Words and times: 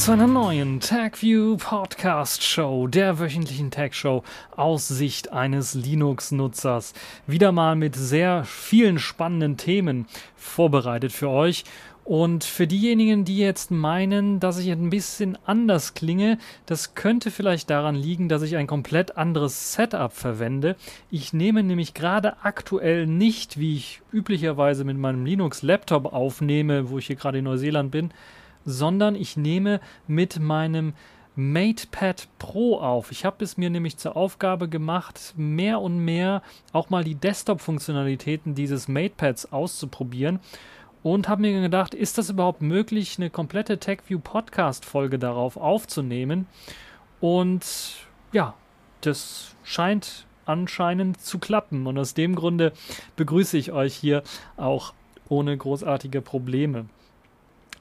zu 0.00 0.12
einer 0.12 0.26
neuen 0.26 0.80
TagView 0.80 1.58
Podcast 1.58 2.42
Show, 2.42 2.86
der 2.86 3.18
wöchentlichen 3.18 3.70
Tag 3.70 3.94
Show 3.94 4.22
aus 4.56 4.88
Sicht 4.88 5.30
eines 5.30 5.74
Linux-Nutzers. 5.74 6.94
Wieder 7.26 7.52
mal 7.52 7.76
mit 7.76 7.96
sehr 7.96 8.44
vielen 8.44 8.98
spannenden 8.98 9.58
Themen 9.58 10.06
vorbereitet 10.36 11.12
für 11.12 11.28
euch. 11.28 11.64
Und 12.02 12.44
für 12.44 12.66
diejenigen, 12.66 13.26
die 13.26 13.36
jetzt 13.36 13.70
meinen, 13.70 14.40
dass 14.40 14.58
ich 14.58 14.70
ein 14.70 14.88
bisschen 14.88 15.36
anders 15.44 15.92
klinge, 15.92 16.38
das 16.64 16.94
könnte 16.94 17.30
vielleicht 17.30 17.68
daran 17.68 17.94
liegen, 17.94 18.30
dass 18.30 18.40
ich 18.40 18.56
ein 18.56 18.66
komplett 18.66 19.18
anderes 19.18 19.74
Setup 19.74 20.14
verwende. 20.14 20.76
Ich 21.10 21.34
nehme 21.34 21.62
nämlich 21.62 21.92
gerade 21.92 22.42
aktuell 22.42 23.06
nicht, 23.06 23.58
wie 23.58 23.76
ich 23.76 24.00
üblicherweise 24.14 24.84
mit 24.84 24.96
meinem 24.96 25.26
Linux-Laptop 25.26 26.10
aufnehme, 26.10 26.88
wo 26.88 26.96
ich 26.96 27.08
hier 27.08 27.16
gerade 27.16 27.40
in 27.40 27.44
Neuseeland 27.44 27.90
bin, 27.90 28.14
sondern 28.64 29.14
ich 29.14 29.36
nehme 29.36 29.80
mit 30.06 30.38
meinem 30.40 30.94
MatePad 31.36 32.28
Pro 32.38 32.78
auf. 32.78 33.12
Ich 33.12 33.24
habe 33.24 33.42
es 33.44 33.56
mir 33.56 33.70
nämlich 33.70 33.96
zur 33.96 34.16
Aufgabe 34.16 34.68
gemacht, 34.68 35.34
mehr 35.36 35.80
und 35.80 36.04
mehr 36.04 36.42
auch 36.72 36.90
mal 36.90 37.04
die 37.04 37.14
Desktop-Funktionalitäten 37.14 38.54
dieses 38.54 38.88
MatePads 38.88 39.52
auszuprobieren 39.52 40.40
und 41.02 41.28
habe 41.28 41.42
mir 41.42 41.60
gedacht, 41.60 41.94
ist 41.94 42.18
das 42.18 42.30
überhaupt 42.30 42.62
möglich, 42.62 43.16
eine 43.16 43.30
komplette 43.30 43.78
TechView 43.78 44.18
Podcast-Folge 44.18 45.18
darauf 45.18 45.56
aufzunehmen? 45.56 46.46
Und 47.20 47.64
ja, 48.32 48.54
das 49.00 49.54
scheint 49.62 50.26
anscheinend 50.44 51.20
zu 51.20 51.38
klappen. 51.38 51.86
Und 51.86 51.98
aus 51.98 52.14
dem 52.14 52.34
Grunde 52.34 52.72
begrüße 53.16 53.56
ich 53.56 53.72
euch 53.72 53.94
hier 53.94 54.22
auch 54.56 54.92
ohne 55.28 55.56
großartige 55.56 56.20
Probleme. 56.20 56.86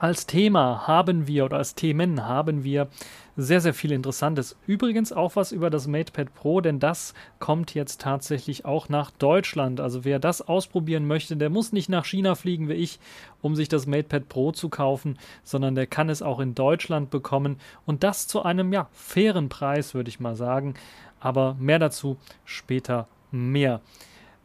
Als 0.02 0.26
Thema 0.26 0.88
haben 0.88 1.28
wir 1.28 1.44
oder 1.44 1.58
als 1.58 1.76
Themen 1.76 2.26
haben 2.26 2.64
wir 2.64 2.88
sehr, 3.36 3.60
sehr 3.60 3.74
viel 3.74 3.92
Interessantes. 3.92 4.56
Übrigens 4.66 5.12
auch 5.12 5.36
was 5.36 5.52
über 5.52 5.70
das 5.70 5.88
MatePad 5.88 6.34
Pro, 6.34 6.62
denn 6.62 6.80
das 6.80 7.14
kommt 7.40 7.74
jetzt 7.74 8.00
tatsächlich 8.00 8.64
auch 8.64 8.88
nach 8.88 9.12
Deutschland. 9.12 9.82
Also 9.82 10.06
wer 10.06 10.20
das 10.20 10.42
ausprobieren 10.42 11.06
möchte, 11.06 11.36
der 11.36 11.50
muss 11.50 11.74
nicht 11.74 11.90
nach 11.90 12.06
China 12.06 12.36
fliegen 12.36 12.70
wie 12.70 12.76
ich, 12.76 12.98
um 13.42 13.58
sich 13.58 13.68
das 13.68 13.88
MatePad 13.88 14.30
Pro 14.30 14.54
zu 14.54 14.70
kaufen, 14.70 15.20
sondern 15.44 15.76
der 15.76 15.86
kann 15.86 16.08
es 16.08 16.22
auch 16.22 16.40
in 16.40 16.56
Deutschland 16.56 17.10
bekommen 17.10 17.58
und 17.86 18.02
das 18.06 18.26
zu 18.26 18.42
einem 18.42 18.72
ja 18.72 18.88
fairen 18.94 19.50
Preis, 19.50 19.94
würde 19.94 20.08
ich 20.08 20.22
mal 20.22 20.38
sagen. 20.38 20.76
Aber 21.20 21.58
mehr 21.60 21.80
dazu 21.80 22.16
später 22.46 23.10
mehr. 23.32 23.82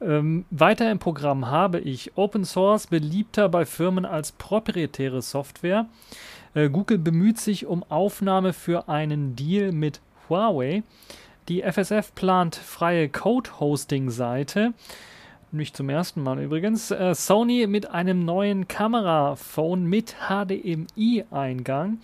Ähm, 0.01 0.45
weiter 0.51 0.91
im 0.91 0.99
Programm 0.99 1.51
habe 1.51 1.81
ich 1.81 2.17
Open 2.17 2.45
Source 2.45 2.89
beliebter 2.89 3.49
bei 3.49 3.65
Firmen 3.65 4.05
als 4.05 4.33
proprietäre 4.33 5.23
Software. 5.23 5.87
Äh, 6.55 6.69
Google 6.69 6.99
bemüht 6.99 7.39
sich 7.39 7.67
um 7.67 7.85
Aufnahme 7.89 8.53
für 8.53 8.89
einen 8.89 9.37
Deal 9.37 9.73
mit 9.73 10.01
Huawei. 10.29 10.83
Die 11.49 11.63
FSF 11.63 12.15
plant 12.15 12.57
freie 12.57 13.09
Code-Hosting-Seite. 13.09 14.73
Nicht 15.53 15.77
zum 15.77 15.89
ersten 15.89 16.23
Mal 16.23 16.41
übrigens. 16.41 16.91
Äh, 16.91 17.15
Sony 17.15 17.67
mit 17.69 17.91
einem 17.91 18.25
neuen 18.25 18.67
Kameraphone 18.67 19.85
mit 19.85 20.17
HDMI-Eingang. 20.29 21.99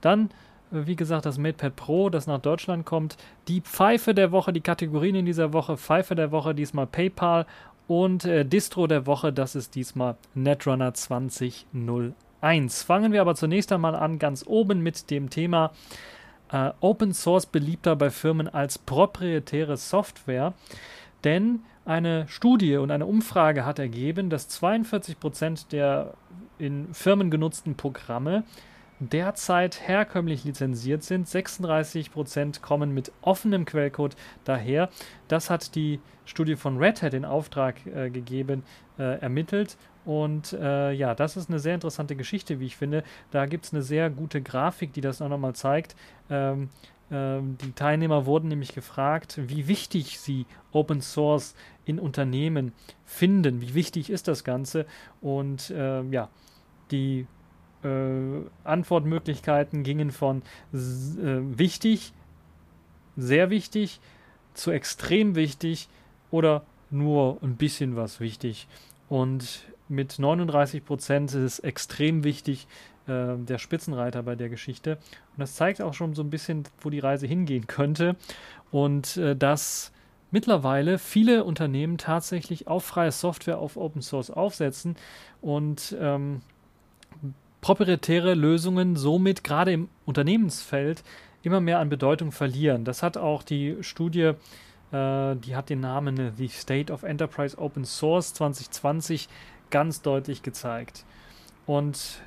Dann 0.00 0.30
wie 0.70 0.96
gesagt, 0.96 1.26
das 1.26 1.38
MatePad 1.38 1.76
Pro, 1.76 2.10
das 2.10 2.26
nach 2.26 2.40
Deutschland 2.40 2.84
kommt. 2.84 3.16
Die 3.48 3.60
Pfeife 3.60 4.14
der 4.14 4.32
Woche, 4.32 4.52
die 4.52 4.60
Kategorien 4.60 5.14
in 5.16 5.26
dieser 5.26 5.52
Woche, 5.52 5.76
Pfeife 5.76 6.14
der 6.14 6.32
Woche, 6.32 6.54
diesmal 6.54 6.86
PayPal 6.86 7.46
und 7.86 8.24
äh, 8.24 8.44
Distro 8.44 8.86
der 8.86 9.06
Woche, 9.06 9.32
das 9.32 9.54
ist 9.54 9.74
diesmal 9.74 10.16
Netrunner 10.34 10.92
2001. 10.94 12.82
Fangen 12.82 13.12
wir 13.12 13.20
aber 13.20 13.34
zunächst 13.34 13.72
einmal 13.72 13.94
an, 13.94 14.18
ganz 14.18 14.44
oben 14.46 14.82
mit 14.82 15.10
dem 15.10 15.30
Thema 15.30 15.70
äh, 16.50 16.70
Open 16.80 17.14
Source 17.14 17.46
beliebter 17.46 17.96
bei 17.96 18.10
Firmen 18.10 18.48
als 18.48 18.78
proprietäre 18.78 19.76
Software. 19.76 20.54
Denn 21.24 21.60
eine 21.84 22.26
Studie 22.28 22.76
und 22.76 22.90
eine 22.90 23.06
Umfrage 23.06 23.64
hat 23.64 23.78
ergeben, 23.78 24.30
dass 24.30 24.50
42% 24.60 25.68
der 25.70 26.14
in 26.58 26.92
Firmen 26.92 27.30
genutzten 27.30 27.76
Programme 27.76 28.42
derzeit 29.00 29.86
herkömmlich 29.86 30.44
lizenziert 30.44 31.02
sind. 31.02 31.26
36% 31.26 32.60
kommen 32.60 32.92
mit 32.92 33.12
offenem 33.22 33.64
Quellcode 33.64 34.16
daher. 34.44 34.88
Das 35.28 35.50
hat 35.50 35.74
die 35.74 36.00
Studie 36.24 36.56
von 36.56 36.78
Red 36.78 37.02
Hat 37.02 37.14
in 37.14 37.24
Auftrag 37.24 37.86
äh, 37.86 38.10
gegeben, 38.10 38.62
äh, 38.98 39.20
ermittelt. 39.20 39.76
Und 40.04 40.52
äh, 40.52 40.92
ja, 40.92 41.14
das 41.14 41.36
ist 41.36 41.48
eine 41.48 41.58
sehr 41.58 41.74
interessante 41.74 42.16
Geschichte, 42.16 42.60
wie 42.60 42.66
ich 42.66 42.76
finde. 42.76 43.02
Da 43.32 43.46
gibt 43.46 43.64
es 43.64 43.72
eine 43.72 43.82
sehr 43.82 44.08
gute 44.08 44.40
Grafik, 44.40 44.92
die 44.92 45.00
das 45.00 45.20
auch 45.20 45.28
nochmal 45.28 45.54
zeigt. 45.54 45.96
Ähm, 46.30 46.70
ähm, 47.10 47.58
die 47.62 47.72
Teilnehmer 47.72 48.26
wurden 48.26 48.48
nämlich 48.48 48.74
gefragt, 48.74 49.40
wie 49.40 49.68
wichtig 49.68 50.18
sie 50.20 50.46
Open 50.72 51.00
Source 51.00 51.54
in 51.84 51.98
Unternehmen 51.98 52.72
finden. 53.04 53.60
Wie 53.60 53.74
wichtig 53.74 54.10
ist 54.10 54.28
das 54.28 54.44
Ganze? 54.44 54.86
Und 55.20 55.70
äh, 55.70 56.02
ja, 56.04 56.28
die 56.90 57.26
Antwortmöglichkeiten 58.64 59.82
gingen 59.82 60.10
von 60.10 60.42
äh, 60.72 60.76
wichtig, 60.76 62.12
sehr 63.16 63.50
wichtig, 63.50 64.00
zu 64.54 64.70
extrem 64.70 65.34
wichtig 65.34 65.88
oder 66.30 66.62
nur 66.90 67.38
ein 67.42 67.56
bisschen 67.56 67.96
was 67.96 68.20
wichtig. 68.20 68.68
Und 69.08 69.66
mit 69.88 70.18
39 70.18 70.84
Prozent 70.84 71.30
ist 71.30 71.34
es 71.34 71.58
extrem 71.60 72.24
wichtig, 72.24 72.66
äh, 73.06 73.36
der 73.36 73.58
Spitzenreiter 73.58 74.22
bei 74.22 74.34
der 74.34 74.48
Geschichte. 74.48 74.96
Und 75.36 75.38
das 75.38 75.54
zeigt 75.54 75.80
auch 75.80 75.94
schon 75.94 76.14
so 76.14 76.22
ein 76.22 76.30
bisschen, 76.30 76.64
wo 76.80 76.90
die 76.90 76.98
Reise 76.98 77.26
hingehen 77.26 77.66
könnte. 77.66 78.16
Und 78.70 79.16
äh, 79.16 79.36
dass 79.36 79.92
mittlerweile 80.30 80.98
viele 80.98 81.44
Unternehmen 81.44 81.98
tatsächlich 81.98 82.66
auf 82.66 82.84
freie 82.84 83.12
Software, 83.12 83.58
auf 83.58 83.76
Open 83.76 84.02
Source 84.02 84.30
aufsetzen 84.30 84.96
und 85.40 85.96
ähm, 86.00 86.42
proprietäre 87.66 88.34
Lösungen 88.34 88.94
somit 88.94 89.42
gerade 89.42 89.72
im 89.72 89.88
Unternehmensfeld 90.04 91.02
immer 91.42 91.60
mehr 91.60 91.80
an 91.80 91.88
Bedeutung 91.88 92.30
verlieren. 92.30 92.84
Das 92.84 93.02
hat 93.02 93.16
auch 93.16 93.42
die 93.42 93.78
Studie, 93.80 94.34
äh, 94.92 95.34
die 95.34 95.56
hat 95.56 95.68
den 95.68 95.80
Namen 95.80 96.32
The 96.36 96.46
State 96.46 96.92
of 96.92 97.02
Enterprise 97.02 97.58
Open 97.58 97.84
Source 97.84 98.34
2020 98.34 99.28
ganz 99.70 100.00
deutlich 100.00 100.44
gezeigt. 100.44 101.04
Und 101.66 102.20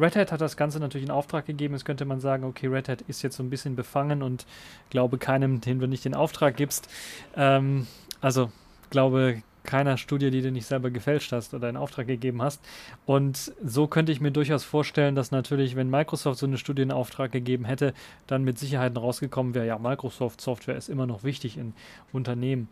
Red 0.00 0.16
Hat 0.16 0.32
hat 0.32 0.40
das 0.40 0.56
Ganze 0.56 0.80
natürlich 0.80 1.04
in 1.04 1.12
Auftrag 1.12 1.44
gegeben. 1.44 1.74
Jetzt 1.74 1.84
könnte 1.84 2.06
man 2.06 2.20
sagen, 2.20 2.44
okay, 2.44 2.66
Red 2.66 2.88
Hat 2.88 3.02
ist 3.02 3.20
jetzt 3.20 3.36
so 3.36 3.42
ein 3.42 3.50
bisschen 3.50 3.76
befangen 3.76 4.22
und 4.22 4.46
glaube 4.88 5.18
keinem, 5.18 5.60
den 5.60 5.78
du 5.78 5.86
nicht 5.86 6.06
den 6.06 6.14
Auftrag 6.14 6.56
gibst. 6.56 6.88
Ähm, 7.36 7.86
also 8.22 8.50
glaube 8.88 9.42
keiner 9.66 9.96
Studie, 9.98 10.30
die 10.30 10.42
du 10.42 10.50
nicht 10.50 10.66
selber 10.66 10.90
gefälscht 10.90 11.32
hast 11.32 11.52
oder 11.52 11.68
in 11.68 11.76
Auftrag 11.76 12.06
gegeben 12.06 12.40
hast. 12.40 12.62
Und 13.04 13.52
so 13.64 13.86
könnte 13.86 14.12
ich 14.12 14.20
mir 14.20 14.30
durchaus 14.30 14.64
vorstellen, 14.64 15.14
dass 15.14 15.30
natürlich, 15.30 15.76
wenn 15.76 15.90
Microsoft 15.90 16.38
so 16.38 16.46
eine 16.46 16.58
Studie 16.58 16.82
in 16.82 16.92
Auftrag 16.92 17.32
gegeben 17.32 17.64
hätte, 17.64 17.92
dann 18.26 18.44
mit 18.44 18.58
Sicherheit 18.58 18.96
rausgekommen 18.96 19.54
wäre, 19.54 19.66
ja, 19.66 19.78
Microsoft 19.78 20.40
Software 20.40 20.76
ist 20.76 20.88
immer 20.88 21.06
noch 21.06 21.24
wichtig 21.24 21.58
in 21.58 21.74
Unternehmen. 22.12 22.68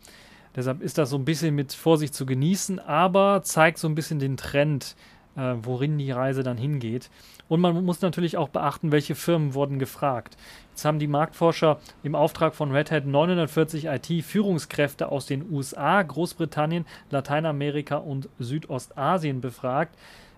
Deshalb 0.55 0.81
ist 0.81 0.97
das 0.97 1.09
so 1.09 1.17
ein 1.17 1.25
bisschen 1.25 1.53
mit 1.53 1.73
Vorsicht 1.73 2.13
zu 2.13 2.25
genießen, 2.25 2.79
aber 2.79 3.43
zeigt 3.43 3.77
so 3.77 3.89
ein 3.89 3.95
bisschen 3.95 4.19
den 4.19 4.37
Trend, 4.37 4.95
äh, 5.35 5.55
worin 5.61 5.97
die 5.97 6.11
Reise 6.11 6.43
dann 6.43 6.57
hingeht. 6.57 7.09
Und 7.47 7.61
man 7.61 7.83
muss 7.85 8.01
natürlich 8.01 8.37
auch 8.37 8.49
beachten, 8.49 8.91
welche 8.91 9.15
Firmen 9.15 9.53
wurden 9.53 9.79
gefragt. 9.79 10.37
Jetzt 10.71 10.85
haben 10.85 10.99
die 10.99 11.07
Marktforscher 11.07 11.79
im 12.03 12.15
Auftrag 12.15 12.55
von 12.55 12.71
Red 12.71 12.91
Hat 12.91 13.05
940 13.05 13.85
IT-Führungskräfte 13.85 15.09
aus 15.09 15.25
den 15.25 15.49
USA, 15.51 16.01
Großbritannien, 16.01 16.85
Lateinamerika 17.11 17.97
und 17.97 18.29
Südostasien 18.39 19.41
befragt. 19.41 19.95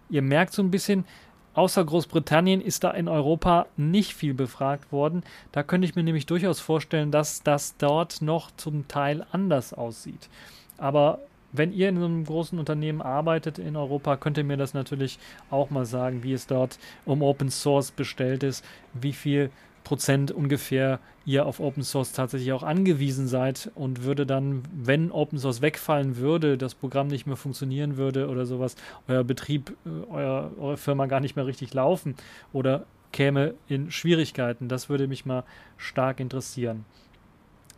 Ihr 0.10 0.22
merkt 0.22 0.54
so 0.54 0.62
ein 0.62 0.72
bisschen, 0.72 1.06
außer 1.54 1.84
Großbritannien 1.84 2.62
ist 2.62 2.84
da 2.84 2.92
in 2.92 3.08
Europa 3.08 3.66
nicht 3.78 4.14
viel 4.14 4.34
befragt 4.34 4.92
worden. 4.92 5.24
Da 5.52 5.64
könnte 5.64 5.88
ich 5.88 5.96
mir 5.96 6.04
nämlich 6.04 6.26
durchaus 6.26 6.60
vorstellen, 6.60 7.12
dass 7.12 7.42
das 7.42 7.78
dort 7.78 8.22
noch 8.22 8.52
zum 8.58 8.88
Teil 8.88 9.26
anders 9.32 9.74
aussieht. 9.74 10.30
Aber 10.78 11.20
wenn 11.52 11.72
ihr 11.72 11.90
in 11.90 11.98
einem 11.98 12.26
großen 12.26 12.60
Unternehmen 12.60 13.02
arbeitet 13.02 13.60
in 13.60 13.76
Europa, 13.76 14.18
könnt 14.18 14.38
ihr 14.38 14.44
mir 14.44 14.58
das 14.58 14.74
natürlich 14.74 15.20
auch 15.50 15.70
mal 15.70 15.86
sagen, 15.86 16.24
wie 16.24 16.34
es 16.34 16.48
dort 16.48 16.78
um 17.06 17.22
Open 17.22 17.50
Source 17.50 17.92
bestellt 17.92 18.44
ist, 18.44 18.64
wie 18.94 19.14
viel 19.14 19.50
Prozent 19.84 20.32
ungefähr 20.32 21.00
ihr 21.26 21.46
auf 21.46 21.62
Open 21.62 21.82
Source 21.82 22.12
tatsächlich 22.12 22.52
auch 22.52 22.64
angewiesen 22.64 23.28
seid 23.28 23.72
und 23.74 24.04
würde 24.04 24.26
dann, 24.26 24.64
wenn 24.74 25.12
Open 25.12 25.40
Source 25.40 25.62
wegfallen 25.62 26.18
würde, 26.18 26.58
das 26.58 26.76
Programm 26.76 27.08
nicht 27.08 27.26
mehr 27.26 27.38
funktionieren 27.38 27.96
würde 27.96 28.28
oder 28.28 28.46
sowas, 28.46 28.76
euer 29.08 29.24
Betrieb, 29.24 29.78
äh, 29.86 30.12
euer, 30.12 30.52
eure 30.60 30.78
Firma 30.78 31.06
gar 31.06 31.22
nicht 31.22 31.38
mehr 31.38 31.46
richtig 31.46 31.74
laufen 31.74 32.16
oder 32.52 32.86
käme 33.14 33.54
in 33.70 33.90
Schwierigkeiten. 33.90 34.68
Das 34.68 34.90
würde 34.90 35.08
mich 35.08 35.26
mal 35.26 35.44
stark 35.78 36.20
interessieren. 36.20 36.84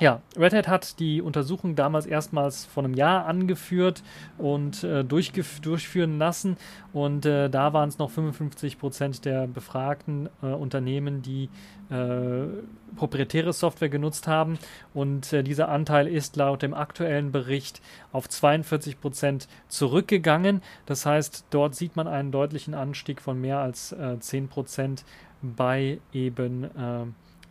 Ja, 0.02 0.22
Red 0.38 0.54
Hat 0.54 0.70
hat 0.70 1.00
die 1.02 1.22
Untersuchung 1.22 1.76
damals 1.76 2.06
erstmals 2.06 2.66
vor 2.66 2.86
einem 2.86 2.94
Jahr 2.94 3.26
angeführt 3.26 4.02
und 4.38 4.82
äh, 4.86 5.04
durchführen 5.04 6.18
lassen. 6.18 6.56
Und 6.94 7.26
äh, 7.26 7.50
da 7.50 7.74
waren 7.74 7.90
es 7.90 7.98
noch 7.98 8.10
55 8.10 8.80
Prozent 8.80 9.26
der 9.26 9.46
befragten 9.48 10.30
äh, 10.42 10.46
Unternehmen, 10.46 11.22
die 11.22 11.50
äh, 11.90 12.46
proprietäre 12.96 13.52
Software 13.52 13.90
genutzt 13.90 14.26
haben. 14.26 14.58
Und 14.94 15.34
äh, 15.34 15.44
dieser 15.44 15.68
Anteil 15.68 16.08
ist 16.08 16.38
laut 16.38 16.62
dem 16.62 16.74
aktuellen 16.74 17.34
Bericht 17.34 17.82
auf 18.14 18.30
42 18.30 19.02
Prozent 19.02 19.50
zurückgegangen. 19.68 20.62
Das 20.86 21.06
heißt, 21.06 21.48
dort 21.50 21.76
sieht 21.76 21.98
man 21.98 22.08
einen 22.08 22.32
deutlichen 22.32 22.74
Anstieg 22.74 23.20
von 23.20 23.42
mehr 23.42 23.60
als 23.60 23.94
10 24.22 24.46
äh, 24.46 24.48
Prozent 24.48 25.04
bei 25.42 26.00
eben 26.14 26.70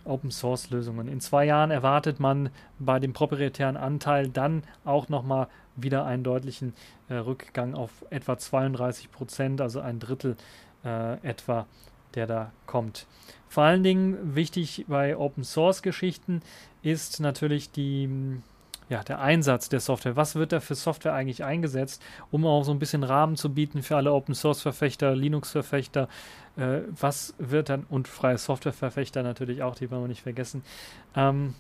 Open 0.09 0.31
Source 0.31 0.71
Lösungen. 0.71 1.09
In 1.09 1.21
zwei 1.21 1.45
Jahren 1.45 1.71
erwartet 1.71 2.21
man 2.21 2.51
bei 2.79 2.99
dem 2.99 3.13
proprietären 3.13 3.77
Anteil 3.77 4.29
dann 4.29 4.63
auch 4.85 5.09
nochmal 5.09 5.49
wieder 5.77 6.05
einen 6.05 6.25
deutlichen 6.25 6.75
äh, 7.09 7.15
Rückgang 7.15 7.75
auf 7.75 8.05
etwa 8.11 8.39
32 8.39 9.11
Prozent, 9.11 9.61
also 9.61 9.81
ein 9.81 10.01
Drittel 10.01 10.37
äh, 10.85 11.15
etwa, 11.27 11.67
der 12.15 12.27
da 12.27 12.53
kommt. 12.67 13.07
Vor 13.49 13.65
allen 13.65 13.83
Dingen 13.83 14.35
wichtig 14.35 14.87
bei 14.89 15.17
Open 15.17 15.45
Source 15.45 15.83
Geschichten 15.83 16.43
ist 16.83 17.21
natürlich 17.21 17.71
die 17.71 18.41
ja, 18.89 19.03
der 19.03 19.21
Einsatz 19.21 19.69
der 19.69 19.81
Software. 19.81 20.17
Was 20.17 20.35
wird 20.35 20.53
da 20.53 20.61
für 20.61 20.75
Software 20.75 21.13
eigentlich 21.13 21.45
eingesetzt, 21.45 22.03
um 22.31 22.47
auch 22.47 22.65
so 22.65 22.73
ein 22.73 22.79
bisschen 22.79 23.03
Rahmen 23.03 23.37
zu 23.37 23.53
bieten 23.53 23.83
für 23.83 23.97
alle 23.97 24.13
Open 24.13 24.35
Source 24.35 24.63
Verfechter, 24.63 25.15
Linux 25.15 25.51
Verfechter, 25.51 26.09
äh, 26.57 26.81
was 26.91 27.35
wird 27.39 27.69
dann, 27.69 27.85
und 27.89 28.09
freie 28.09 28.39
Software 28.39 28.73
Verfechter 28.73 29.23
natürlich 29.23 29.63
auch, 29.63 29.75
die 29.75 29.91
wollen 29.91 30.03
wir 30.03 30.09
nicht 30.09 30.23
vergessen. 30.23 30.63
Ähm, 31.15 31.55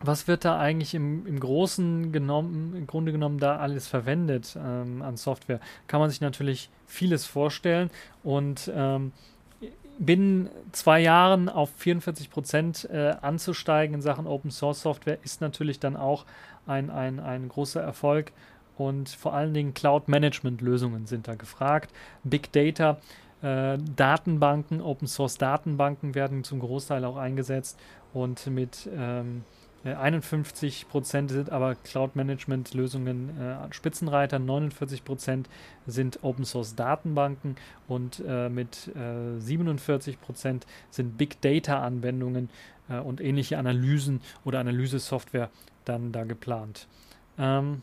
was 0.00 0.28
wird 0.28 0.44
da 0.44 0.58
eigentlich 0.58 0.94
im, 0.94 1.26
im 1.26 1.40
Großen 1.40 2.12
genommen, 2.12 2.74
im 2.76 2.86
Grunde 2.86 3.10
genommen 3.10 3.38
da 3.38 3.56
alles 3.56 3.88
verwendet 3.88 4.56
ähm, 4.56 5.02
an 5.02 5.16
Software? 5.16 5.60
Kann 5.88 6.00
man 6.00 6.08
sich 6.10 6.20
natürlich 6.20 6.70
vieles 6.86 7.26
vorstellen 7.26 7.90
und 8.22 8.70
ähm, 8.74 9.12
binnen 9.98 10.48
zwei 10.72 11.00
Jahren 11.00 11.48
auf 11.48 11.70
44 11.76 12.30
Prozent 12.30 12.88
äh, 12.90 13.16
anzusteigen 13.20 13.94
in 13.94 14.02
Sachen 14.02 14.26
Open 14.26 14.50
Source 14.50 14.82
Software 14.82 15.18
ist 15.24 15.40
natürlich 15.40 15.80
dann 15.80 15.96
auch 15.96 16.24
ein, 16.66 16.90
ein, 16.90 17.20
ein 17.20 17.48
großer 17.48 17.82
Erfolg. 17.82 18.32
Und 18.76 19.08
vor 19.08 19.34
allen 19.34 19.54
Dingen 19.54 19.74
Cloud-Management-Lösungen 19.74 21.06
sind 21.06 21.26
da 21.26 21.34
gefragt. 21.34 21.92
Big 22.22 22.52
Data, 22.52 22.98
äh, 23.42 23.76
Datenbanken, 23.96 24.80
Open 24.80 25.08
Source 25.08 25.36
Datenbanken 25.36 26.14
werden 26.14 26.44
zum 26.44 26.60
Großteil 26.60 27.04
auch 27.04 27.16
eingesetzt 27.16 27.78
und 28.12 28.46
mit 28.46 28.88
ähm, 28.96 29.44
51 29.94 30.82
äh, 30.82 30.86
Prozent 30.86 31.30
sind 31.30 31.50
aber 31.50 31.74
Cloud-Management-Lösungen 31.74 33.38
äh, 33.38 33.72
Spitzenreiter, 33.72 34.38
49 34.38 35.04
Prozent 35.04 35.48
sind 35.86 36.22
Open-Source-Datenbanken 36.22 37.56
und 37.86 38.22
äh, 38.26 38.48
mit 38.48 38.90
äh, 38.96 39.38
47 39.40 40.20
Prozent 40.20 40.66
sind 40.90 41.18
Big 41.18 41.40
Data-Anwendungen 41.40 42.50
äh, 42.88 42.98
und 42.98 43.20
ähnliche 43.20 43.58
Analysen 43.58 44.20
oder 44.44 44.60
Analysesoftware 44.60 45.50
dann 45.84 46.12
da 46.12 46.24
geplant. 46.24 46.86
Ähm, 47.38 47.82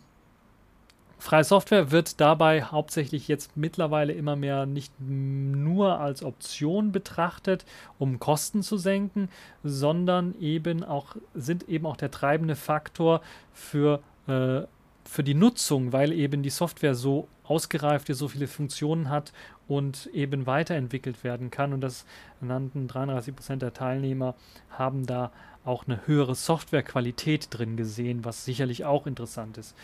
Freie 1.26 1.44
Software 1.44 1.90
wird 1.90 2.22
dabei 2.22 2.62
hauptsächlich 2.62 3.28
jetzt 3.28 3.58
mittlerweile 3.58 4.14
immer 4.14 4.36
mehr 4.36 4.68
nicht 4.68 4.94
nur 5.00 6.00
als 6.00 6.22
Option 6.22 6.92
betrachtet, 6.92 7.66
um 7.98 8.20
Kosten 8.20 8.62
zu 8.62 8.78
senken, 8.78 9.30
sondern 9.64 10.36
eben 10.40 10.84
auch 10.84 11.16
sind 11.34 11.68
eben 11.68 11.88
auch 11.88 11.98
der 11.98 12.12
treibende 12.12 12.56
Faktor 12.56 13.22
für, 13.54 14.04
äh, 14.28 14.68
für 15.04 15.24
die 15.24 15.34
Nutzung, 15.34 15.94
weil 15.94 16.12
eben 16.12 16.44
die 16.44 16.52
Software 16.52 16.94
so 16.94 17.28
ausgereift 17.44 18.08
ist, 18.10 18.20
so 18.20 18.28
viele 18.28 18.46
Funktionen 18.46 19.10
hat 19.10 19.34
und 19.68 20.06
eben 20.14 20.46
weiterentwickelt 20.46 21.24
werden 21.24 21.50
kann. 21.50 21.74
Und 21.74 21.82
das 21.82 22.06
nannten 22.40 22.88
33 22.88 23.36
Prozent 23.36 23.62
der 23.64 23.74
Teilnehmer 23.74 24.36
haben 24.70 25.08
da 25.08 25.32
auch 25.64 25.88
eine 25.88 26.06
höhere 26.06 26.36
Softwarequalität 26.36 27.48
drin 27.50 27.78
gesehen, 27.78 28.24
was 28.24 28.46
sicherlich 28.46 28.86
auch 28.86 29.08
interessant 29.08 29.58
ist. 29.58 29.76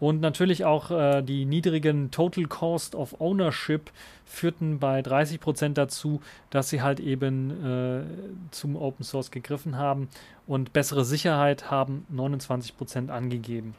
Und 0.00 0.20
natürlich 0.20 0.64
auch 0.64 0.90
äh, 0.90 1.22
die 1.22 1.44
niedrigen 1.44 2.10
Total 2.10 2.44
Cost 2.44 2.94
of 2.94 3.20
Ownership 3.20 3.90
führten 4.24 4.78
bei 4.78 5.02
30 5.02 5.40
Prozent 5.40 5.78
dazu, 5.78 6.20
dass 6.50 6.68
sie 6.68 6.82
halt 6.82 7.00
eben 7.00 7.50
äh, 7.64 8.02
zum 8.50 8.76
Open 8.76 9.04
Source 9.04 9.30
gegriffen 9.30 9.76
haben 9.76 10.08
und 10.46 10.72
bessere 10.72 11.04
Sicherheit 11.04 11.70
haben 11.70 12.06
29 12.10 12.76
Prozent 12.76 13.10
angegeben. 13.10 13.74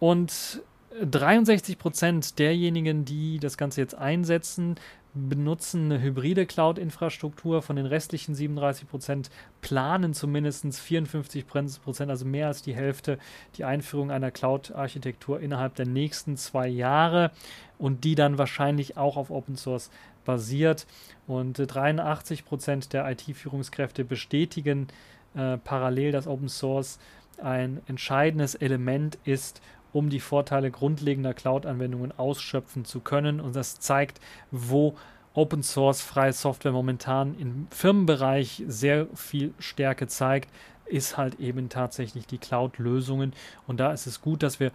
Und 0.00 0.62
63 1.00 1.78
Prozent 1.78 2.38
derjenigen, 2.38 3.04
die 3.04 3.38
das 3.38 3.56
Ganze 3.56 3.80
jetzt 3.80 3.94
einsetzen, 3.94 4.76
benutzen 5.14 5.86
eine 5.86 6.00
hybride 6.00 6.46
Cloud-Infrastruktur. 6.46 7.62
Von 7.62 7.76
den 7.76 7.86
restlichen 7.86 8.34
37 8.34 8.88
Prozent 8.88 9.30
planen 9.60 10.14
zumindest 10.14 10.78
54 10.78 11.46
Prozent, 11.46 12.10
also 12.10 12.24
mehr 12.24 12.48
als 12.48 12.62
die 12.62 12.74
Hälfte, 12.74 13.18
die 13.56 13.64
Einführung 13.64 14.10
einer 14.10 14.30
Cloud-Architektur 14.30 15.40
innerhalb 15.40 15.74
der 15.74 15.86
nächsten 15.86 16.36
zwei 16.36 16.68
Jahre 16.68 17.30
und 17.78 18.04
die 18.04 18.14
dann 18.14 18.38
wahrscheinlich 18.38 18.96
auch 18.96 19.16
auf 19.16 19.30
Open 19.30 19.56
Source 19.56 19.90
basiert. 20.24 20.86
Und 21.26 21.54
83 21.58 22.44
Prozent 22.44 22.92
der 22.92 23.10
IT-Führungskräfte 23.10 24.04
bestätigen 24.04 24.88
äh, 25.34 25.58
parallel, 25.58 26.12
dass 26.12 26.26
Open 26.26 26.48
Source 26.48 26.98
ein 27.38 27.80
entscheidendes 27.86 28.54
Element 28.54 29.18
ist, 29.24 29.60
um 29.92 30.10
die 30.10 30.20
Vorteile 30.20 30.70
grundlegender 30.70 31.34
Cloud-Anwendungen 31.34 32.12
ausschöpfen 32.16 32.84
zu 32.84 33.00
können. 33.00 33.40
Und 33.40 33.56
das 33.56 33.78
zeigt, 33.80 34.20
wo 34.50 34.96
Open 35.34 35.62
Source 35.62 36.02
freie 36.02 36.32
Software 36.32 36.72
momentan 36.72 37.38
im 37.38 37.66
Firmenbereich 37.70 38.62
sehr 38.66 39.06
viel 39.14 39.54
Stärke 39.58 40.06
zeigt, 40.06 40.50
ist 40.86 41.16
halt 41.16 41.40
eben 41.40 41.68
tatsächlich 41.68 42.26
die 42.26 42.38
Cloud-Lösungen. 42.38 43.32
Und 43.66 43.80
da 43.80 43.92
ist 43.92 44.06
es 44.06 44.20
gut, 44.20 44.42
dass 44.42 44.60
wir 44.60 44.72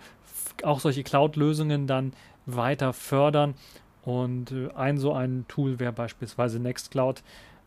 auch 0.64 0.80
solche 0.80 1.04
Cloud-Lösungen 1.04 1.86
dann 1.86 2.14
weiter 2.46 2.94
fördern. 2.94 3.54
Und 4.04 4.52
äh, 4.52 4.70
ein 4.74 4.98
so 4.98 5.14
ein 5.14 5.46
Tool 5.48 5.80
wäre 5.80 5.92
beispielsweise 5.92 6.60
Nextcloud. 6.60 7.20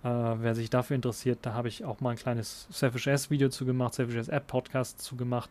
Äh, 0.02 0.08
wer 0.08 0.54
sich 0.54 0.70
dafür 0.70 0.96
interessiert, 0.96 1.40
da 1.42 1.52
habe 1.52 1.68
ich 1.68 1.84
auch 1.84 2.00
mal 2.00 2.10
ein 2.10 2.16
kleines 2.16 2.66
Selfish 2.70 3.06
S-Video 3.06 3.50
zu 3.50 3.66
gemacht, 3.66 3.94
Selfish 3.94 4.16
S-App-Podcast 4.16 5.00
zu 5.00 5.16
gemacht. 5.16 5.50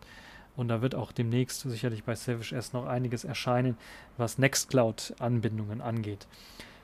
Und 0.60 0.68
da 0.68 0.82
wird 0.82 0.94
auch 0.94 1.10
demnächst 1.10 1.62
sicherlich 1.62 2.04
bei 2.04 2.14
Savage 2.14 2.54
S 2.54 2.74
noch 2.74 2.84
einiges 2.84 3.24
erscheinen, 3.24 3.78
was 4.18 4.36
Nextcloud-Anbindungen 4.36 5.80
angeht. 5.80 6.26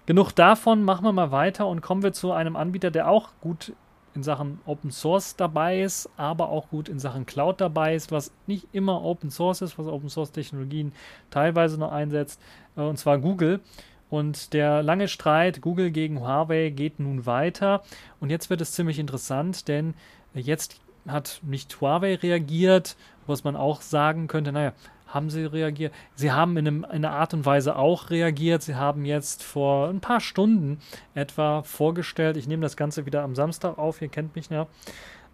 Genug 0.06 0.32
davon, 0.32 0.82
machen 0.82 1.04
wir 1.04 1.12
mal 1.12 1.30
weiter 1.30 1.66
und 1.66 1.82
kommen 1.82 2.02
wir 2.02 2.14
zu 2.14 2.32
einem 2.32 2.56
Anbieter, 2.56 2.90
der 2.90 3.06
auch 3.06 3.32
gut 3.42 3.74
in 4.14 4.22
Sachen 4.22 4.60
Open 4.64 4.90
Source 4.90 5.36
dabei 5.36 5.82
ist, 5.82 6.08
aber 6.16 6.48
auch 6.48 6.70
gut 6.70 6.88
in 6.88 6.98
Sachen 6.98 7.26
Cloud 7.26 7.60
dabei 7.60 7.94
ist, 7.94 8.10
was 8.10 8.32
nicht 8.46 8.66
immer 8.72 9.04
Open 9.04 9.30
Source 9.30 9.60
ist, 9.60 9.78
was 9.78 9.86
Open 9.86 10.08
Source 10.08 10.32
Technologien 10.32 10.94
teilweise 11.28 11.78
noch 11.78 11.92
einsetzt, 11.92 12.40
äh, 12.78 12.80
und 12.80 12.96
zwar 12.96 13.18
Google. 13.18 13.60
Und 14.08 14.54
der 14.54 14.82
lange 14.82 15.06
Streit 15.06 15.60
Google 15.60 15.90
gegen 15.90 16.20
Huawei 16.20 16.70
geht 16.70 16.98
nun 16.98 17.26
weiter. 17.26 17.82
Und 18.20 18.30
jetzt 18.30 18.48
wird 18.48 18.62
es 18.62 18.72
ziemlich 18.72 18.98
interessant, 18.98 19.68
denn 19.68 19.92
jetzt 20.32 20.80
hat 21.06 21.40
nicht 21.42 21.80
Huawei 21.80 22.14
reagiert, 22.14 22.96
was 23.28 23.44
man 23.44 23.56
auch 23.56 23.80
sagen 23.80 24.26
könnte, 24.26 24.52
naja, 24.52 24.72
haben 25.06 25.30
sie 25.30 25.44
reagiert? 25.44 25.92
Sie 26.14 26.32
haben 26.32 26.56
in, 26.56 26.66
einem, 26.66 26.84
in 26.84 27.04
einer 27.04 27.12
Art 27.12 27.32
und 27.32 27.46
Weise 27.46 27.76
auch 27.76 28.10
reagiert. 28.10 28.62
Sie 28.62 28.74
haben 28.74 29.04
jetzt 29.04 29.42
vor 29.42 29.88
ein 29.88 30.00
paar 30.00 30.20
Stunden 30.20 30.78
etwa 31.14 31.62
vorgestellt, 31.62 32.36
ich 32.36 32.48
nehme 32.48 32.62
das 32.62 32.76
Ganze 32.76 33.06
wieder 33.06 33.22
am 33.22 33.34
Samstag 33.34 33.78
auf, 33.78 34.02
ihr 34.02 34.08
kennt 34.08 34.34
mich 34.36 34.48
ja, 34.50 34.66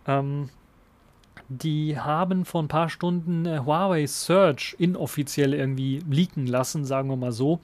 ähm, 0.06 0.50
die 1.48 1.98
haben 1.98 2.44
vor 2.44 2.62
ein 2.62 2.68
paar 2.68 2.88
Stunden 2.88 3.46
äh, 3.46 3.60
Huawei 3.64 4.06
Search 4.06 4.74
inoffiziell 4.78 5.54
irgendwie 5.54 6.02
leaken 6.08 6.46
lassen, 6.46 6.84
sagen 6.84 7.08
wir 7.08 7.16
mal 7.16 7.32
so. 7.32 7.60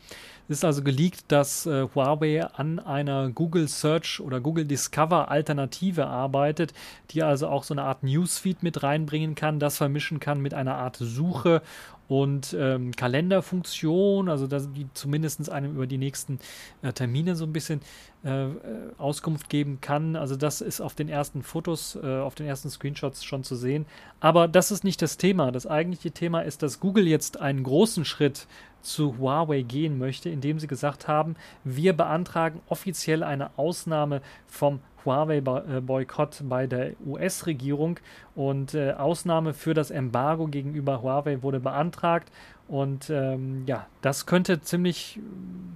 Es 0.48 0.58
ist 0.58 0.64
also 0.64 0.82
geleakt, 0.82 1.24
dass 1.28 1.66
äh, 1.66 1.86
Huawei 1.94 2.44
an 2.44 2.78
einer 2.78 3.30
Google 3.30 3.68
Search 3.68 4.20
oder 4.20 4.40
Google 4.40 4.64
Discover 4.64 5.30
Alternative 5.30 6.06
arbeitet, 6.06 6.72
die 7.10 7.22
also 7.22 7.48
auch 7.48 7.64
so 7.64 7.74
eine 7.74 7.82
Art 7.82 8.02
Newsfeed 8.02 8.62
mit 8.62 8.82
reinbringen 8.82 9.34
kann, 9.34 9.58
das 9.58 9.76
vermischen 9.76 10.20
kann 10.20 10.40
mit 10.40 10.54
einer 10.54 10.76
Art 10.76 10.96
Suche 10.98 11.62
und 12.08 12.56
ähm, 12.58 12.92
Kalenderfunktion, 12.96 14.28
also 14.28 14.46
dass 14.46 14.72
die 14.72 14.86
zumindest 14.94 15.50
einem 15.50 15.74
über 15.74 15.86
die 15.86 15.98
nächsten 15.98 16.40
äh, 16.82 16.92
Termine 16.92 17.36
so 17.36 17.44
ein 17.44 17.52
bisschen 17.52 17.80
äh, 18.24 18.46
äh, 18.46 18.50
Auskunft 18.96 19.50
geben 19.50 19.80
kann. 19.80 20.16
Also 20.16 20.34
das 20.34 20.62
ist 20.62 20.80
auf 20.80 20.94
den 20.94 21.08
ersten 21.08 21.42
Fotos, 21.42 21.96
äh, 22.02 22.18
auf 22.18 22.34
den 22.34 22.46
ersten 22.46 22.70
Screenshots 22.70 23.24
schon 23.24 23.44
zu 23.44 23.56
sehen. 23.56 23.84
Aber 24.20 24.48
das 24.48 24.70
ist 24.70 24.84
nicht 24.84 25.02
das 25.02 25.18
Thema. 25.18 25.52
Das 25.52 25.66
eigentliche 25.66 26.10
Thema 26.10 26.40
ist, 26.40 26.62
dass 26.62 26.80
Google 26.80 27.06
jetzt 27.06 27.38
einen 27.40 27.62
großen 27.62 28.06
Schritt 28.06 28.46
zu 28.80 29.18
Huawei 29.18 29.62
gehen 29.62 29.98
möchte, 29.98 30.30
indem 30.30 30.58
sie 30.58 30.66
gesagt 30.66 31.08
haben, 31.08 31.36
wir 31.62 31.92
beantragen 31.92 32.60
offiziell 32.68 33.22
eine 33.22 33.50
Ausnahme 33.58 34.22
vom 34.46 34.80
Huawei-Boykott 35.04 36.42
bei 36.48 36.66
der 36.66 36.92
US-Regierung 37.06 38.00
und 38.34 38.74
äh, 38.74 38.92
Ausnahme 38.92 39.54
für 39.54 39.74
das 39.74 39.90
Embargo 39.90 40.46
gegenüber 40.46 41.02
Huawei 41.02 41.42
wurde 41.42 41.60
beantragt. 41.60 42.30
Und 42.68 43.08
ähm, 43.08 43.64
ja, 43.66 43.86
das 44.02 44.26
könnte 44.26 44.60
ziemlich 44.60 45.18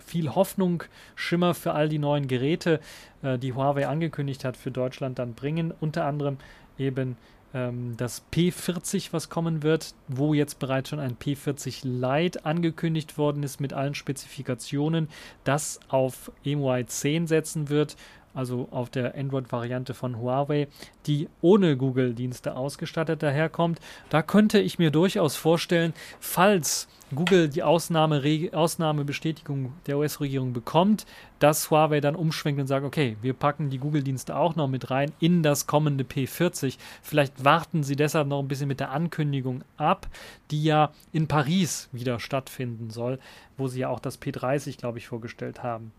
viel 0.04 0.34
Hoffnung, 0.34 0.84
Schimmer 1.14 1.54
für 1.54 1.72
all 1.72 1.88
die 1.88 1.98
neuen 1.98 2.28
Geräte, 2.28 2.80
äh, 3.22 3.38
die 3.38 3.54
Huawei 3.54 3.88
angekündigt 3.88 4.44
hat, 4.44 4.56
für 4.56 4.70
Deutschland 4.70 5.18
dann 5.18 5.34
bringen. 5.34 5.72
Unter 5.80 6.04
anderem 6.04 6.36
eben 6.78 7.16
ähm, 7.54 7.96
das 7.96 8.24
P40, 8.32 9.12
was 9.12 9.28
kommen 9.28 9.62
wird, 9.62 9.94
wo 10.08 10.34
jetzt 10.34 10.58
bereits 10.58 10.90
schon 10.90 11.00
ein 11.00 11.16
P40 11.16 11.86
Lite 11.86 12.44
angekündigt 12.44 13.18
worden 13.18 13.42
ist 13.42 13.60
mit 13.60 13.72
allen 13.72 13.94
Spezifikationen, 13.94 15.08
das 15.44 15.80
auf 15.88 16.30
EMUI 16.44 16.86
10 16.86 17.26
setzen 17.26 17.68
wird 17.68 17.96
also 18.34 18.68
auf 18.70 18.90
der 18.90 19.14
Android-Variante 19.14 19.94
von 19.94 20.18
Huawei, 20.18 20.68
die 21.06 21.28
ohne 21.40 21.76
Google-Dienste 21.76 22.56
ausgestattet 22.56 23.22
daherkommt. 23.22 23.80
Da 24.10 24.22
könnte 24.22 24.60
ich 24.60 24.78
mir 24.78 24.90
durchaus 24.90 25.36
vorstellen, 25.36 25.92
falls 26.20 26.88
Google 27.14 27.48
die 27.48 27.62
Ausnahme, 27.62 28.22
Ausnahmebestätigung 28.52 29.74
der 29.86 29.98
US-Regierung 29.98 30.54
bekommt, 30.54 31.04
dass 31.40 31.70
Huawei 31.70 32.00
dann 32.00 32.16
umschwenkt 32.16 32.60
und 32.60 32.66
sagt, 32.66 32.86
okay, 32.86 33.16
wir 33.20 33.34
packen 33.34 33.68
die 33.68 33.78
Google-Dienste 33.78 34.34
auch 34.34 34.56
noch 34.56 34.68
mit 34.68 34.90
rein 34.90 35.12
in 35.20 35.42
das 35.42 35.66
kommende 35.66 36.04
P40. 36.04 36.78
Vielleicht 37.02 37.44
warten 37.44 37.82
sie 37.82 37.96
deshalb 37.96 38.28
noch 38.28 38.38
ein 38.38 38.48
bisschen 38.48 38.68
mit 38.68 38.80
der 38.80 38.92
Ankündigung 38.92 39.62
ab, 39.76 40.06
die 40.50 40.64
ja 40.64 40.92
in 41.12 41.28
Paris 41.28 41.90
wieder 41.92 42.18
stattfinden 42.18 42.90
soll, 42.90 43.18
wo 43.58 43.68
sie 43.68 43.80
ja 43.80 43.88
auch 43.88 44.00
das 44.00 44.20
P30, 44.20 44.78
glaube 44.78 44.98
ich, 44.98 45.06
vorgestellt 45.06 45.62
haben. 45.62 45.92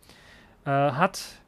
Äh, 0.65 0.69
hat 0.69 1.42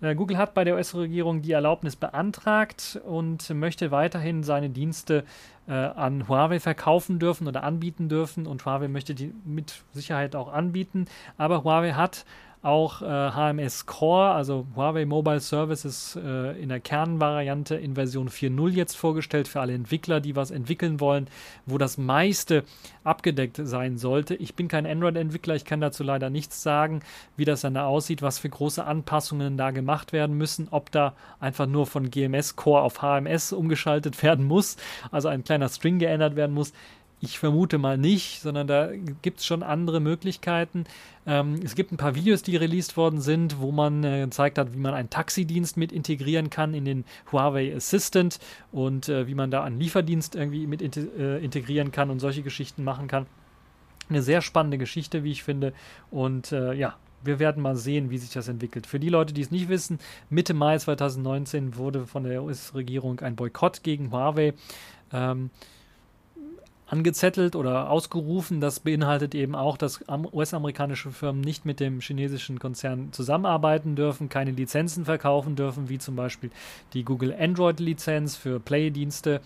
Google 0.00 0.36
hat 0.36 0.54
bei 0.54 0.64
der 0.64 0.74
US-Regierung 0.74 1.42
die 1.42 1.52
Erlaubnis 1.52 1.96
beantragt 1.96 3.00
und 3.04 3.48
möchte 3.50 3.90
weiterhin 3.90 4.42
seine 4.42 4.68
Dienste 4.68 5.24
äh, 5.66 5.72
an 5.72 6.28
Huawei 6.28 6.60
verkaufen 6.60 7.18
dürfen 7.18 7.48
oder 7.48 7.64
anbieten 7.64 8.08
dürfen 8.08 8.46
und 8.46 8.64
Huawei 8.64 8.88
möchte 8.88 9.14
die 9.14 9.32
mit 9.44 9.84
Sicherheit 9.92 10.36
auch 10.36 10.52
anbieten. 10.52 11.06
Aber 11.38 11.64
Huawei 11.64 11.92
hat 11.92 12.26
auch 12.62 13.02
äh, 13.02 13.30
HMS 13.30 13.86
Core, 13.86 14.30
also 14.30 14.66
Huawei 14.74 15.06
Mobile 15.06 15.40
Services 15.40 16.18
äh, 16.20 16.60
in 16.60 16.68
der 16.68 16.80
Kernvariante 16.80 17.76
in 17.76 17.94
Version 17.94 18.28
4.0 18.28 18.70
jetzt 18.70 18.96
vorgestellt 18.96 19.48
für 19.48 19.60
alle 19.60 19.74
Entwickler, 19.74 20.20
die 20.20 20.36
was 20.36 20.50
entwickeln 20.50 21.00
wollen, 21.00 21.28
wo 21.66 21.78
das 21.78 21.98
meiste 21.98 22.64
abgedeckt 23.04 23.60
sein 23.62 23.98
sollte. 23.98 24.34
Ich 24.34 24.54
bin 24.54 24.68
kein 24.68 24.86
Android-Entwickler, 24.86 25.54
ich 25.54 25.64
kann 25.64 25.80
dazu 25.80 26.02
leider 26.02 26.30
nichts 26.30 26.62
sagen, 26.62 27.00
wie 27.36 27.44
das 27.44 27.60
dann 27.60 27.74
da 27.74 27.86
aussieht, 27.86 28.22
was 28.22 28.38
für 28.38 28.48
große 28.48 28.84
Anpassungen 28.84 29.56
da 29.56 29.70
gemacht 29.70 30.12
werden 30.12 30.36
müssen, 30.36 30.68
ob 30.70 30.90
da 30.90 31.14
einfach 31.38 31.66
nur 31.66 31.86
von 31.86 32.10
GMS 32.10 32.56
Core 32.56 32.82
auf 32.82 33.00
HMS 33.00 33.52
umgeschaltet 33.52 34.22
werden 34.22 34.44
muss, 34.44 34.76
also 35.10 35.28
ein 35.28 35.44
kleiner 35.44 35.68
String 35.68 35.98
geändert 35.98 36.36
werden 36.36 36.54
muss. 36.54 36.72
Ich 37.26 37.40
vermute 37.40 37.76
mal 37.78 37.98
nicht, 37.98 38.40
sondern 38.40 38.68
da 38.68 38.90
gibt 39.20 39.40
es 39.40 39.46
schon 39.46 39.64
andere 39.64 39.98
Möglichkeiten. 39.98 40.84
Ähm, 41.26 41.58
es 41.64 41.74
gibt 41.74 41.90
ein 41.90 41.96
paar 41.96 42.14
Videos, 42.14 42.44
die 42.44 42.54
released 42.54 42.96
worden 42.96 43.20
sind, 43.20 43.58
wo 43.58 43.72
man 43.72 44.04
äh, 44.04 44.20
gezeigt 44.24 44.58
hat, 44.58 44.72
wie 44.72 44.78
man 44.78 44.94
einen 44.94 45.10
Taxidienst 45.10 45.76
mit 45.76 45.90
integrieren 45.90 46.50
kann 46.50 46.72
in 46.72 46.84
den 46.84 47.04
Huawei 47.32 47.74
Assistant 47.74 48.38
und 48.70 49.08
äh, 49.08 49.26
wie 49.26 49.34
man 49.34 49.50
da 49.50 49.64
einen 49.64 49.80
Lieferdienst 49.80 50.36
irgendwie 50.36 50.68
mit 50.68 50.96
äh, 50.96 51.38
integrieren 51.38 51.90
kann 51.90 52.10
und 52.10 52.20
solche 52.20 52.42
Geschichten 52.42 52.84
machen 52.84 53.08
kann. 53.08 53.26
Eine 54.08 54.22
sehr 54.22 54.40
spannende 54.40 54.78
Geschichte, 54.78 55.24
wie 55.24 55.32
ich 55.32 55.42
finde. 55.42 55.72
Und 56.12 56.52
äh, 56.52 56.74
ja, 56.74 56.94
wir 57.24 57.40
werden 57.40 57.60
mal 57.60 57.74
sehen, 57.74 58.10
wie 58.10 58.18
sich 58.18 58.30
das 58.30 58.46
entwickelt. 58.46 58.86
Für 58.86 59.00
die 59.00 59.08
Leute, 59.08 59.34
die 59.34 59.42
es 59.42 59.50
nicht 59.50 59.68
wissen, 59.68 59.98
Mitte 60.30 60.54
Mai 60.54 60.78
2019 60.78 61.76
wurde 61.76 62.06
von 62.06 62.22
der 62.22 62.44
US-Regierung 62.44 63.18
ein 63.18 63.34
Boykott 63.34 63.82
gegen 63.82 64.12
Huawei 64.12 64.54
ähm, 65.12 65.50
angezettelt 66.86 67.56
oder 67.56 67.90
ausgerufen. 67.90 68.60
Das 68.60 68.80
beinhaltet 68.80 69.34
eben 69.34 69.54
auch, 69.54 69.76
dass 69.76 70.04
US-amerikanische 70.32 71.10
Firmen 71.10 71.40
nicht 71.40 71.64
mit 71.64 71.80
dem 71.80 72.00
chinesischen 72.00 72.58
Konzern 72.58 73.12
zusammenarbeiten 73.12 73.96
dürfen, 73.96 74.28
keine 74.28 74.52
Lizenzen 74.52 75.04
verkaufen 75.04 75.56
dürfen, 75.56 75.88
wie 75.88 75.98
zum 75.98 76.16
Beispiel 76.16 76.50
die 76.92 77.04
Google 77.04 77.34
Android-Lizenz 77.38 78.36
für 78.36 78.60
Play-Dienste. 78.60 79.40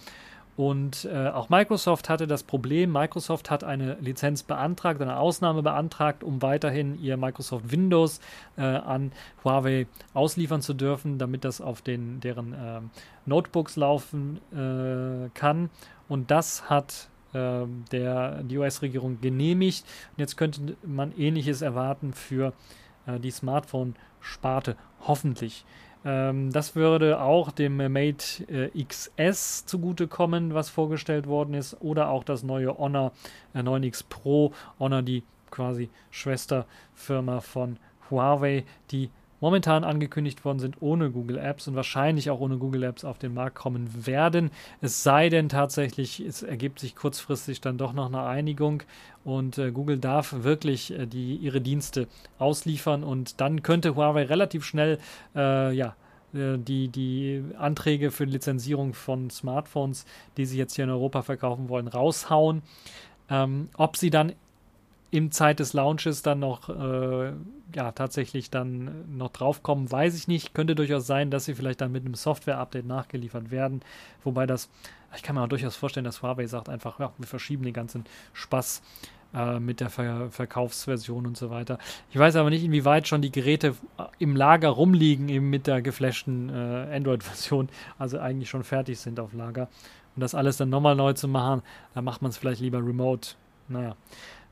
Und 0.56 1.06
äh, 1.11 1.28
auch 1.28 1.49
Microsoft 1.49 2.11
hatte 2.11 2.26
das 2.26 2.42
Problem, 2.42 2.92
Microsoft 2.92 3.50
hat 3.50 3.64
eine 3.64 3.94
Lizenz 4.00 4.42
beantragt, 4.42 5.00
eine 5.00 5.16
Ausnahme 5.16 5.62
beantragt, 5.62 6.23
um 6.23 6.42
weiterhin 6.42 7.00
ihr 7.00 7.16
Microsoft 7.16 7.73
Windows 7.73 8.20
äh, 8.59 8.62
an 8.62 9.12
Huawei 9.42 9.87
ausliefern 10.12 10.61
zu 10.61 10.75
dürfen, 10.75 11.16
damit 11.16 11.47
das 11.47 11.62
auf 11.62 11.80
den, 11.80 12.20
deren 12.20 12.52
äh, 12.52 12.80
Notebooks 13.25 13.76
laufen 13.76 14.38
äh, 14.52 15.30
kann. 15.32 15.70
Und 16.09 16.30
das 16.30 16.68
hat 16.68 17.09
der, 17.33 18.43
die 18.43 18.59
US-Regierung 18.59 19.21
genehmigt. 19.21 19.85
Und 20.13 20.21
jetzt 20.21 20.37
könnte 20.37 20.77
man 20.83 21.13
ähnliches 21.17 21.63
erwarten 21.63 22.13
für 22.13 22.53
äh, 23.07 23.19
die 23.21 23.31
Smartphone-Sparte, 23.31 24.77
hoffentlich. 25.07 25.65
Ähm, 26.05 26.51
das 26.53 26.75
würde 26.75 27.21
auch 27.21 27.51
dem 27.51 27.77
Mate 27.77 28.45
äh, 28.49 28.85
XS 28.85 29.67
zugutekommen, 29.67 30.55
was 30.55 30.71
vorgestellt 30.71 31.27
worden 31.27 31.55
ist, 31.55 31.77
oder 31.81 32.09
auch 32.09 32.25
das 32.25 32.43
neue 32.43 32.77
Honor 32.79 33.13
äh, 33.55 33.61
9X 33.61 34.05
Pro, 34.09 34.53
Honor 34.79 35.03
die 35.03 35.23
quasi 35.51 35.91
Schwesterfirma 36.11 37.41
von 37.41 37.79
Huawei, 38.11 38.65
die 38.91 39.11
momentan 39.40 39.85
angekündigt 39.85 40.44
worden 40.44 40.59
sind 40.59 40.76
ohne 40.80 41.11
Google 41.11 41.38
Apps 41.38 41.66
und 41.68 41.75
wahrscheinlich 41.75 42.30
auch 42.30 42.40
ohne 42.40 42.59
Google 42.59 42.82
Apps 42.82 43.04
auf 43.04 43.18
den 43.18 43.35
Markt 43.35 43.56
kommen 43.56 44.06
werden. 44.06 44.50
Es 44.80 45.02
sei 45.02 45.28
denn 45.28 45.49
tatsächlich, 45.49 46.20
es 46.20 46.42
ergibt 46.42 46.78
sich 46.78 46.94
kurzfristig 46.94 47.61
dann 47.61 47.78
doch 47.78 47.92
noch 47.92 48.06
eine 48.06 48.23
Einigung 48.23 48.82
und 49.25 49.59
äh, 49.59 49.70
Google 49.70 49.99
darf 49.99 50.35
wirklich 50.42 50.92
äh, 50.92 51.06
die, 51.06 51.37
ihre 51.37 51.61
Dienste 51.61 52.09
ausliefern 52.38 53.04
und 53.04 53.40
dann 53.40 53.62
könnte 53.62 53.97
Huawei 53.97 54.25
relativ 54.25 54.64
schnell 54.64 54.99
äh, 55.35 55.73
ja, 55.75 55.97
äh, 56.35 56.59
die, 56.59 56.88
die 56.88 57.44
Anträge 57.59 58.11
für 58.11 58.26
die 58.26 58.32
Lizenzierung 58.32 58.94
von 58.94 59.30
Smartphones, 59.30 60.06
die 60.37 60.47
sie 60.47 60.59
jetzt 60.59 60.75
hier 60.75 60.85
in 60.85 60.90
Europa 60.90 61.23
verkaufen 61.23 61.68
wollen, 61.68 61.88
raushauen. 61.88 62.62
Ähm, 63.28 63.68
ob 63.76 63.97
sie 63.97 64.11
dann 64.11 64.32
im 65.11 65.33
Zeit 65.33 65.59
des 65.61 65.73
Launches 65.73 66.23
dann 66.23 66.38
noch 66.38 66.69
äh, 66.69 67.33
ja 67.75 67.93
tatsächlich 67.93 68.50
dann 68.50 69.17
noch 69.17 69.31
draufkommen, 69.31 69.90
weiß 69.90 70.17
ich 70.17 70.29
nicht. 70.29 70.55
Könnte 70.55 70.75
durchaus 70.75 71.07
sein, 71.07 71.31
dass 71.31 71.45
sie 71.45 71.55
vielleicht 71.55 71.81
dann 71.81 71.93
mit 71.93 72.05
einem 72.05 72.14
Software-Update 72.14 72.87
nachgeliefert 72.87 73.50
werden. 73.50 73.83
Wobei 74.23 74.47
das, 74.47 74.69
ich 75.14 75.23
kann 75.23 75.35
mir 75.35 75.43
auch 75.43 75.49
durchaus 75.49 75.76
vorstellen, 75.76 76.05
dass 76.05 76.23
Huawei 76.23 76.47
sagt 76.47 76.69
einfach, 76.69 77.00
ja, 77.00 77.12
wir 77.19 77.26
verschieben 77.26 77.64
den 77.64 77.73
ganzen 77.73 78.05
Spaß 78.33 78.83
äh, 79.35 79.59
mit 79.59 79.81
der 79.81 79.90
Ver 79.90 80.31
Verkaufsversion 80.31 81.26
und 81.26 81.37
so 81.37 81.50
weiter. 81.50 81.79
Ich 82.11 82.19
weiß 82.19 82.37
aber 82.37 82.50
nicht, 82.50 82.64
inwieweit 82.64 83.09
schon 83.09 83.23
die 83.23 83.33
Geräte 83.33 83.75
im 84.19 84.37
Lager 84.37 84.69
rumliegen, 84.69 85.29
eben 85.29 85.50
mit 85.50 85.67
der 85.67 85.83
geflashten 85.83 86.50
äh, 86.50 86.95
Android-Version, 86.95 87.69
also 87.99 88.19
eigentlich 88.19 88.49
schon 88.49 88.62
fertig 88.64 89.00
sind 89.00 89.19
auf 89.19 89.33
Lager. 89.33 89.69
Und 90.14 90.23
das 90.23 90.35
alles 90.35 90.57
dann 90.57 90.71
nochmal 90.71 90.97
neu 90.97 91.12
zu 91.14 91.29
machen, 91.29 91.62
da 91.95 92.02
macht 92.02 92.23
man 92.23 92.31
es 92.31 92.37
vielleicht 92.37 92.61
lieber 92.61 92.79
remote. 92.79 93.31
Naja 93.69 93.95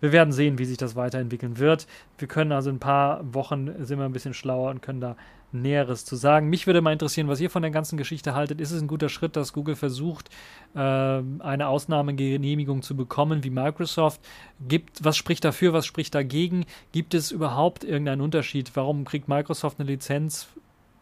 wir 0.01 0.13
werden 0.13 0.33
sehen, 0.33 0.59
wie 0.59 0.65
sich 0.65 0.77
das 0.77 0.97
weiterentwickeln 0.97 1.59
wird. 1.59 1.87
Wir 2.19 2.29
können 2.29 2.53
also 2.53 2.71
in 2.71 2.77
ein 2.77 2.81
paar 2.81 3.23
Wochen 3.35 3.85
sind 3.85 3.99
wir 3.99 4.05
ein 4.05 4.13
bisschen 4.13 4.35
schlauer 4.35 4.71
und 4.71 4.83
können 4.83 5.01
da 5.01 5.17
Näheres 5.53 6.05
zu 6.05 6.17
sagen. 6.17 6.49
Mich 6.51 6.67
würde 6.67 6.81
mal 6.81 6.93
interessieren, 6.93 7.29
was 7.29 7.41
ihr 7.41 7.51
von 7.51 7.63
der 7.63 7.71
ganzen 7.71 7.97
Geschichte 7.97 8.35
haltet. 8.35 8.61
Ist 8.61 8.71
es 8.71 8.83
ein 8.83 8.89
guter 8.89 9.09
Schritt, 9.09 9.35
dass 9.37 9.53
Google 9.53 9.77
versucht, 9.77 10.29
äh, 10.75 10.79
eine 10.79 11.69
Ausnahmegenehmigung 11.69 12.83
zu 12.83 12.97
bekommen 12.97 13.45
wie 13.45 13.51
Microsoft? 13.51 14.21
Gibt, 14.67 15.05
was 15.05 15.17
spricht 15.17 15.45
dafür, 15.45 15.73
was 15.73 15.87
spricht 15.87 16.15
dagegen? 16.15 16.67
Gibt 16.93 17.15
es 17.15 17.31
überhaupt 17.31 17.85
irgendeinen 17.85 18.21
Unterschied? 18.21 18.73
Warum 18.75 19.05
kriegt 19.05 19.29
Microsoft 19.29 19.81
eine 19.81 19.89
Lizenz 19.89 20.49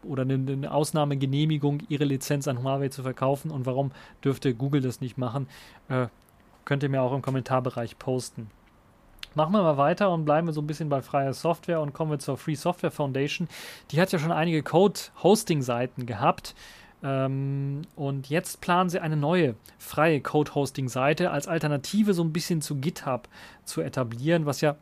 oder 0.03 0.21
eine, 0.21 0.35
eine 0.35 0.71
Ausnahmegenehmigung, 0.71 1.83
ihre 1.89 2.05
Lizenz 2.05 2.47
an 2.47 2.63
Huawei 2.63 2.87
zu 2.89 3.03
verkaufen 3.03 3.51
und 3.51 3.65
warum 3.65 3.91
dürfte 4.23 4.53
Google 4.53 4.81
das 4.81 5.01
nicht 5.01 5.17
machen? 5.17 5.47
Äh, 5.89 6.07
könnt 6.63 6.83
ihr 6.83 6.89
mir 6.89 7.01
auch 7.01 7.13
im 7.13 7.21
Kommentarbereich 7.21 7.99
posten. 7.99 8.49
Machen 9.37 9.53
wir 9.53 9.61
mal 9.61 9.77
weiter 9.77 10.09
und 10.09 10.25
bleiben 10.25 10.47
wir 10.47 10.51
so 10.51 10.61
ein 10.61 10.65
bisschen 10.65 10.89
bei 10.89 10.99
freier 11.03 11.31
Software 11.31 11.79
und 11.79 11.93
kommen 11.93 12.09
wir 12.09 12.17
zur 12.17 12.37
Free 12.37 12.55
Software 12.55 12.89
Foundation. 12.89 13.47
Die 13.91 14.01
hat 14.01 14.11
ja 14.11 14.17
schon 14.17 14.31
einige 14.31 14.63
Code-Hosting-Seiten 14.63 16.07
gehabt. 16.07 16.55
Ähm, 17.03 17.83
und 17.95 18.31
jetzt 18.31 18.61
planen 18.61 18.89
sie 18.89 18.99
eine 18.99 19.15
neue 19.15 19.53
freie 19.77 20.21
Code-Hosting-Seite 20.21 21.29
als 21.29 21.47
Alternative 21.47 22.15
so 22.15 22.23
ein 22.23 22.33
bisschen 22.33 22.63
zu 22.63 22.77
GitHub 22.77 23.29
zu 23.63 23.81
etablieren, 23.81 24.47
was 24.47 24.61
ja 24.61 24.75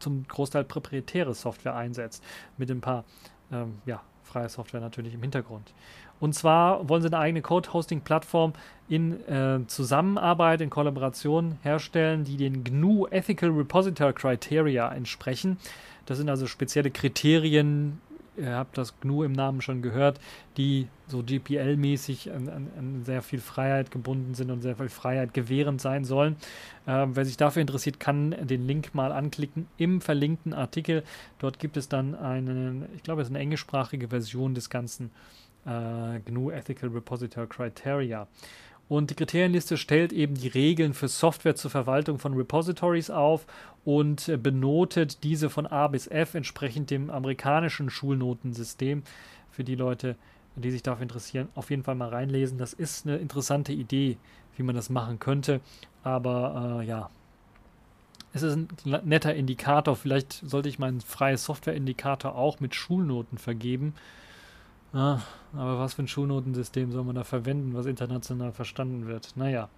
zum 0.00 0.26
Großteil 0.26 0.64
proprietäre 0.64 1.32
Software 1.32 1.76
einsetzt, 1.76 2.24
mit 2.58 2.68
ein 2.68 2.80
paar 2.80 3.04
ähm, 3.52 3.78
ja, 3.86 4.02
freie 4.24 4.48
Software 4.48 4.80
natürlich 4.80 5.14
im 5.14 5.22
Hintergrund. 5.22 5.72
Und 6.20 6.34
zwar 6.34 6.88
wollen 6.88 7.02
sie 7.02 7.08
eine 7.08 7.18
eigene 7.18 7.42
Code-Hosting-Plattform 7.42 8.52
in 8.88 9.26
äh, 9.26 9.60
Zusammenarbeit, 9.66 10.60
in 10.60 10.70
Kollaboration 10.70 11.58
herstellen, 11.62 12.24
die 12.24 12.36
den 12.36 12.62
GNU 12.62 13.06
Ethical 13.08 13.50
Repository 13.50 14.12
Criteria 14.12 14.92
entsprechen. 14.92 15.58
Das 16.06 16.18
sind 16.18 16.28
also 16.28 16.46
spezielle 16.46 16.90
Kriterien 16.90 18.00
ihr 18.40 18.56
habt 18.56 18.78
das 18.78 18.98
GNU 19.00 19.22
im 19.22 19.32
Namen 19.32 19.60
schon 19.60 19.82
gehört, 19.82 20.20
die 20.56 20.88
so 21.06 21.18
GPL-mäßig 21.18 22.32
an, 22.32 22.48
an, 22.48 22.68
an, 22.78 23.04
sehr 23.04 23.22
viel 23.22 23.40
Freiheit 23.40 23.90
gebunden 23.90 24.34
sind 24.34 24.50
und 24.50 24.62
sehr 24.62 24.76
viel 24.76 24.88
Freiheit 24.88 25.34
gewährend 25.34 25.80
sein 25.80 26.04
sollen. 26.04 26.36
Äh, 26.86 27.06
wer 27.08 27.24
sich 27.24 27.36
dafür 27.36 27.60
interessiert, 27.60 28.00
kann 28.00 28.34
den 28.46 28.66
Link 28.66 28.94
mal 28.94 29.12
anklicken 29.12 29.66
im 29.76 30.00
verlinkten 30.00 30.54
Artikel. 30.54 31.02
Dort 31.38 31.58
gibt 31.58 31.76
es 31.76 31.88
dann 31.88 32.14
eine, 32.14 32.88
ich 32.94 33.02
glaube, 33.02 33.22
es 33.22 33.28
ist 33.28 33.34
eine 33.34 33.42
englischsprachige 33.42 34.08
Version 34.08 34.54
des 34.54 34.70
ganzen 34.70 35.10
äh, 35.66 36.20
GNU 36.20 36.50
Ethical 36.50 36.90
Repository 36.90 37.46
Criteria. 37.46 38.26
Und 38.88 39.10
die 39.10 39.14
Kriterienliste 39.14 39.76
stellt 39.76 40.12
eben 40.12 40.34
die 40.34 40.48
Regeln 40.48 40.94
für 40.94 41.06
Software 41.06 41.54
zur 41.54 41.70
Verwaltung 41.70 42.18
von 42.18 42.34
Repositories 42.34 43.08
auf 43.08 43.46
und 43.84 44.28
äh, 44.28 44.36
benotet 44.36 45.22
diese 45.22 45.48
von 45.48 45.66
A 45.66 45.86
bis 45.86 46.08
F 46.08 46.34
entsprechend 46.34 46.90
dem 46.90 47.08
amerikanischen 47.08 47.88
Schulnotensystem. 47.88 49.04
Für 49.52 49.62
die 49.62 49.76
Leute, 49.76 50.16
die 50.56 50.70
sich 50.70 50.82
dafür 50.82 51.02
interessieren, 51.02 51.48
auf 51.54 51.70
jeden 51.70 51.84
Fall 51.84 51.94
mal 51.94 52.08
reinlesen. 52.08 52.58
Das 52.58 52.72
ist 52.72 53.06
eine 53.06 53.18
interessante 53.18 53.72
Idee, 53.72 54.16
wie 54.56 54.62
man 54.62 54.74
das 54.74 54.90
machen 54.90 55.20
könnte. 55.20 55.60
Aber 56.02 56.80
äh, 56.80 56.86
ja, 56.86 57.10
es 58.32 58.42
ist 58.42 58.54
ein 58.54 58.68
netter 59.04 59.34
Indikator. 59.34 59.96
Vielleicht 59.96 60.32
sollte 60.32 60.68
ich 60.68 60.78
meinen 60.78 61.00
freien 61.00 61.36
Software-Indikator 61.36 62.34
auch 62.34 62.60
mit 62.60 62.74
Schulnoten 62.74 63.38
vergeben. 63.38 63.94
Ah, 64.92 65.20
aber 65.52 65.78
was 65.78 65.94
für 65.94 66.02
ein 66.02 66.08
Schulnotensystem 66.08 66.90
soll 66.90 67.04
man 67.04 67.14
da 67.14 67.24
verwenden, 67.24 67.74
was 67.74 67.86
international 67.86 68.52
verstanden 68.52 69.06
wird? 69.06 69.32
Naja. 69.36 69.68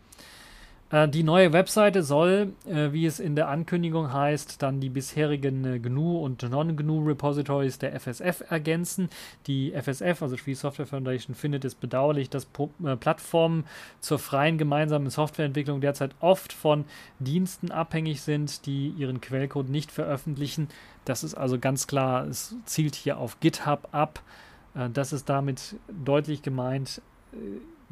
Äh, 0.92 1.08
die 1.08 1.22
neue 1.22 1.52
Webseite 1.52 2.02
soll, 2.02 2.52
äh, 2.66 2.92
wie 2.92 3.06
es 3.06 3.18
in 3.18 3.34
der 3.34 3.48
Ankündigung 3.48 4.12
heißt, 4.12 4.62
dann 4.62 4.78
die 4.78 4.90
bisherigen 4.90 5.64
äh, 5.64 5.78
GNU 5.80 6.18
und 6.18 6.42
Non-GNU 6.42 7.04
Repositories 7.04 7.78
der 7.78 7.98
FSF 7.98 8.44
ergänzen. 8.48 9.08
Die 9.46 9.72
FSF, 9.72 10.22
also 10.22 10.36
Free 10.36 10.54
Software 10.54 10.86
Foundation, 10.86 11.34
findet 11.34 11.64
es 11.64 11.74
bedauerlich, 11.74 12.28
dass 12.28 12.46
Plattformen 13.00 13.64
zur 14.00 14.18
freien 14.18 14.58
gemeinsamen 14.58 15.10
Softwareentwicklung 15.10 15.80
derzeit 15.80 16.14
oft 16.20 16.52
von 16.52 16.84
Diensten 17.18 17.70
abhängig 17.70 18.20
sind, 18.20 18.66
die 18.66 18.90
ihren 18.90 19.20
Quellcode 19.20 19.70
nicht 19.70 19.90
veröffentlichen. 19.90 20.68
Das 21.06 21.24
ist 21.24 21.34
also 21.34 21.58
ganz 21.58 21.86
klar, 21.86 22.26
es 22.26 22.54
zielt 22.66 22.94
hier 22.94 23.16
auf 23.16 23.40
GitHub 23.40 23.88
ab. 23.92 24.22
Äh, 24.74 24.90
das 24.90 25.12
ist 25.12 25.28
damit 25.28 25.76
deutlich 25.88 26.42
gemeint. 26.42 27.00
Äh, 27.32 27.36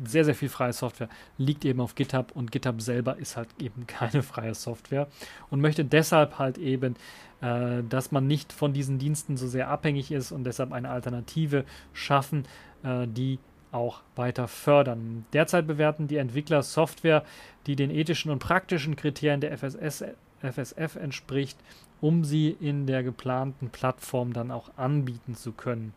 sehr, 0.03 0.25
sehr 0.25 0.35
viel 0.35 0.49
freie 0.49 0.73
Software 0.73 1.09
liegt 1.37 1.65
eben 1.65 1.81
auf 1.81 1.95
GitHub 1.95 2.33
und 2.35 2.51
GitHub 2.53 2.81
selber 2.81 3.19
ist 3.19 3.37
halt 3.37 3.49
eben 3.59 3.87
keine 3.87 4.23
freie 4.23 4.55
Software 4.55 5.09
und 5.51 5.61
möchte 5.61 5.85
deshalb 5.85 6.39
halt 6.39 6.59
eben, 6.59 6.97
äh, 7.41 7.83
dass 7.89 8.13
man 8.13 8.27
nicht 8.27 8.53
von 8.53 8.73
diesen 8.73 8.99
Diensten 8.99 9.37
so 9.37 9.47
sehr 9.47 9.69
abhängig 9.69 10.11
ist 10.11 10.33
und 10.33 10.45
deshalb 10.45 10.73
eine 10.73 10.91
Alternative 10.91 11.65
schaffen, 11.93 12.45
äh, 12.83 13.07
die 13.07 13.39
auch 13.73 14.01
weiter 14.17 14.49
fördern. 14.49 15.27
Derzeit 15.33 15.67
bewerten 15.67 16.09
die 16.09 16.17
Entwickler 16.17 16.63
Software, 16.63 17.25
die 17.67 17.77
den 17.77 17.91
ethischen 17.91 18.31
und 18.31 18.41
praktischen 18.41 18.97
Kriterien 18.97 19.41
der 19.41 19.57
FSS, 19.57 20.05
FSF 20.41 20.97
entspricht, 20.97 21.59
um 22.01 22.25
sie 22.25 22.57
in 22.61 22.87
der 22.87 23.03
geplanten 23.03 23.71
Plattform 23.71 24.33
dann 24.33 24.51
auch 24.51 24.71
anbieten 24.77 25.37
zu 25.37 25.53
können. 25.53 25.93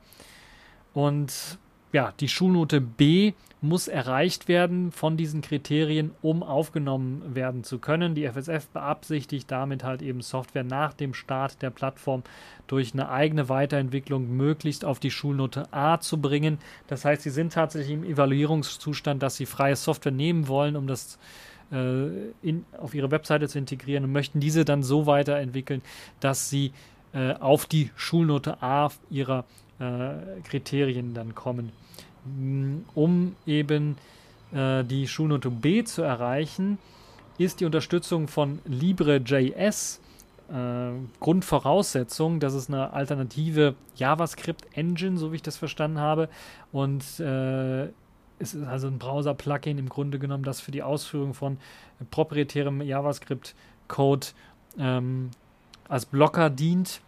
Und 0.94 1.58
ja, 1.94 2.12
die 2.20 2.28
Schulnote 2.28 2.82
B 2.82 3.34
muss 3.62 3.88
erreicht 3.88 4.48
werden 4.48 4.92
von 4.92 5.16
diesen 5.16 5.42
Kriterien, 5.42 6.12
um 6.22 6.44
aufgenommen 6.44 7.36
werden 7.36 7.64
zu 7.64 7.80
können. 7.80 8.16
Die 8.16 8.26
FSF 8.26 8.68
beabsichtigt 8.68 9.50
damit 9.50 9.84
halt 9.84 10.02
eben 10.02 10.22
Software 10.22 10.64
nach 10.64 10.94
dem 10.94 11.14
Start 11.14 11.62
der 11.62 11.70
Plattform 11.70 12.24
durch 12.68 12.94
eine 12.94 13.10
eigene 13.10 13.48
Weiterentwicklung 13.48 14.36
möglichst 14.36 14.84
auf 14.84 15.00
die 15.00 15.12
Schulnote 15.12 15.72
A 15.72 16.00
zu 16.00 16.20
bringen. 16.20 16.58
Das 16.88 17.06
heißt, 17.06 17.22
sie 17.22 17.30
sind 17.30 17.54
tatsächlich 17.54 17.94
im 17.94 18.04
Evaluierungszustand, 18.04 19.24
dass 19.24 19.36
sie 19.36 19.46
freie 19.46 19.76
Software 19.76 20.12
nehmen 20.12 20.48
wollen, 20.48 20.76
um 20.76 20.88
das 20.88 21.20
äh, 21.72 22.08
in, 22.42 22.66
auf 22.80 22.94
ihre 22.94 23.12
Webseite 23.12 23.48
zu 23.48 23.60
integrieren 23.60 24.04
und 24.04 24.12
möchten 24.12 24.40
diese 24.40 24.66
dann 24.66 24.84
so 24.84 25.06
weiterentwickeln, 25.06 25.82
dass 26.20 26.50
sie 26.50 26.74
äh, 27.14 27.34
auf 27.34 27.66
die 27.66 27.92
Schulnote 27.96 28.62
A 28.62 28.90
ihrer 29.10 29.46
äh, 29.80 30.42
Kriterien 30.44 31.14
dann 31.14 31.36
kommen. 31.36 31.72
Mm, 32.26 32.80
um 32.96 33.36
eben 33.46 33.98
äh, 34.54 34.84
die 34.84 35.08
Schulnote 35.08 35.50
B 35.50 35.84
zu 35.84 36.02
erreichen, 36.02 36.78
ist 37.38 37.60
die 37.60 37.66
Unterstützung 37.66 38.28
von 38.28 38.60
LibreJS 38.66 40.00
äh, 40.50 40.92
Grundvoraussetzung. 41.20 42.40
Das 42.40 42.54
ist 42.54 42.70
eine 42.70 42.94
alternative 42.94 43.76
JavaScript-Engine, 43.96 45.18
so 45.18 45.32
wie 45.32 45.38
ich 45.38 45.42
das 45.42 45.58
verstanden 45.58 46.00
habe. 46.00 46.30
Und 46.72 47.04
äh, 47.20 47.86
es 48.40 48.54
ist 48.54 48.68
also 48.68 48.88
ein 48.88 49.00
Browser-Plugin 49.00 49.78
im 49.78 49.90
Grunde 49.90 50.20
genommen, 50.20 50.44
das 50.44 50.60
für 50.60 50.72
die 50.72 50.84
Ausführung 50.84 51.34
von 51.34 51.58
proprietärem 52.12 52.82
JavaScript-Code 52.82 54.28
ähm, 54.78 55.32
als 55.88 56.06
Blocker 56.06 56.50
dient 56.50 57.02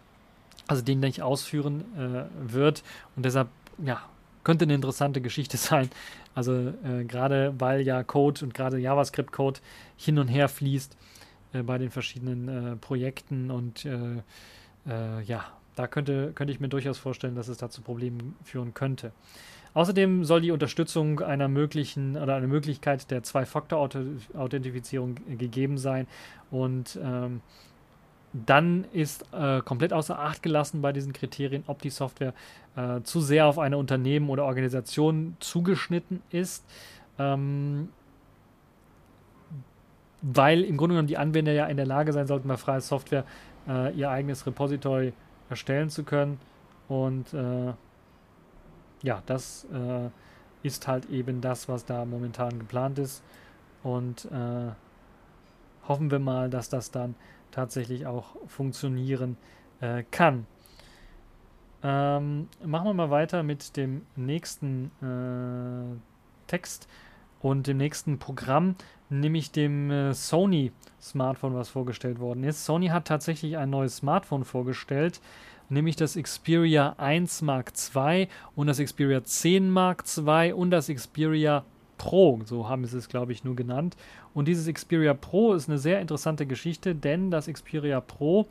also 0.66 0.82
den 0.82 1.00
nicht 1.00 1.22
ausführen 1.22 1.84
äh, 1.96 2.52
wird. 2.52 2.82
Und 3.14 3.24
deshalb, 3.24 3.48
ja, 3.78 4.02
könnte 4.44 4.64
eine 4.64 4.74
interessante 4.74 5.20
Geschichte 5.20 5.56
sein. 5.56 5.90
Also 6.34 6.52
äh, 6.52 7.04
gerade 7.06 7.54
weil 7.58 7.80
ja 7.82 8.02
Code 8.02 8.44
und 8.44 8.54
gerade 8.54 8.78
JavaScript-Code 8.78 9.60
hin 9.96 10.18
und 10.18 10.28
her 10.28 10.48
fließt 10.48 10.96
äh, 11.52 11.62
bei 11.62 11.78
den 11.78 11.90
verschiedenen 11.90 12.48
äh, 12.48 12.76
Projekten 12.76 13.50
und 13.50 13.84
äh, 13.84 14.22
äh, 14.86 15.22
ja, 15.22 15.44
da 15.74 15.86
könnte, 15.86 16.32
könnte 16.34 16.52
ich 16.52 16.60
mir 16.60 16.68
durchaus 16.68 16.98
vorstellen, 16.98 17.34
dass 17.34 17.48
es 17.48 17.58
da 17.58 17.68
zu 17.70 17.82
Problemen 17.82 18.36
führen 18.44 18.72
könnte. 18.74 19.12
Außerdem 19.74 20.24
soll 20.24 20.40
die 20.40 20.52
Unterstützung 20.52 21.20
einer 21.20 21.48
möglichen 21.48 22.16
oder 22.16 22.36
eine 22.36 22.46
Möglichkeit 22.46 23.10
der 23.10 23.22
Zwei-Faktor-Authentifizierung 23.22 25.16
gegeben 25.36 25.76
sein 25.76 26.06
und 26.50 26.98
ähm, 27.02 27.42
dann 28.32 28.84
ist 28.92 29.24
äh, 29.32 29.60
komplett 29.62 29.92
außer 29.92 30.18
Acht 30.18 30.42
gelassen 30.42 30.82
bei 30.82 30.92
diesen 30.92 31.12
Kriterien, 31.12 31.64
ob 31.66 31.80
die 31.80 31.90
Software 31.90 32.34
äh, 32.76 33.00
zu 33.02 33.20
sehr 33.20 33.46
auf 33.46 33.58
eine 33.58 33.78
Unternehmen 33.78 34.28
oder 34.28 34.44
Organisation 34.44 35.36
zugeschnitten 35.40 36.22
ist. 36.30 36.64
Ähm, 37.18 37.88
weil 40.22 40.64
im 40.64 40.76
Grunde 40.76 40.94
genommen 40.94 41.08
die 41.08 41.18
Anwender 41.18 41.52
ja 41.52 41.66
in 41.66 41.76
der 41.76 41.86
Lage 41.86 42.12
sein 42.12 42.26
sollten, 42.26 42.48
bei 42.48 42.56
freier 42.56 42.80
Software 42.80 43.24
äh, 43.68 43.94
ihr 43.94 44.10
eigenes 44.10 44.46
Repository 44.46 45.12
erstellen 45.48 45.88
zu 45.90 46.04
können. 46.04 46.38
Und 46.88 47.32
äh, 47.32 47.72
ja, 49.02 49.22
das 49.26 49.66
äh, 49.72 50.08
ist 50.66 50.88
halt 50.88 51.08
eben 51.10 51.40
das, 51.40 51.68
was 51.68 51.84
da 51.84 52.04
momentan 52.04 52.58
geplant 52.58 52.98
ist. 52.98 53.22
Und 53.82 54.24
äh, 54.26 54.72
hoffen 55.86 56.10
wir 56.10 56.18
mal, 56.18 56.50
dass 56.50 56.68
das 56.68 56.90
dann 56.90 57.14
tatsächlich 57.56 58.06
auch 58.06 58.36
funktionieren 58.46 59.38
äh, 59.80 60.04
kann. 60.10 60.46
Ähm, 61.82 62.48
machen 62.62 62.86
wir 62.86 62.92
mal 62.92 63.10
weiter 63.10 63.42
mit 63.42 63.78
dem 63.78 64.02
nächsten 64.14 64.90
äh, 65.00 65.96
Text 66.48 66.86
und 67.40 67.66
dem 67.66 67.78
nächsten 67.78 68.18
Programm, 68.18 68.76
nämlich 69.08 69.52
dem 69.52 69.90
äh, 69.90 70.12
Sony 70.12 70.72
Smartphone, 71.00 71.54
was 71.54 71.70
vorgestellt 71.70 72.18
worden 72.18 72.44
ist. 72.44 72.66
Sony 72.66 72.88
hat 72.88 73.06
tatsächlich 73.06 73.56
ein 73.56 73.70
neues 73.70 73.96
Smartphone 73.96 74.44
vorgestellt, 74.44 75.22
nämlich 75.70 75.96
das 75.96 76.14
Xperia 76.14 76.94
1 76.98 77.40
Mark 77.40 77.72
II 77.94 78.28
und 78.54 78.66
das 78.66 78.78
Xperia 78.78 79.24
10 79.24 79.70
Mark 79.70 80.04
II 80.14 80.52
und 80.52 80.70
das 80.70 80.88
Xperia 80.88 81.64
Pro, 81.96 82.40
so 82.44 82.68
haben 82.68 82.84
sie 82.84 82.98
es, 82.98 83.08
glaube 83.08 83.32
ich, 83.32 83.44
nur 83.44 83.56
genannt. 83.56 83.96
Und 84.36 84.48
dieses 84.48 84.70
Xperia 84.70 85.14
Pro 85.14 85.54
ist 85.54 85.66
eine 85.66 85.78
sehr 85.78 85.98
interessante 85.98 86.44
Geschichte, 86.44 86.94
denn 86.94 87.30
das 87.30 87.46
Xperia 87.46 88.02
Pro 88.02 88.46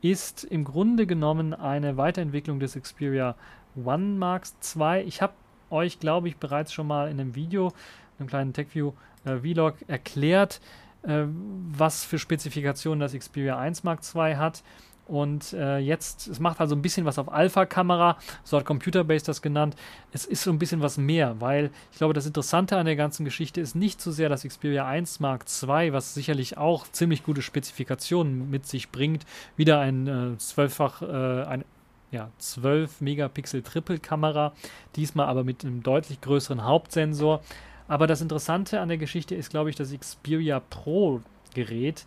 ist 0.00 0.44
im 0.44 0.62
Grunde 0.62 1.08
genommen 1.08 1.54
eine 1.54 1.96
Weiterentwicklung 1.96 2.60
des 2.60 2.74
Xperia 2.80 3.34
One 3.74 4.16
Mark 4.16 4.46
II. 4.76 5.02
Ich 5.02 5.22
habe 5.22 5.32
euch, 5.70 5.98
glaube 5.98 6.28
ich, 6.28 6.36
bereits 6.36 6.72
schon 6.72 6.86
mal 6.86 7.10
in 7.10 7.18
einem 7.18 7.34
Video, 7.34 7.72
einem 8.20 8.28
kleinen 8.28 8.52
TechView-Vlog 8.52 9.82
äh, 9.82 9.84
erklärt, 9.88 10.60
äh, 11.02 11.24
was 11.26 12.04
für 12.04 12.20
Spezifikationen 12.20 13.00
das 13.00 13.12
Xperia 13.12 13.58
1 13.58 13.82
Mark 13.82 14.02
II 14.14 14.36
hat. 14.36 14.62
Und 15.06 15.52
äh, 15.52 15.78
jetzt, 15.78 16.28
es 16.28 16.40
macht 16.40 16.60
also 16.60 16.74
ein 16.74 16.80
bisschen 16.80 17.04
was 17.04 17.18
auf 17.18 17.30
Alpha-Kamera, 17.30 18.16
so 18.42 18.56
hat 18.56 18.64
Computerbase 18.64 19.26
das 19.26 19.42
genannt. 19.42 19.76
Es 20.12 20.24
ist 20.24 20.42
so 20.42 20.50
ein 20.50 20.58
bisschen 20.58 20.80
was 20.80 20.96
mehr, 20.96 21.40
weil 21.40 21.70
ich 21.92 21.98
glaube, 21.98 22.14
das 22.14 22.26
Interessante 22.26 22.78
an 22.78 22.86
der 22.86 22.96
ganzen 22.96 23.24
Geschichte 23.24 23.60
ist 23.60 23.74
nicht 23.74 24.00
so 24.00 24.10
sehr 24.10 24.30
das 24.30 24.44
Xperia 24.44 24.86
1 24.86 25.20
Mark 25.20 25.44
II, 25.62 25.92
was 25.92 26.14
sicherlich 26.14 26.56
auch 26.56 26.86
ziemlich 26.90 27.22
gute 27.22 27.42
Spezifikationen 27.42 28.48
mit 28.50 28.66
sich 28.66 28.90
bringt. 28.90 29.26
Wieder 29.56 29.80
ein 29.80 30.06
äh, 30.06 30.38
zwölffach, 30.38 31.02
äh, 31.02 31.44
ein 31.44 31.64
ja, 32.10 32.30
12 32.38 33.02
Megapixel 33.02 33.62
Triple-Kamera, 33.62 34.52
diesmal 34.96 35.26
aber 35.26 35.44
mit 35.44 35.64
einem 35.64 35.82
deutlich 35.82 36.20
größeren 36.22 36.64
Hauptsensor. 36.64 37.42
Aber 37.88 38.06
das 38.06 38.22
Interessante 38.22 38.80
an 38.80 38.88
der 38.88 38.98
Geschichte 38.98 39.34
ist, 39.34 39.50
glaube 39.50 39.68
ich, 39.68 39.76
das 39.76 39.92
Xperia 39.92 40.60
Pro 40.60 41.20
Gerät 41.54 42.06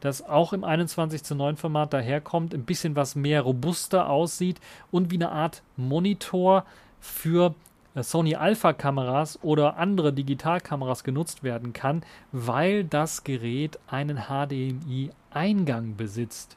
das 0.00 0.26
auch 0.26 0.52
im 0.52 0.64
21 0.64 1.22
zu 1.22 1.34
9 1.34 1.56
Format 1.56 1.92
daherkommt, 1.92 2.54
ein 2.54 2.64
bisschen 2.64 2.96
was 2.96 3.14
mehr 3.14 3.42
robuster 3.42 4.08
aussieht 4.08 4.60
und 4.90 5.10
wie 5.10 5.16
eine 5.16 5.32
Art 5.32 5.62
Monitor 5.76 6.64
für 7.00 7.54
äh, 7.94 8.02
Sony 8.02 8.34
Alpha 8.36 8.72
Kameras 8.72 9.38
oder 9.42 9.76
andere 9.76 10.12
Digitalkameras 10.12 11.04
genutzt 11.04 11.42
werden 11.42 11.72
kann, 11.72 12.02
weil 12.32 12.84
das 12.84 13.24
Gerät 13.24 13.78
einen 13.88 14.24
HDMI 14.28 15.10
Eingang 15.30 15.96
besitzt. 15.96 16.56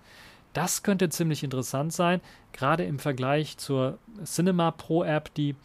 Das 0.54 0.84
könnte 0.84 1.10
ziemlich 1.10 1.44
interessant 1.44 1.94
sein, 1.94 2.22
gerade 2.54 2.84
im 2.84 3.00
Vergleich 3.00 3.58
zur 3.58 3.98
Cinema 4.24 4.72
Pro 4.72 5.04
App, 5.04 5.34
die 5.36 5.56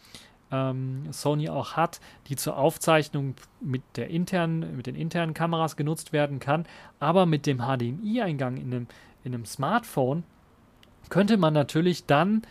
ähm, 0.51 1.11
Sony 1.11 1.49
auch 1.49 1.73
hat, 1.73 1.99
die 2.27 2.35
zur 2.35 2.57
Aufzeichnung 2.57 3.35
mit, 3.61 3.81
der 3.95 4.09
internen, 4.09 4.75
mit 4.75 4.87
den 4.87 4.95
internen 4.95 5.33
Kameras 5.33 5.75
genutzt 5.75 6.13
werden 6.13 6.39
kann. 6.39 6.65
Aber 6.99 7.25
mit 7.25 7.45
dem 7.45 7.59
HDMI-Eingang 7.59 8.57
in 8.57 8.73
einem, 8.73 8.87
in 9.23 9.33
einem 9.33 9.45
Smartphone 9.45 10.23
könnte 11.09 11.37
man 11.37 11.53
natürlich 11.53 12.05
dann 12.05 12.43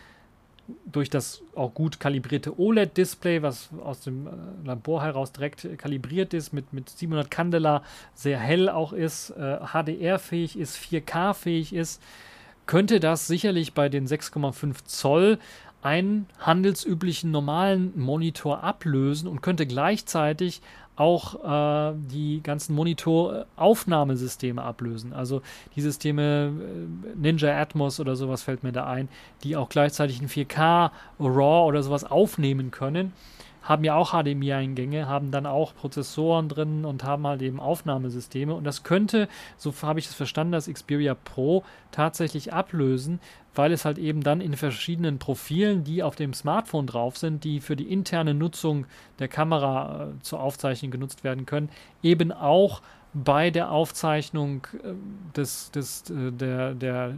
durch 0.86 1.10
das 1.10 1.42
auch 1.54 1.74
gut 1.74 2.00
kalibrierte 2.00 2.58
OLED-Display, 2.58 3.42
was 3.42 3.68
aus 3.82 4.00
dem 4.00 4.26
äh, 4.26 4.30
Labor 4.64 5.02
heraus 5.02 5.32
direkt 5.32 5.78
kalibriert 5.78 6.32
ist, 6.32 6.52
mit, 6.52 6.72
mit 6.72 6.88
700 6.88 7.30
Candela 7.30 7.82
sehr 8.14 8.38
hell 8.38 8.68
auch 8.68 8.92
ist, 8.92 9.30
äh, 9.30 9.58
HDR-fähig 9.58 10.58
ist, 10.58 10.78
4K-fähig 10.78 11.74
ist, 11.74 12.02
könnte 12.66 12.98
das 12.98 13.26
sicherlich 13.26 13.74
bei 13.74 13.90
den 13.90 14.06
6,5 14.06 14.84
Zoll 14.84 15.38
einen 15.84 16.26
handelsüblichen 16.38 17.30
normalen 17.30 17.92
Monitor 17.98 18.64
ablösen 18.64 19.28
und 19.28 19.42
könnte 19.42 19.66
gleichzeitig 19.66 20.62
auch 20.96 21.44
äh, 21.44 21.94
die 22.10 22.40
ganzen 22.42 22.74
Monitoraufnahmesysteme 22.74 24.62
ablösen. 24.62 25.12
Also 25.12 25.42
die 25.76 25.82
Systeme 25.82 26.52
äh, 26.52 27.16
Ninja 27.16 27.60
Atmos 27.60 28.00
oder 28.00 28.16
sowas 28.16 28.42
fällt 28.42 28.62
mir 28.62 28.72
da 28.72 28.86
ein, 28.86 29.08
die 29.42 29.56
auch 29.56 29.68
gleichzeitig 29.68 30.22
in 30.22 30.28
4K 30.28 30.90
RAW 31.18 31.66
oder 31.66 31.82
sowas 31.82 32.04
aufnehmen 32.04 32.70
können 32.70 33.12
haben 33.64 33.82
ja 33.82 33.94
auch 33.96 34.12
HDMI-Eingänge, 34.12 35.08
haben 35.08 35.30
dann 35.30 35.46
auch 35.46 35.74
Prozessoren 35.74 36.48
drin 36.48 36.84
und 36.84 37.02
haben 37.02 37.26
halt 37.26 37.42
eben 37.42 37.58
Aufnahmesysteme. 37.58 38.54
Und 38.54 38.64
das 38.64 38.84
könnte, 38.84 39.26
so 39.56 39.74
habe 39.82 39.98
ich 39.98 40.06
es 40.06 40.14
verstanden, 40.14 40.52
das 40.52 40.72
Xperia 40.72 41.14
Pro 41.14 41.64
tatsächlich 41.90 42.52
ablösen, 42.52 43.20
weil 43.54 43.72
es 43.72 43.84
halt 43.84 43.98
eben 43.98 44.22
dann 44.22 44.40
in 44.40 44.54
verschiedenen 44.54 45.18
Profilen, 45.18 45.82
die 45.82 46.02
auf 46.02 46.14
dem 46.14 46.34
Smartphone 46.34 46.86
drauf 46.86 47.16
sind, 47.16 47.42
die 47.44 47.60
für 47.60 47.74
die 47.74 47.90
interne 47.90 48.34
Nutzung 48.34 48.86
der 49.18 49.28
Kamera 49.28 50.10
äh, 50.10 50.22
zur 50.22 50.40
Aufzeichnung 50.40 50.90
genutzt 50.90 51.24
werden 51.24 51.46
können, 51.46 51.70
eben 52.02 52.32
auch 52.32 52.82
bei 53.14 53.50
der 53.50 53.70
Aufzeichnung 53.70 54.66
äh, 54.74 54.92
des, 55.36 55.70
des, 55.70 56.10
äh, 56.10 56.32
der, 56.32 56.74
der 56.74 57.14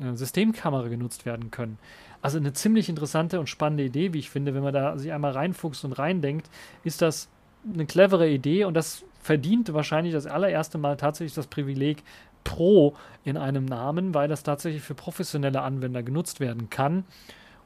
äh, 0.00 0.14
Systemkamera 0.14 0.88
genutzt 0.88 1.24
werden 1.24 1.50
können. 1.50 1.78
Also 2.22 2.38
eine 2.38 2.52
ziemlich 2.52 2.88
interessante 2.88 3.40
und 3.40 3.48
spannende 3.48 3.84
Idee, 3.84 4.12
wie 4.12 4.18
ich 4.18 4.30
finde, 4.30 4.54
wenn 4.54 4.62
man 4.62 4.74
da 4.74 4.98
sich 4.98 5.12
einmal 5.12 5.32
reinfuchst 5.32 5.84
und 5.84 5.92
reindenkt, 5.92 6.50
ist 6.84 7.02
das 7.02 7.28
eine 7.72 7.86
clevere 7.86 8.28
Idee 8.28 8.64
und 8.64 8.74
das 8.74 9.04
verdient 9.22 9.72
wahrscheinlich 9.72 10.12
das 10.12 10.26
allererste 10.26 10.78
Mal 10.78 10.96
tatsächlich 10.96 11.34
das 11.34 11.46
Privileg 11.46 12.02
Pro 12.42 12.94
in 13.22 13.36
einem 13.36 13.66
Namen, 13.66 14.14
weil 14.14 14.28
das 14.28 14.42
tatsächlich 14.42 14.82
für 14.82 14.94
professionelle 14.94 15.60
Anwender 15.60 16.02
genutzt 16.02 16.40
werden 16.40 16.70
kann. 16.70 17.04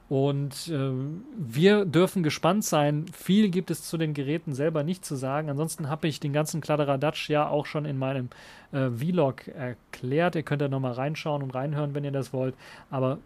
Und 0.09 0.69
äh, 0.69 0.91
wir 1.37 1.87
dürfen 1.87 2.23
gespannt 2.23 2.65
sein. 2.65 3.07
Viel 3.13 3.49
gibt 3.49 3.71
es 3.71 3.83
zu 3.83 3.97
den 3.97 4.13
Geräten 4.13 4.53
selber 4.53 4.83
nicht 4.83 5.05
zu 5.05 5.17
sagen. 5.17 5.49
Ansonsten 5.49 5.89
habe 5.89 6.09
ich 6.09 6.21
den 6.21 6.33
ganzen 6.33 6.61
Kladderadatsch 6.61 7.31
ja 7.31 7.49
auch 7.49 7.65
schon 7.65 7.87
in 7.87 7.99
meinem 7.99 8.29
äh, 8.73 8.91
Vlog 8.91 9.49
erklärt. 9.49 10.37
Ihr 10.37 10.43
könnt 10.43 10.61
da 10.61 10.69
nochmal 10.69 10.93
reinschauen 10.93 11.43
und 11.43 11.55
reinhören, 11.55 11.95
wenn 11.95 12.05
ihr 12.05 12.13
das 12.13 12.33
wollt. 12.35 12.55
Aber 12.91 13.19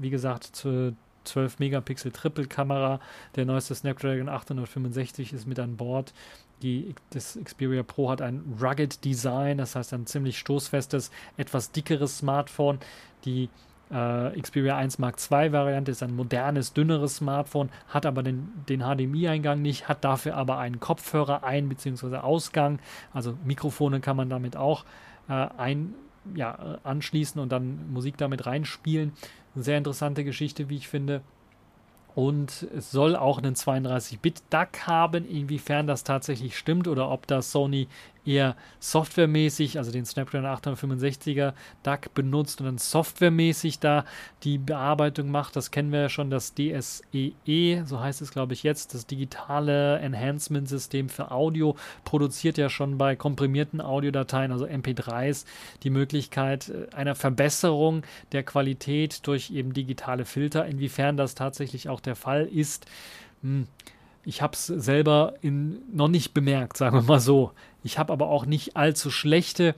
wie 0.00 0.10
gesagt, 0.10 0.44
zur 0.44 0.94
12 1.24 1.58
Megapixel 1.58 2.12
Triple-Kamera. 2.12 3.00
Der 3.34 3.44
neueste 3.44 3.74
Snapdragon 3.74 4.28
865 4.28 5.32
ist 5.32 5.46
mit 5.46 5.58
an 5.58 5.76
Bord. 5.76 6.14
Die, 6.62 6.94
das 7.10 7.38
Xperia 7.42 7.82
Pro 7.82 8.10
hat 8.10 8.22
ein 8.22 8.56
Rugged 8.60 9.04
Design, 9.04 9.58
das 9.58 9.76
heißt 9.76 9.92
ein 9.92 10.06
ziemlich 10.06 10.38
stoßfestes, 10.38 11.10
etwas 11.36 11.70
dickeres 11.72 12.18
Smartphone. 12.18 12.78
Die 13.26 13.50
äh, 13.90 14.40
Xperia 14.40 14.76
1 14.76 14.98
Mark 14.98 15.16
II 15.30 15.52
Variante 15.52 15.90
ist 15.90 16.02
ein 16.02 16.16
modernes, 16.16 16.72
dünneres 16.72 17.16
Smartphone, 17.16 17.68
hat 17.88 18.06
aber 18.06 18.22
den, 18.22 18.48
den 18.68 18.80
HDMI-Eingang 18.80 19.60
nicht, 19.60 19.86
hat 19.88 20.02
dafür 20.04 20.36
aber 20.36 20.58
einen 20.58 20.80
Kopfhörer 20.80 21.44
ein- 21.44 21.68
bzw. 21.68 22.16
Ausgang. 22.16 22.78
Also 23.12 23.36
Mikrofone 23.44 24.00
kann 24.00 24.16
man 24.16 24.30
damit 24.30 24.56
auch 24.56 24.84
äh, 25.28 25.48
ein, 25.58 25.94
ja, 26.34 26.78
anschließen 26.84 27.40
und 27.40 27.52
dann 27.52 27.92
Musik 27.92 28.16
damit 28.16 28.46
reinspielen. 28.46 29.12
Eine 29.56 29.64
sehr 29.64 29.78
interessante 29.78 30.22
Geschichte, 30.22 30.68
wie 30.68 30.76
ich 30.76 30.86
finde. 30.86 31.22
Und 32.14 32.66
es 32.76 32.90
soll 32.90 33.16
auch 33.16 33.38
einen 33.38 33.54
32-Bit-DAC 33.54 34.86
haben, 34.86 35.26
inwiefern 35.26 35.86
das 35.86 36.04
tatsächlich 36.04 36.56
stimmt 36.56 36.88
oder 36.88 37.10
ob 37.10 37.26
das 37.26 37.52
Sony 37.52 37.88
eher 38.26 38.56
softwaremäßig, 38.80 39.78
also 39.78 39.92
den 39.92 40.04
Snapdragon 40.04 40.46
865er 40.46 41.54
DAC 41.82 42.12
benutzt 42.14 42.60
und 42.60 42.66
dann 42.66 42.78
softwaremäßig 42.78 43.78
da 43.78 44.04
die 44.42 44.58
Bearbeitung 44.58 45.30
macht. 45.30 45.56
Das 45.56 45.70
kennen 45.70 45.92
wir 45.92 46.00
ja 46.00 46.08
schon, 46.08 46.30
das 46.30 46.54
DSEE, 46.54 47.34
e, 47.46 47.82
so 47.84 48.00
heißt 48.00 48.22
es 48.22 48.30
glaube 48.30 48.54
ich 48.54 48.62
jetzt, 48.62 48.94
das 48.94 49.06
digitale 49.06 49.98
Enhancement-System 49.98 51.08
für 51.08 51.30
Audio, 51.30 51.76
produziert 52.04 52.58
ja 52.58 52.68
schon 52.68 52.98
bei 52.98 53.16
komprimierten 53.16 53.80
Audiodateien, 53.80 54.52
also 54.52 54.66
MP3s, 54.66 55.44
die 55.82 55.90
Möglichkeit 55.90 56.68
äh, 56.68 56.94
einer 56.94 57.14
Verbesserung 57.14 58.02
der 58.32 58.42
Qualität 58.42 59.26
durch 59.26 59.50
eben 59.50 59.72
digitale 59.72 60.24
Filter. 60.24 60.66
Inwiefern 60.66 61.16
das 61.16 61.34
tatsächlich 61.34 61.88
auch 61.88 62.00
der 62.00 62.16
Fall 62.16 62.46
ist, 62.46 62.86
hm, 63.42 63.66
ich 64.26 64.42
habe 64.42 64.54
es 64.54 64.66
selber 64.66 65.34
in, 65.40 65.80
noch 65.94 66.08
nicht 66.08 66.34
bemerkt, 66.34 66.76
sagen 66.76 66.96
wir 66.96 67.02
mal 67.02 67.20
so. 67.20 67.52
Ich 67.84 67.98
habe 67.98 68.12
aber 68.12 68.28
auch 68.28 68.44
nicht 68.44 68.76
allzu 68.76 69.10
schlechte 69.10 69.76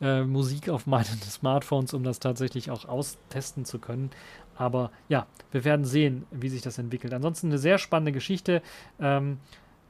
äh, 0.00 0.22
Musik 0.22 0.70
auf 0.70 0.86
meinen 0.86 1.04
Smartphones, 1.30 1.92
um 1.92 2.02
das 2.02 2.18
tatsächlich 2.18 2.70
auch 2.70 2.86
austesten 2.86 3.66
zu 3.66 3.78
können. 3.78 4.10
Aber 4.56 4.90
ja, 5.10 5.26
wir 5.52 5.64
werden 5.64 5.84
sehen, 5.84 6.26
wie 6.30 6.48
sich 6.48 6.62
das 6.62 6.78
entwickelt. 6.78 7.12
Ansonsten 7.12 7.48
eine 7.48 7.58
sehr 7.58 7.76
spannende 7.76 8.12
Geschichte. 8.12 8.62
Ähm, 8.98 9.38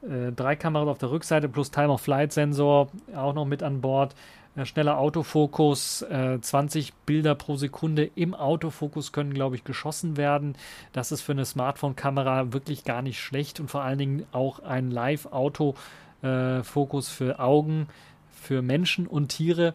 äh, 0.02 0.32
drei 0.32 0.56
Kameras 0.56 0.88
auf 0.88 0.98
der 0.98 1.12
Rückseite 1.12 1.48
plus 1.48 1.70
Time-of-Flight-Sensor 1.70 2.88
auch 3.14 3.34
noch 3.34 3.46
mit 3.46 3.62
an 3.62 3.80
Bord. 3.80 4.16
Äh, 4.60 4.66
schneller 4.66 4.98
Autofokus, 4.98 6.02
äh, 6.02 6.38
20 6.40 6.94
Bilder 7.06 7.34
pro 7.34 7.56
Sekunde 7.56 8.08
im 8.14 8.34
Autofokus 8.34 9.10
können, 9.12 9.34
glaube 9.34 9.56
ich, 9.56 9.64
geschossen 9.64 10.16
werden. 10.16 10.54
Das 10.92 11.10
ist 11.12 11.20
für 11.22 11.32
eine 11.32 11.44
Smartphone-Kamera 11.44 12.52
wirklich 12.52 12.84
gar 12.84 13.02
nicht 13.02 13.20
schlecht 13.20 13.58
und 13.60 13.70
vor 13.70 13.82
allen 13.82 13.98
Dingen 13.98 14.26
auch 14.32 14.60
ein 14.60 14.90
Live-Autofokus 14.90 17.08
für 17.08 17.38
Augen, 17.40 17.88
für 18.30 18.62
Menschen 18.62 19.06
und 19.06 19.28
Tiere 19.28 19.74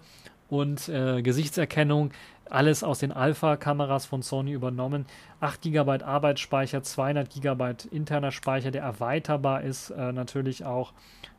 und 0.50 0.90
äh, 0.90 1.22
Gesichtserkennung. 1.22 2.12
Alles 2.48 2.84
aus 2.84 3.00
den 3.00 3.12
Alpha-Kameras 3.12 4.06
von 4.06 4.22
Sony 4.22 4.52
übernommen. 4.52 5.08
8 5.40 5.64
GB 5.64 6.04
Arbeitsspeicher, 6.04 6.84
200 6.84 7.28
GB 7.32 7.74
interner 7.92 8.32
Speicher, 8.32 8.70
der 8.70 8.84
erweiterbar 8.84 9.64
ist, 9.64 9.90
äh, 9.90 10.12
natürlich 10.12 10.64
auch. 10.64 10.94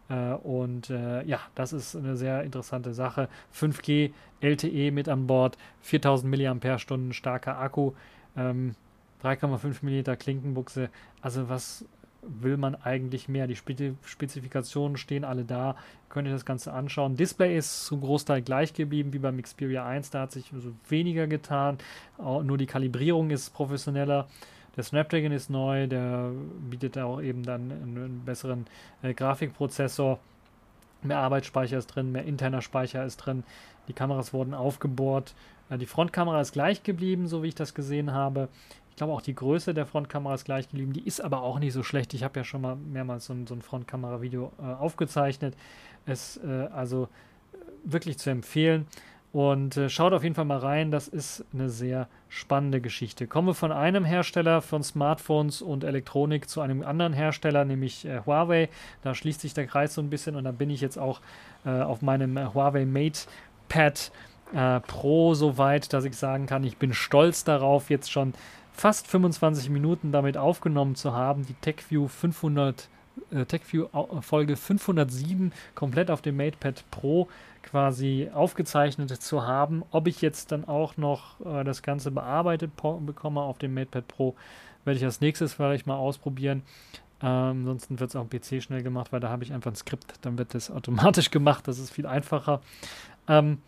Äh, 0.08 0.32
und 0.32 0.90
äh, 0.90 1.24
ja, 1.24 1.40
das 1.54 1.72
ist 1.72 1.96
eine 1.96 2.16
sehr 2.16 2.42
interessante 2.42 2.94
Sache. 2.94 3.28
5G 3.54 4.12
LTE 4.40 4.90
mit 4.90 5.08
an 5.08 5.26
Bord, 5.26 5.56
4000 5.82 6.62
mAh 6.62 7.12
starker 7.12 7.58
Akku, 7.58 7.92
ähm, 8.36 8.74
3,5 9.22 9.82
mm 9.82 10.18
Klinkenbuchse. 10.18 10.90
Also 11.20 11.48
was 11.48 11.84
will 12.22 12.56
man 12.56 12.74
eigentlich 12.74 13.28
mehr? 13.28 13.46
Die 13.46 13.56
Spezifikationen 13.56 14.96
stehen 14.96 15.24
alle 15.24 15.44
da. 15.44 15.76
Könnt 16.08 16.28
ihr 16.28 16.34
das 16.34 16.44
Ganze 16.44 16.72
anschauen. 16.72 17.16
Display 17.16 17.56
ist 17.56 17.86
zum 17.86 18.00
Großteil 18.00 18.42
gleich 18.42 18.74
geblieben 18.74 19.12
wie 19.12 19.18
beim 19.18 19.40
Xperia 19.40 19.86
1. 19.86 20.10
Da 20.10 20.22
hat 20.22 20.32
sich 20.32 20.52
also 20.52 20.72
weniger 20.88 21.26
getan. 21.26 21.78
Auch 22.18 22.42
nur 22.42 22.58
die 22.58 22.66
Kalibrierung 22.66 23.30
ist 23.30 23.50
professioneller. 23.50 24.28
Der 24.76 24.84
Snapdragon 24.84 25.32
ist 25.32 25.48
neu, 25.48 25.86
der 25.86 26.30
bietet 26.70 26.98
auch 26.98 27.20
eben 27.20 27.42
dann 27.42 27.72
einen, 27.72 28.22
besseren 28.24 28.66
äh, 29.02 29.14
Grafikprozessor. 29.14 30.18
Mehr 31.02 31.18
Arbeitsspeicher 31.18 31.78
ist 31.78 31.86
drin, 31.86 32.12
mehr 32.12 32.24
interner 32.24 32.62
Speicher 32.62 33.04
ist 33.04 33.16
drin. 33.18 33.44
Die 33.88 33.92
Kameras 33.92 34.32
wurden 34.32 34.54
aufgebohrt. 34.54 35.34
Äh, 35.70 35.78
die 35.78 35.86
Frontkamera 35.86 36.40
ist 36.40 36.52
gleich 36.52 36.82
geblieben, 36.82 37.26
so 37.26 37.42
wie 37.42 37.48
ich 37.48 37.54
das 37.54 37.74
gesehen 37.74 38.12
habe. 38.12 38.48
Ich 38.90 38.96
glaube 38.96 39.12
auch 39.12 39.22
die 39.22 39.34
Größe 39.34 39.74
der 39.74 39.86
Frontkamera 39.86 40.34
ist 40.34 40.44
gleich 40.44 40.68
geblieben. 40.68 40.92
Die 40.92 41.06
ist 41.06 41.20
aber 41.20 41.42
auch 41.42 41.58
nicht 41.58 41.72
so 41.72 41.82
schlecht. 41.82 42.14
Ich 42.14 42.22
habe 42.22 42.38
ja 42.40 42.44
schon 42.44 42.62
mal 42.62 42.76
mehrmals 42.76 43.26
so 43.26 43.32
ein, 43.32 43.46
so 43.46 43.54
ein 43.54 43.62
Frontkamera-Video 43.62 44.52
äh, 44.58 44.62
aufgezeichnet. 44.62 45.54
Es 46.06 46.38
äh, 46.38 46.68
also 46.72 47.04
äh, 47.52 47.56
wirklich 47.84 48.18
zu 48.18 48.30
empfehlen. 48.30 48.86
Und 49.36 49.76
äh, 49.76 49.90
schaut 49.90 50.14
auf 50.14 50.22
jeden 50.22 50.34
Fall 50.34 50.46
mal 50.46 50.56
rein, 50.56 50.90
das 50.90 51.08
ist 51.08 51.44
eine 51.52 51.68
sehr 51.68 52.08
spannende 52.30 52.80
Geschichte. 52.80 53.26
Kommen 53.26 53.48
wir 53.48 53.54
von 53.54 53.70
einem 53.70 54.02
Hersteller 54.06 54.62
von 54.62 54.82
Smartphones 54.82 55.60
und 55.60 55.84
Elektronik 55.84 56.48
zu 56.48 56.62
einem 56.62 56.82
anderen 56.82 57.12
Hersteller, 57.12 57.66
nämlich 57.66 58.06
äh, 58.06 58.22
Huawei. 58.24 58.70
Da 59.02 59.14
schließt 59.14 59.42
sich 59.42 59.52
der 59.52 59.66
Kreis 59.66 59.92
so 59.92 60.00
ein 60.00 60.08
bisschen 60.08 60.36
und 60.36 60.44
da 60.44 60.52
bin 60.52 60.70
ich 60.70 60.80
jetzt 60.80 60.98
auch 60.98 61.20
äh, 61.66 61.68
auf 61.68 62.00
meinem 62.00 62.38
äh, 62.38 62.46
Huawei 62.54 62.86
Mate 62.86 63.28
Pad 63.68 64.10
äh, 64.54 64.80
Pro 64.80 65.34
so 65.34 65.58
weit, 65.58 65.92
dass 65.92 66.06
ich 66.06 66.16
sagen 66.16 66.46
kann, 66.46 66.64
ich 66.64 66.78
bin 66.78 66.94
stolz 66.94 67.44
darauf, 67.44 67.90
jetzt 67.90 68.10
schon 68.10 68.32
fast 68.72 69.06
25 69.06 69.68
Minuten 69.68 70.12
damit 70.12 70.38
aufgenommen 70.38 70.94
zu 70.94 71.12
haben, 71.12 71.44
die 71.44 71.52
TechView 71.60 72.08
500 72.08 72.88
äh, 73.32 73.44
TechView 73.44 73.88
Folge 74.22 74.56
507 74.56 75.52
komplett 75.74 76.10
auf 76.10 76.22
dem 76.22 76.38
MatePad 76.38 76.84
Pro 76.90 77.28
quasi 77.66 78.30
aufgezeichnet 78.32 79.10
zu 79.10 79.46
haben. 79.46 79.82
Ob 79.90 80.06
ich 80.06 80.22
jetzt 80.22 80.52
dann 80.52 80.64
auch 80.66 80.96
noch 80.96 81.40
äh, 81.44 81.64
das 81.64 81.82
Ganze 81.82 82.10
bearbeitet 82.10 82.70
bekomme 82.76 83.40
auf 83.40 83.58
dem 83.58 83.74
MatePad 83.74 84.08
Pro, 84.08 84.34
werde 84.84 84.98
ich 84.98 85.04
als 85.04 85.20
nächstes 85.20 85.54
vielleicht 85.54 85.86
mal 85.86 85.96
ausprobieren. 85.96 86.62
Ähm, 87.20 87.60
ansonsten 87.60 87.98
wird 87.98 88.10
es 88.10 88.16
auch 88.16 88.20
am 88.22 88.30
PC 88.30 88.62
schnell 88.62 88.82
gemacht, 88.82 89.12
weil 89.12 89.20
da 89.20 89.28
habe 89.28 89.42
ich 89.42 89.52
einfach 89.52 89.72
ein 89.72 89.76
Skript, 89.76 90.14
dann 90.22 90.38
wird 90.38 90.54
das 90.54 90.70
automatisch 90.70 91.30
gemacht, 91.32 91.66
das 91.68 91.78
ist 91.78 91.90
viel 91.90 92.06
einfacher. 92.06 92.60
Ähm, 93.28 93.58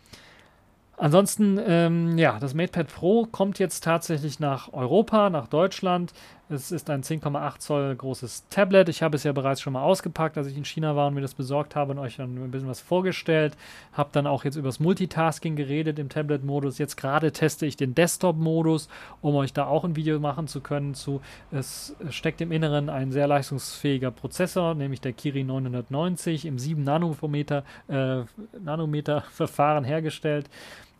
Ansonsten, 0.99 1.57
ähm, 1.65 2.17
ja, 2.17 2.39
das 2.39 2.53
MatePad 2.53 2.93
Pro 2.93 3.25
kommt 3.25 3.57
jetzt 3.57 3.85
tatsächlich 3.85 4.41
nach 4.41 4.73
Europa, 4.73 5.29
nach 5.29 5.47
Deutschland. 5.47 6.11
Es 6.51 6.71
ist 6.71 6.89
ein 6.89 7.03
10,8 7.03 7.59
Zoll 7.59 7.95
großes 7.95 8.45
Tablet. 8.49 8.89
Ich 8.89 9.03
habe 9.03 9.15
es 9.15 9.23
ja 9.23 9.31
bereits 9.33 9.61
schon 9.61 9.73
mal 9.73 9.83
ausgepackt, 9.83 10.35
als 10.35 10.47
ich 10.47 10.57
in 10.57 10.65
China 10.65 10.95
war 10.95 11.07
und 11.07 11.13
mir 11.13 11.21
das 11.21 11.35
besorgt 11.35 11.75
habe 11.75 11.91
und 11.91 11.99
euch 11.99 12.15
dann 12.15 12.43
ein 12.43 12.49
bisschen 12.49 12.67
was 12.67 12.81
vorgestellt. 12.81 13.55
Habe 13.93 14.09
dann 14.13 14.25
auch 14.25 14.43
jetzt 14.43 14.55
über 14.55 14.67
das 14.67 14.79
Multitasking 14.79 15.55
geredet 15.55 15.99
im 15.99 16.09
Tablet-Modus. 16.09 16.79
Jetzt 16.79 16.97
gerade 16.97 17.31
teste 17.31 17.67
ich 17.67 17.77
den 17.77 17.93
Desktop-Modus, 17.93 18.89
um 19.21 19.35
euch 19.35 19.53
da 19.53 19.67
auch 19.67 19.83
ein 19.83 19.95
Video 19.95 20.19
machen 20.19 20.47
zu 20.47 20.59
können. 20.59 20.95
Zu. 20.95 21.21
Es 21.51 21.95
steckt 22.09 22.41
im 22.41 22.51
Inneren 22.51 22.89
ein 22.89 23.11
sehr 23.11 23.27
leistungsfähiger 23.27 24.09
Prozessor, 24.09 24.73
nämlich 24.73 25.01
der 25.01 25.13
Kirin 25.13 25.45
990 25.45 26.47
im 26.47 26.57
7 26.57 26.83
Nanometer, 26.83 27.63
äh, 27.87 28.21
Nanometer 28.59 29.21
Verfahren 29.29 29.83
hergestellt. 29.83 30.49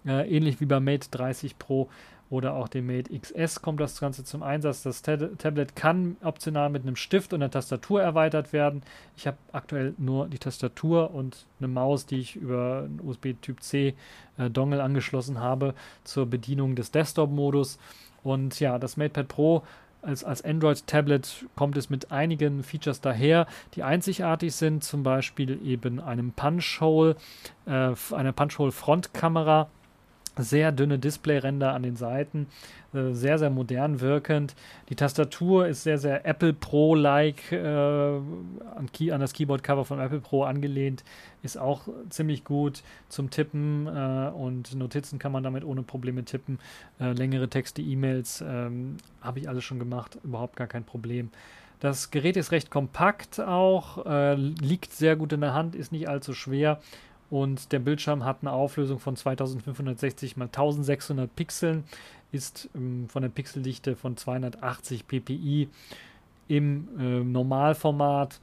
Äh, 0.06 0.30
ähnlich 0.30 0.62
wie 0.62 0.66
beim 0.66 0.86
Mate 0.86 1.10
30 1.10 1.58
Pro 1.58 1.90
oder 2.30 2.54
auch 2.54 2.68
dem 2.68 2.86
Mate 2.86 3.18
XS 3.18 3.62
kommt 3.62 3.80
das 3.80 4.00
Ganze 4.00 4.24
zum 4.24 4.44
Einsatz. 4.44 4.84
Das 4.84 5.02
Tablet 5.02 5.76
kann 5.76 6.18
optional 6.24 6.70
mit 6.70 6.84
einem 6.84 6.96
Stift 6.96 7.34
und 7.34 7.42
einer 7.42 7.50
Tastatur 7.50 8.02
erweitert 8.02 8.54
werden. 8.54 8.84
Ich 9.18 9.26
habe 9.26 9.38
aktuell 9.52 9.96
nur 9.98 10.28
die 10.28 10.38
Tastatur 10.38 11.12
und 11.12 11.46
eine 11.60 11.68
Maus, 11.68 12.06
die 12.06 12.20
ich 12.20 12.36
über 12.36 12.84
einen 12.86 13.02
USB 13.04 13.34
Typ 13.42 13.63
C 13.63 13.96
äh, 14.38 14.50
Dongle 14.50 14.84
angeschlossen 14.84 15.39
habe 15.39 15.74
zur 16.04 16.28
Bedienung 16.28 16.76
des 16.76 16.92
Desktop-Modus. 16.92 17.80
Und 18.24 18.60
ja, 18.60 18.78
das 18.78 18.96
MatePad 18.98 19.28
Pro 19.28 19.63
als, 20.02 20.24
als 20.24 20.44
Android-Tablet 20.44 21.46
kommt 21.56 21.78
es 21.78 21.89
mit 21.89 22.12
einigen 22.12 22.63
Features 22.63 23.02
daher, 23.02 23.48
die 23.74 23.84
einzigartig 23.84 24.56
sind, 24.56 24.84
zum 24.84 25.04
Beispiel 25.04 25.60
eben 25.65 26.00
einem 26.00 26.32
Punch-Hole, 26.32 27.15
äh, 27.65 27.94
einer 28.13 28.32
Punch-Hole-Frontkamera 28.32 29.70
sehr 30.43 30.71
dünne 30.71 30.99
Displayränder 30.99 31.73
an 31.73 31.84
den 31.84 31.95
Seiten, 31.95 32.47
äh, 32.93 33.13
sehr, 33.13 33.38
sehr 33.38 33.49
modern 33.49 34.02
wirkend. 34.02 34.56
Die 34.89 34.95
Tastatur 34.95 35.67
ist 35.67 35.84
sehr, 35.84 35.97
sehr 35.97 36.25
Apple 36.25 36.54
Pro-like, 36.54 37.52
äh, 37.52 37.58
an, 37.58 38.89
an, 39.12 39.19
das 39.19 39.34
Keyboard-Cover 39.34 39.86
von 39.86 39.99
Apple 39.99 40.19
Pro 40.19 40.43
angelehnt, 40.43 41.04
ist 41.43 41.58
auch 41.58 41.88
ziemlich 42.10 42.43
gut 42.43 42.84
zum 43.08 43.30
Tippen 43.30 43.88
äh, 43.88 44.30
und 44.30 44.75
Notizen 44.75 45.19
kann 45.19 45.32
man 45.32 45.43
damit 45.43 45.63
ohne 45.63 45.84
Probleme 45.84 46.25
tippen. 46.25 46.60
Äh, 46.99 47.13
längere 47.13 47.49
Texte, 47.49 47.82
E-Mails 47.82 48.43
ähm, 48.47 48.97
habe 49.21 49.39
ich 49.39 49.49
alles 49.49 49.63
schon 49.63 49.80
gemacht, 49.80 50.17
überhaupt 50.23 50.56
gar 50.56 50.67
kein 50.67 50.84
Problem. 50.84 51.30
Das 51.80 52.12
Gerät 52.12 52.36
ist 52.36 52.52
recht 52.52 52.69
kompakt 52.69 53.39
auch, 53.39 54.06
äh, 54.06 54.36
liegt 54.36 54.91
sehr 54.91 55.15
gut 55.15 55.32
in 55.32 55.39
der 55.39 55.54
Hand, 55.54 55.75
ist 55.75 55.93
nicht 55.93 56.10
allzu 56.10 56.34
schwer 56.34 56.82
und 57.30 57.72
der 57.72 57.80
Bildschirm 57.80 58.26
hat 58.26 58.38
eine 58.42 58.52
Auflösung 58.52 59.00
von 59.00 59.15
2560 59.15 60.32
x 60.32 60.42
1600 60.42 61.36
Pixeln, 61.36 61.84
ist 62.32 62.70
ähm, 62.76 63.08
von 63.10 63.22
der 63.22 63.30
Pixeldichte 63.30 63.96
von 63.96 64.18
280 64.18 65.08
ppi 65.08 65.70
im 66.48 66.88
äh, 66.98 67.24
Normalformat. 67.24 68.39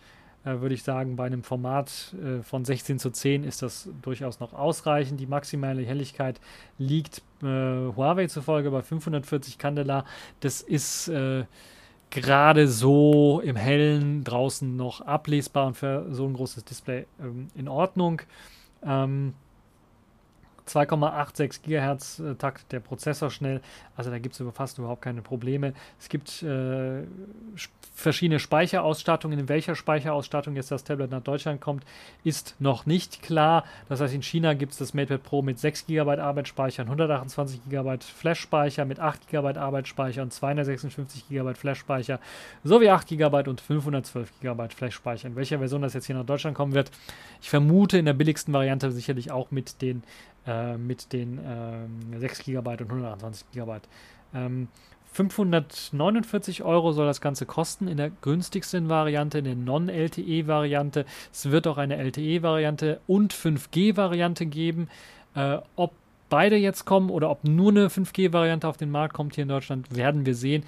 Würde 0.49 0.77
ich 0.77 0.85
sagen, 0.85 1.17
bei 1.17 1.27
einem 1.27 1.43
Format 1.43 2.15
äh, 2.23 2.41
von 2.41 2.65
16 2.65 3.01
zu 3.01 3.11
10 3.11 3.43
ist 3.43 3.63
das 3.63 3.89
durchaus 4.01 4.39
noch 4.39 4.53
ausreichend. 4.53 5.19
Die 5.19 5.27
maximale 5.27 5.83
Helligkeit 5.83 6.41
liegt 6.79 7.21
äh, 7.43 7.47
Huawei 7.47 8.29
zufolge 8.29 8.71
bei 8.71 8.81
540 8.81 9.59
Candela. 9.59 10.05
Das 10.39 10.61
ist 10.61 11.09
äh, 11.09 11.47
gerade 12.11 12.69
so 12.69 13.41
im 13.41 13.57
Hellen 13.57 14.25
draußen 14.25 14.77
noch 14.77 15.01
ablesbar 15.01 15.67
und 15.67 15.77
für 15.77 16.07
so 16.15 16.27
ein 16.27 16.35
großes 16.35 16.65
Display 16.65 17.07
ähm, 17.21 17.49
in 17.55 17.67
Ordnung. 17.69 18.23
Ähm, 18.87 19.35
2,86 20.67 21.63
GHz 21.63 22.19
äh, 22.19 22.35
Takt 22.35 22.73
der 22.73 22.81
Prozessor 22.81 23.31
schnell, 23.31 23.61
also 23.97 24.11
da 24.11 24.19
gibt 24.19 24.39
es 24.39 24.47
fast 24.55 24.79
überhaupt 24.79 25.03
keine 25.03 25.23
Probleme. 25.23 25.73
Es 25.99 26.09
gibt 26.09 26.43
äh, 26.43 27.03
verschiedene 27.97 28.39
Speicherausstattungen. 28.39 29.39
In 29.39 29.49
welcher 29.49 29.75
Speicherausstattung 29.75 30.55
jetzt 30.55 30.71
das 30.71 30.85
Tablet 30.85 31.11
nach 31.11 31.23
Deutschland 31.23 31.63
kommt, 31.63 31.85
ist 32.25 32.55
noch 32.59 32.85
nicht 32.85 33.23
klar. 33.23 33.65
Das 33.89 34.01
heißt, 34.01 34.15
in 34.15 34.23
China 34.23 34.53
gibt 34.53 34.73
es 34.73 34.79
das 34.79 34.93
MatePad 34.93 35.23
Pro 35.23 35.43
mit 35.43 35.59
6 35.59 35.87
GB 35.87 36.19
Arbeitsspeicher, 36.19 36.83
128 36.83 37.61
GB 37.69 37.99
Flash-Speicher, 38.01 38.85
mit 38.85 39.01
8 39.01 39.29
GB 39.29 39.59
Arbeitsspeicher 39.59 40.23
und 40.23 40.33
256 40.33 41.29
GB 41.29 41.55
Flash-Speicher 41.55 42.21
sowie 42.65 42.91
8 42.91 43.09
GB 43.09 43.49
und 43.49 43.63
512 43.63 44.41
GB 44.41 44.69
Flash-Speicher. 44.69 45.29
In 45.29 45.37
welcher 45.37 45.59
Version 45.59 45.81
das 45.81 45.95
jetzt 45.95 46.07
hier 46.07 46.17
nach 46.17 46.27
Deutschland 46.27 46.55
kommen 46.55 46.75
wird, 46.75 46.91
ich 47.41 47.49
vermute 47.49 47.97
in 47.97 48.05
der 48.05 48.13
billigsten 48.13 48.53
Variante 48.53 48.93
sicherlich 48.93 49.31
auch 49.31 49.51
mit 49.51 49.81
den 49.81 50.03
äh, 50.47 50.77
mit 50.77 51.13
den 51.13 51.41
ähm, 51.45 52.19
6 52.19 52.45
GB 52.45 52.71
und 52.71 52.81
128 52.83 53.47
GB. 53.53 53.79
Ähm, 54.35 54.69
549 55.13 56.63
Euro 56.63 56.93
soll 56.93 57.07
das 57.07 57.23
Ganze 57.23 57.47
kosten 57.47 57.89
in 57.89 57.97
der 57.97 58.11
günstigsten 58.11 58.91
Variante, 58.91 59.39
in 59.39 59.45
der 59.45 59.55
Non-LTE-Variante. 59.55 61.07
Es 61.33 61.51
wird 61.51 61.67
auch 61.67 61.79
eine 61.79 61.97
LTE-Variante 61.97 63.01
und 63.07 63.33
5G-Variante 63.33 64.45
geben. 64.45 64.89
Äh, 65.35 65.59
ob 65.75 65.93
beide 66.29 66.57
jetzt 66.57 66.85
kommen 66.85 67.09
oder 67.09 67.31
ob 67.31 67.45
nur 67.45 67.71
eine 67.71 67.89
5G-Variante 67.89 68.69
auf 68.69 68.77
den 68.77 68.91
Markt 68.91 69.15
kommt 69.15 69.35
hier 69.37 69.43
in 69.43 69.49
Deutschland, 69.49 69.95
werden 69.95 70.27
wir 70.27 70.35
sehen. 70.35 70.65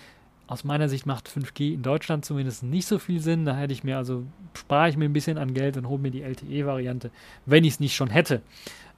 Aus 0.47 0.65
meiner 0.65 0.89
Sicht 0.89 1.05
macht 1.05 1.29
5G 1.29 1.75
in 1.75 1.83
Deutschland 1.83 2.25
zumindest 2.25 2.63
nicht 2.63 2.87
so 2.87 2.99
viel 2.99 3.21
Sinn. 3.21 3.45
Da 3.45 3.55
hätte 3.55 3.75
ich 3.75 3.85
mir 3.85 3.99
also, 3.99 4.25
spare 4.55 4.89
ich 4.89 4.97
mir 4.97 5.05
ein 5.05 5.13
bisschen 5.13 5.37
an 5.37 5.53
Geld 5.53 5.77
und 5.77 5.91
hole 5.91 6.01
mir 6.01 6.11
die 6.11 6.23
LTE-Variante, 6.23 7.11
wenn 7.45 7.65
ich 7.65 7.75
es 7.75 7.81
nicht 7.81 7.95
schon 7.95 8.09
hätte. 8.09 8.41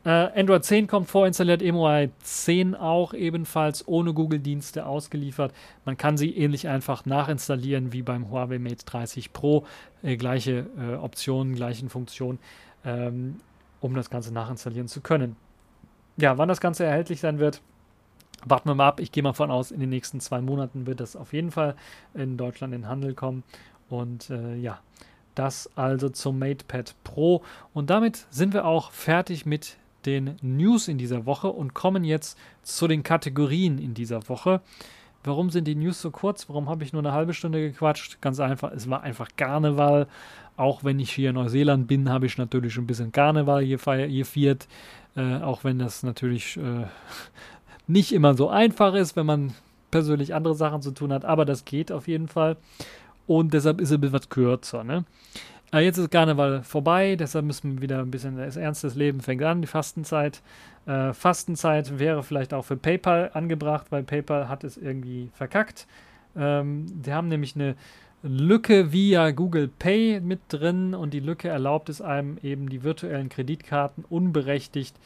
Äh, 0.02 0.08
Android 0.08 0.64
10 0.64 0.86
kommt 0.86 1.10
vorinstalliert, 1.10 1.60
EMUI 1.60 2.08
10 2.22 2.74
auch 2.74 3.12
ebenfalls 3.12 3.86
ohne 3.86 4.14
Google-Dienste 4.14 4.86
ausgeliefert. 4.86 5.52
Man 5.84 5.98
kann 5.98 6.16
sie 6.16 6.34
ähnlich 6.34 6.68
einfach 6.68 7.04
nachinstallieren 7.04 7.92
wie 7.92 8.02
beim 8.02 8.30
Huawei 8.30 8.58
Mate 8.58 8.86
30 8.86 9.34
Pro. 9.34 9.66
Äh, 10.02 10.16
gleiche 10.16 10.66
äh, 10.78 10.94
Optionen, 10.94 11.54
gleichen 11.54 11.90
Funktionen, 11.90 12.38
ähm, 12.84 13.40
um 13.80 13.94
das 13.94 14.08
Ganze 14.08 14.32
nachinstallieren 14.32 14.88
zu 14.88 15.02
können. 15.02 15.36
Ja, 16.16 16.38
wann 16.38 16.48
das 16.48 16.62
Ganze 16.62 16.84
erhältlich 16.84 17.20
sein 17.20 17.38
wird, 17.38 17.60
warten 18.44 18.70
wir 18.70 18.74
mal 18.74 18.88
ab. 18.88 19.00
Ich 19.00 19.12
gehe 19.12 19.22
mal 19.22 19.34
von 19.34 19.50
aus, 19.50 19.70
in 19.70 19.80
den 19.80 19.90
nächsten 19.90 20.20
zwei 20.20 20.40
Monaten 20.40 20.86
wird 20.86 21.00
das 21.00 21.14
auf 21.14 21.34
jeden 21.34 21.50
Fall 21.50 21.76
in 22.14 22.38
Deutschland 22.38 22.74
in 22.74 22.88
Handel 22.88 23.12
kommen. 23.12 23.42
Und 23.90 24.30
äh, 24.30 24.56
ja, 24.56 24.80
das 25.34 25.70
also 25.76 26.08
zum 26.08 26.38
MatePad 26.38 26.94
Pro. 27.04 27.42
Und 27.74 27.90
damit 27.90 28.26
sind 28.30 28.54
wir 28.54 28.64
auch 28.64 28.92
fertig 28.92 29.44
mit 29.44 29.76
den 30.06 30.36
News 30.42 30.88
in 30.88 30.98
dieser 30.98 31.26
Woche 31.26 31.48
und 31.48 31.74
kommen 31.74 32.04
jetzt 32.04 32.38
zu 32.62 32.88
den 32.88 33.02
Kategorien 33.02 33.78
in 33.78 33.94
dieser 33.94 34.28
Woche. 34.28 34.60
Warum 35.22 35.50
sind 35.50 35.66
die 35.66 35.74
News 35.74 36.00
so 36.00 36.10
kurz? 36.10 36.48
Warum 36.48 36.68
habe 36.68 36.82
ich 36.82 36.92
nur 36.92 37.02
eine 37.02 37.12
halbe 37.12 37.34
Stunde 37.34 37.60
gequatscht? 37.60 38.20
Ganz 38.22 38.40
einfach, 38.40 38.72
es 38.72 38.88
war 38.88 39.02
einfach 39.02 39.28
Karneval. 39.36 40.06
Auch 40.56 40.82
wenn 40.82 40.98
ich 40.98 41.12
hier 41.12 41.30
in 41.30 41.34
Neuseeland 41.34 41.86
bin, 41.86 42.08
habe 42.08 42.26
ich 42.26 42.38
natürlich 42.38 42.76
ein 42.78 42.86
bisschen 42.86 43.12
Karneval 43.12 43.66
gefeiert. 43.66 44.66
Äh, 45.16 45.36
auch 45.36 45.64
wenn 45.64 45.78
das 45.78 46.02
natürlich 46.02 46.56
äh, 46.56 46.86
nicht 47.86 48.12
immer 48.12 48.34
so 48.34 48.48
einfach 48.48 48.94
ist, 48.94 49.16
wenn 49.16 49.26
man 49.26 49.54
persönlich 49.90 50.34
andere 50.34 50.54
Sachen 50.54 50.80
zu 50.80 50.92
tun 50.92 51.12
hat. 51.12 51.24
Aber 51.24 51.44
das 51.44 51.64
geht 51.64 51.92
auf 51.92 52.08
jeden 52.08 52.28
Fall. 52.28 52.56
Und 53.26 53.52
deshalb 53.52 53.80
ist 53.80 53.90
es 53.90 53.94
ein 53.94 54.00
bisschen 54.00 54.14
was 54.14 54.28
kürzer. 54.28 54.84
Ne? 54.84 55.04
Aber 55.70 55.82
jetzt 55.82 55.98
ist 55.98 56.10
Karneval 56.10 56.62
vorbei, 56.64 57.16
deshalb 57.16 57.44
müssen 57.44 57.74
wir 57.74 57.82
wieder 57.82 58.00
ein 58.00 58.10
bisschen 58.10 58.36
das 58.36 58.56
ernste 58.56 58.88
Leben 58.88 59.20
fängt 59.20 59.42
an, 59.42 59.60
die 59.60 59.68
Fastenzeit. 59.68 60.42
Äh, 60.86 61.12
Fastenzeit 61.12 61.98
wäre 61.98 62.22
vielleicht 62.22 62.52
auch 62.52 62.64
für 62.64 62.76
PayPal 62.76 63.30
angebracht, 63.34 63.86
weil 63.90 64.02
PayPal 64.02 64.48
hat 64.48 64.64
es 64.64 64.76
irgendwie 64.76 65.30
verkackt. 65.32 65.86
Ähm, 66.36 66.86
die 67.02 67.12
haben 67.12 67.28
nämlich 67.28 67.54
eine 67.54 67.76
Lücke 68.22 68.92
via 68.92 69.30
Google 69.30 69.68
Pay 69.68 70.20
mit 70.20 70.40
drin 70.48 70.94
und 70.94 71.14
die 71.14 71.20
Lücke 71.20 71.48
erlaubt 71.48 71.88
es 71.88 72.02
einem 72.02 72.36
eben 72.42 72.68
die 72.68 72.82
virtuellen 72.82 73.28
Kreditkarten 73.28 74.04
unberechtigt 74.04 74.96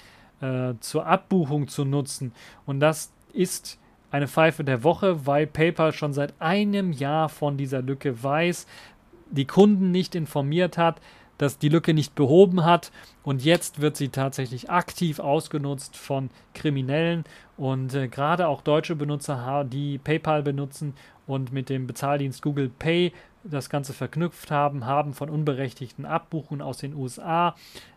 äh, 0.40 0.74
zur 0.80 1.06
Abbuchung 1.06 1.68
zu 1.68 1.84
nutzen. 1.84 2.32
Und 2.66 2.80
das 2.80 3.12
ist 3.32 3.78
eine 4.10 4.28
Pfeife 4.28 4.64
der 4.64 4.82
Woche, 4.82 5.26
weil 5.26 5.46
PayPal 5.46 5.92
schon 5.92 6.12
seit 6.12 6.34
einem 6.40 6.92
Jahr 6.92 7.28
von 7.28 7.56
dieser 7.56 7.82
Lücke 7.82 8.22
weiß, 8.22 8.66
die 9.34 9.46
Kunden 9.46 9.90
nicht 9.90 10.14
informiert 10.14 10.78
hat, 10.78 11.00
das 11.38 11.58
die 11.58 11.68
Lücke 11.68 11.94
nicht 11.94 12.14
behoben 12.14 12.64
hat. 12.64 12.92
Und 13.22 13.44
jetzt 13.44 13.80
wird 13.80 13.96
sie 13.96 14.08
tatsächlich 14.08 14.70
aktiv 14.70 15.18
ausgenutzt 15.18 15.96
von 15.96 16.30
Kriminellen. 16.54 17.24
Und 17.56 17.94
äh, 17.94 18.08
gerade 18.08 18.48
auch 18.48 18.62
deutsche 18.62 18.96
Benutzer, 18.96 19.64
die 19.64 19.98
PayPal 19.98 20.42
benutzen 20.42 20.94
und 21.26 21.52
mit 21.52 21.68
dem 21.68 21.86
Bezahldienst 21.86 22.42
Google 22.42 22.70
Pay 22.78 23.12
das 23.44 23.68
Ganze 23.68 23.92
verknüpft 23.92 24.50
haben, 24.50 24.86
haben 24.86 25.12
von 25.12 25.28
unberechtigten 25.28 26.06
Abbuchungen 26.06 26.62
aus 26.62 26.78
den 26.78 26.94
USA 26.94 27.54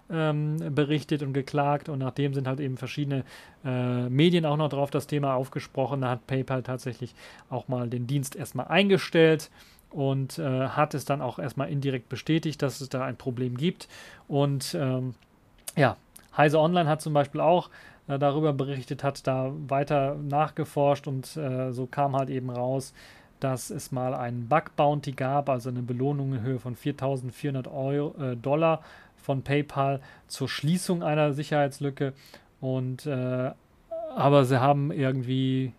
ähm, 0.10 0.58
berichtet 0.73 1.23
und 1.23 1.34
geklagt. 1.34 1.89
Und 1.89 2.00
nachdem 2.00 2.34
sind 2.34 2.47
halt 2.47 2.60
eben 2.60 2.78
verschiedene 2.78 3.23
äh, 3.63 4.10
Medien 4.10 4.45
auch 4.45 4.58
noch 4.58 4.69
drauf 4.69 4.89
das 4.89 5.08
Thema 5.08 5.36
aufgesprochen. 5.36 6.02
Da 6.02 6.10
hat 6.10 6.28
PayPal 6.28 6.63
tatsächlich 6.63 7.13
auch 7.50 7.67
mal 7.67 7.88
den 7.89 8.08
Dienst 8.08 8.36
erstmal 8.36 8.67
eingestellt 8.67 9.50
und 9.89 10.38
äh, 10.39 10.67
hat 10.69 10.93
es 10.93 11.06
dann 11.06 11.21
auch 11.21 11.39
erstmal 11.39 11.69
indirekt 11.69 12.10
bestätigt, 12.10 12.62
dass 12.62 12.82
es 12.82 12.89
da 12.89 13.04
ein 13.04 13.17
Problem 13.17 13.58
gibt. 13.58 13.88
Und 14.28 14.76
ähm, 14.80 15.15
ja, 15.76 15.97
Heise 16.36 16.60
Online 16.60 16.89
hat 16.89 17.02
zum 17.02 17.13
Beispiel 17.13 17.41
auch 17.41 17.69
äh, 18.08 18.19
darüber 18.19 18.54
berichtet, 18.54 19.04
hat 19.04 19.26
da 19.28 19.52
weiter 19.67 20.15
nachgeforscht 20.15 21.08
und 21.08 21.36
äh, 21.38 21.71
so 21.71 21.86
kam 21.86 22.15
halt 22.15 22.30
eben 22.30 22.50
raus, 22.50 22.93
dass 23.39 23.69
es 23.69 23.91
mal 23.91 24.13
einen 24.13 24.47
Bug 24.47 24.76
Bounty 24.76 25.12
gab, 25.12 25.50
also 25.50 25.69
eine 25.69 25.82
Belohnung 25.82 26.34
in 26.34 26.41
Höhe 26.41 26.60
von 26.60 26.76
4.400 26.76 28.32
äh, 28.32 28.36
Dollar 28.36 28.82
von 29.15 29.43
PayPal 29.43 30.02
zur 30.28 30.50
Schließung 30.50 31.04
einer 31.04 31.34
Sicherheitslücke. 31.34 32.13
Und 32.62 33.06
äh, 33.06 33.52
aber 34.15 34.45
sie 34.45 34.60
haben 34.60 34.91
irgendwie 34.91 35.73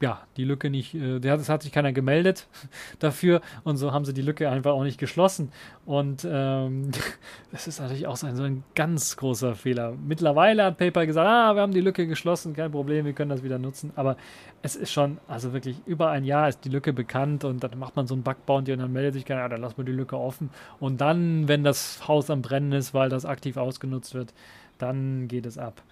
ja, 0.00 0.22
die 0.38 0.44
Lücke 0.44 0.70
nicht, 0.70 0.94
äh, 0.94 1.18
es 1.18 1.48
hat 1.50 1.62
sich 1.62 1.72
keiner 1.72 1.92
gemeldet 1.92 2.46
dafür 3.00 3.42
und 3.64 3.76
so 3.76 3.92
haben 3.92 4.06
sie 4.06 4.14
die 4.14 4.22
Lücke 4.22 4.48
einfach 4.48 4.72
auch 4.72 4.82
nicht 4.82 4.98
geschlossen. 4.98 5.52
Und 5.84 6.26
ähm, 6.28 6.90
das 7.52 7.66
ist 7.66 7.80
natürlich 7.80 8.06
auch 8.06 8.16
so 8.16 8.26
ein, 8.26 8.34
so 8.34 8.42
ein 8.42 8.64
ganz 8.74 9.16
großer 9.16 9.54
Fehler. 9.54 9.94
Mittlerweile 10.02 10.64
hat 10.64 10.78
PayPal 10.78 11.06
gesagt, 11.06 11.28
ah, 11.28 11.54
wir 11.54 11.60
haben 11.60 11.74
die 11.74 11.82
Lücke 11.82 12.06
geschlossen, 12.06 12.54
kein 12.54 12.70
Problem, 12.72 13.04
wir 13.04 13.12
können 13.12 13.30
das 13.30 13.42
wieder 13.42 13.58
nutzen. 13.58 13.92
Aber 13.94 14.16
es 14.62 14.74
ist 14.74 14.90
schon, 14.90 15.18
also 15.28 15.52
wirklich 15.52 15.76
über 15.84 16.10
ein 16.10 16.24
Jahr 16.24 16.48
ist 16.48 16.64
die 16.64 16.70
Lücke 16.70 16.94
bekannt 16.94 17.44
und 17.44 17.62
dann 17.62 17.78
macht 17.78 17.96
man 17.96 18.06
so 18.06 18.14
einen 18.14 18.22
Bug-Bounty 18.22 18.72
und 18.72 18.78
dann 18.78 18.92
meldet 18.92 19.14
sich 19.14 19.26
keiner, 19.26 19.40
ja, 19.42 19.48
dann 19.48 19.60
lassen 19.60 19.76
wir 19.76 19.84
die 19.84 19.92
Lücke 19.92 20.16
offen. 20.18 20.48
Und 20.78 21.02
dann, 21.02 21.46
wenn 21.46 21.62
das 21.62 22.08
Haus 22.08 22.30
am 22.30 22.40
Brennen 22.40 22.72
ist, 22.72 22.94
weil 22.94 23.10
das 23.10 23.26
aktiv 23.26 23.58
ausgenutzt 23.58 24.14
wird, 24.14 24.32
dann 24.78 25.28
geht 25.28 25.44
es 25.44 25.58
ab. 25.58 25.82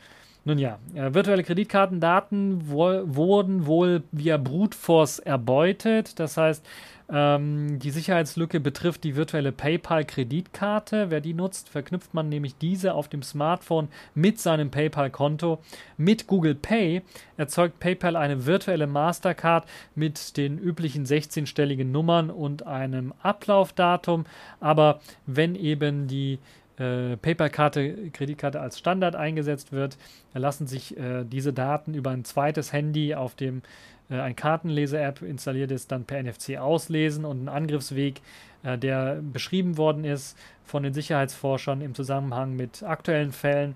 Nun 0.49 0.57
ja, 0.57 0.79
äh, 0.95 1.13
virtuelle 1.13 1.45
Kreditkartendaten 1.45 2.71
wo, 2.71 3.03
wurden 3.05 3.67
wohl 3.67 4.03
via 4.13 4.39
Brute 4.39 4.75
Force 4.75 5.19
erbeutet. 5.19 6.19
Das 6.19 6.39
heißt, 6.39 6.65
ähm, 7.11 7.79
die 7.79 7.91
Sicherheitslücke 7.91 8.59
betrifft 8.59 9.05
die 9.05 9.15
virtuelle 9.15 9.53
PayPal-Kreditkarte. 9.53 11.11
Wer 11.11 11.21
die 11.21 11.35
nutzt, 11.35 11.69
verknüpft 11.69 12.15
man 12.15 12.31
nämlich 12.31 12.57
diese 12.57 12.95
auf 12.95 13.09
dem 13.09 13.23
Smartphone 13.23 13.89
mit 14.15 14.41
seinem 14.41 14.71
PayPal-Konto. 14.71 15.59
Mit 15.99 16.27
Google 16.27 16.55
Pay 16.55 17.03
erzeugt 17.37 17.79
PayPal 17.79 18.17
eine 18.17 18.47
virtuelle 18.47 18.87
Mastercard 18.87 19.69
mit 19.95 20.39
den 20.39 20.57
üblichen 20.57 21.05
16-stelligen 21.05 21.93
Nummern 21.93 22.31
und 22.31 22.67
einem 22.67 23.13
Ablaufdatum. 23.23 24.25
Aber 24.61 25.01
wenn 25.27 25.57
eben 25.57 26.09
die 26.09 26.39
äh, 26.79 27.17
PayPal-Karte, 27.17 28.11
Kreditkarte 28.13 28.61
als 28.61 28.79
Standard 28.79 29.17
eingesetzt 29.17 29.73
wird, 29.73 29.99
lassen 30.35 30.67
sich 30.67 30.97
äh, 30.97 31.25
diese 31.25 31.53
Daten 31.53 31.95
über 31.95 32.11
ein 32.11 32.25
zweites 32.25 32.73
Handy 32.73 33.15
auf 33.15 33.35
dem 33.35 33.63
äh, 34.11 34.21
ein 34.21 34.37
Kartenleser-App 34.37 35.23
installiert 35.23 35.71
ist, 35.71 35.93
dann 35.93 36.05
per 36.05 36.23
NFC 36.23 36.57
auslesen 36.59 37.25
und 37.25 37.45
ein 37.45 37.49
Angriffsweg, 37.49 38.21
äh, 38.63 38.79
der 38.79 39.21
beschrieben 39.23 39.77
worden 39.77 40.05
ist 40.05 40.39
von 40.65 40.83
den 40.83 40.95
Sicherheitsforschern 40.95 41.81
im 41.81 41.95
Zusammenhang 41.95 42.55
mit 42.55 42.83
aktuellen 42.83 43.33
Fällen. 43.33 43.75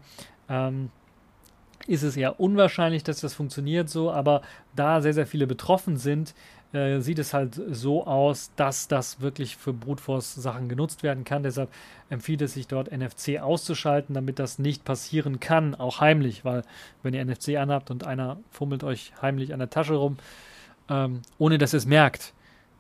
Ähm, 0.48 0.90
ist 1.86 2.02
es 2.02 2.16
eher 2.16 2.38
unwahrscheinlich, 2.38 3.02
dass 3.02 3.20
das 3.20 3.34
funktioniert 3.34 3.88
so, 3.88 4.12
aber 4.12 4.42
da 4.76 5.00
sehr, 5.00 5.14
sehr 5.14 5.26
viele 5.26 5.48
betroffen 5.48 5.96
sind, 5.96 6.34
äh, 6.72 7.00
sieht 7.00 7.18
es 7.18 7.34
halt 7.34 7.60
so 7.70 8.06
aus, 8.06 8.50
dass 8.56 8.88
das 8.88 9.20
wirklich 9.20 9.56
für 9.56 9.72
Brute 9.72 10.02
Force 10.02 10.34
Sachen 10.34 10.68
genutzt 10.68 11.02
werden 11.02 11.24
kann. 11.24 11.42
Deshalb 11.42 11.70
empfiehlt 12.08 12.42
es 12.42 12.54
sich 12.54 12.66
dort 12.66 12.90
NFC 12.90 13.40
auszuschalten, 13.40 14.14
damit 14.14 14.38
das 14.38 14.58
nicht 14.58 14.84
passieren 14.84 15.40
kann, 15.40 15.74
auch 15.74 16.00
heimlich, 16.00 16.44
weil 16.44 16.62
wenn 17.02 17.14
ihr 17.14 17.24
NFC 17.24 17.56
anhabt 17.56 17.90
und 17.90 18.04
einer 18.06 18.38
fummelt 18.50 18.84
euch 18.84 19.12
heimlich 19.20 19.52
an 19.52 19.58
der 19.58 19.70
Tasche 19.70 19.94
rum, 19.94 20.16
ähm, 20.88 21.22
ohne 21.38 21.58
dass 21.58 21.74
ihr 21.74 21.78
es 21.78 21.86
merkt, 21.86 22.32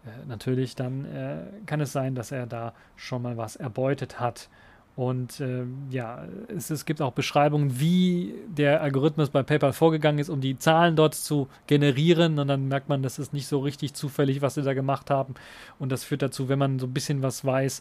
äh, 0.04 0.26
natürlich, 0.26 0.74
dann 0.74 1.04
äh, 1.04 1.38
kann 1.66 1.80
es 1.80 1.92
sein, 1.92 2.14
dass 2.14 2.32
er 2.32 2.46
da 2.46 2.74
schon 2.96 3.22
mal 3.22 3.36
was 3.36 3.56
erbeutet 3.56 4.20
hat. 4.20 4.48
Und 4.94 5.40
äh, 5.40 5.64
ja, 5.90 6.26
es, 6.54 6.68
es, 6.68 6.84
gibt 6.84 7.00
auch 7.00 7.12
Beschreibungen, 7.12 7.80
wie 7.80 8.34
der 8.46 8.82
Algorithmus 8.82 9.30
bei 9.30 9.42
PayPal 9.42 9.72
vorgegangen 9.72 10.18
ist, 10.18 10.28
um 10.28 10.42
die 10.42 10.58
Zahlen 10.58 10.96
dort 10.96 11.14
zu 11.14 11.48
generieren. 11.66 12.38
Und 12.38 12.48
dann 12.48 12.68
merkt 12.68 12.90
man, 12.90 13.02
das 13.02 13.18
ist 13.18 13.32
nicht 13.32 13.46
so 13.46 13.60
richtig 13.60 13.94
zufällig, 13.94 14.42
was 14.42 14.54
sie 14.54 14.62
da 14.62 14.74
gemacht 14.74 15.08
haben. 15.08 15.34
Und 15.78 15.92
das 15.92 16.04
führt 16.04 16.20
dazu, 16.20 16.50
wenn 16.50 16.58
man 16.58 16.78
so 16.78 16.86
ein 16.86 16.92
bisschen 16.92 17.22
was 17.22 17.42
weiß, 17.42 17.80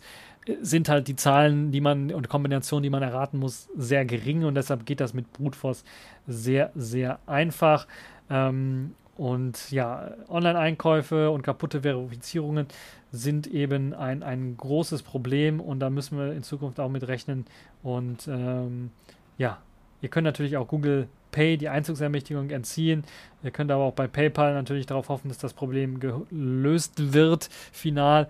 sind 0.61 0.87
halt 0.87 1.09
die 1.09 1.17
Zahlen, 1.17 1.71
die 1.71 1.81
man 1.81 2.11
und 2.13 2.29
Kombinationen, 2.29 2.83
die 2.83 2.89
man 2.89 3.03
erraten 3.03 3.39
muss, 3.39 3.67
sehr 3.75 4.05
gering. 4.05 4.45
Und 4.45 4.55
deshalb 4.55 4.85
geht 4.85 5.01
das 5.01 5.13
mit 5.13 5.33
Brute 5.33 5.57
Force 5.57 5.83
sehr, 6.27 6.71
sehr 6.75 7.19
einfach. 7.27 7.87
Ähm, 8.29 8.95
und 9.21 9.69
ja, 9.69 10.15
Online-Einkäufe 10.29 11.29
und 11.29 11.43
kaputte 11.43 11.81
Verifizierungen 11.81 12.65
sind 13.11 13.45
eben 13.45 13.93
ein, 13.93 14.23
ein 14.23 14.57
großes 14.57 15.03
Problem 15.03 15.59
und 15.59 15.79
da 15.79 15.91
müssen 15.91 16.17
wir 16.17 16.33
in 16.33 16.41
Zukunft 16.41 16.79
auch 16.79 16.89
mit 16.89 17.07
rechnen. 17.07 17.45
Und 17.83 18.27
ähm, 18.27 18.89
ja, 19.37 19.59
ihr 20.01 20.09
könnt 20.09 20.25
natürlich 20.25 20.57
auch 20.57 20.67
Google 20.67 21.07
Pay 21.29 21.57
die 21.57 21.69
Einzugsermächtigung 21.69 22.49
entziehen. 22.49 23.03
Ihr 23.43 23.51
könnt 23.51 23.69
aber 23.69 23.83
auch 23.83 23.93
bei 23.93 24.07
PayPal 24.07 24.55
natürlich 24.55 24.87
darauf 24.87 25.09
hoffen, 25.09 25.27
dass 25.27 25.37
das 25.37 25.53
Problem 25.53 25.99
gelöst 25.99 27.13
wird, 27.13 27.47
final. 27.71 28.27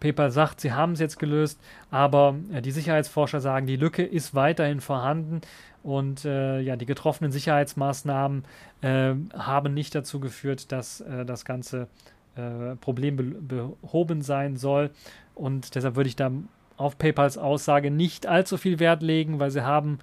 PayPal 0.00 0.30
sagt, 0.30 0.60
sie 0.60 0.72
haben 0.72 0.92
es 0.92 1.00
jetzt 1.00 1.18
gelöst, 1.18 1.60
aber 1.90 2.36
äh, 2.52 2.62
die 2.62 2.70
Sicherheitsforscher 2.70 3.40
sagen, 3.40 3.66
die 3.66 3.76
Lücke 3.76 4.04
ist 4.04 4.34
weiterhin 4.34 4.80
vorhanden 4.80 5.40
und 5.82 6.24
äh, 6.24 6.60
ja, 6.60 6.76
die 6.76 6.86
getroffenen 6.86 7.32
Sicherheitsmaßnahmen 7.32 8.44
äh, 8.82 9.14
haben 9.34 9.74
nicht 9.74 9.94
dazu 9.94 10.20
geführt, 10.20 10.72
dass 10.72 11.00
äh, 11.00 11.24
das 11.24 11.44
ganze 11.44 11.86
äh, 12.36 12.76
Problem 12.76 13.16
be 13.16 13.22
behoben 13.82 14.22
sein 14.22 14.56
soll. 14.56 14.90
Und 15.34 15.74
deshalb 15.74 15.96
würde 15.96 16.08
ich 16.08 16.16
da 16.16 16.30
auf 16.76 16.98
PayPals 16.98 17.38
Aussage 17.38 17.90
nicht 17.90 18.26
allzu 18.26 18.58
viel 18.58 18.78
Wert 18.78 19.02
legen, 19.02 19.38
weil 19.38 19.50
sie 19.50 19.62
haben 19.62 19.98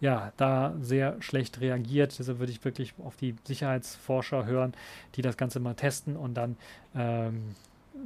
ja 0.00 0.32
da 0.36 0.74
sehr 0.80 1.16
schlecht 1.20 1.60
reagiert. 1.60 2.18
Deshalb 2.18 2.38
würde 2.38 2.52
ich 2.52 2.64
wirklich 2.64 2.94
auf 3.04 3.16
die 3.16 3.36
Sicherheitsforscher 3.44 4.44
hören, 4.44 4.74
die 5.14 5.22
das 5.22 5.36
Ganze 5.36 5.60
mal 5.60 5.74
testen 5.74 6.16
und 6.16 6.34
dann 6.34 6.56
ähm, 6.94 7.54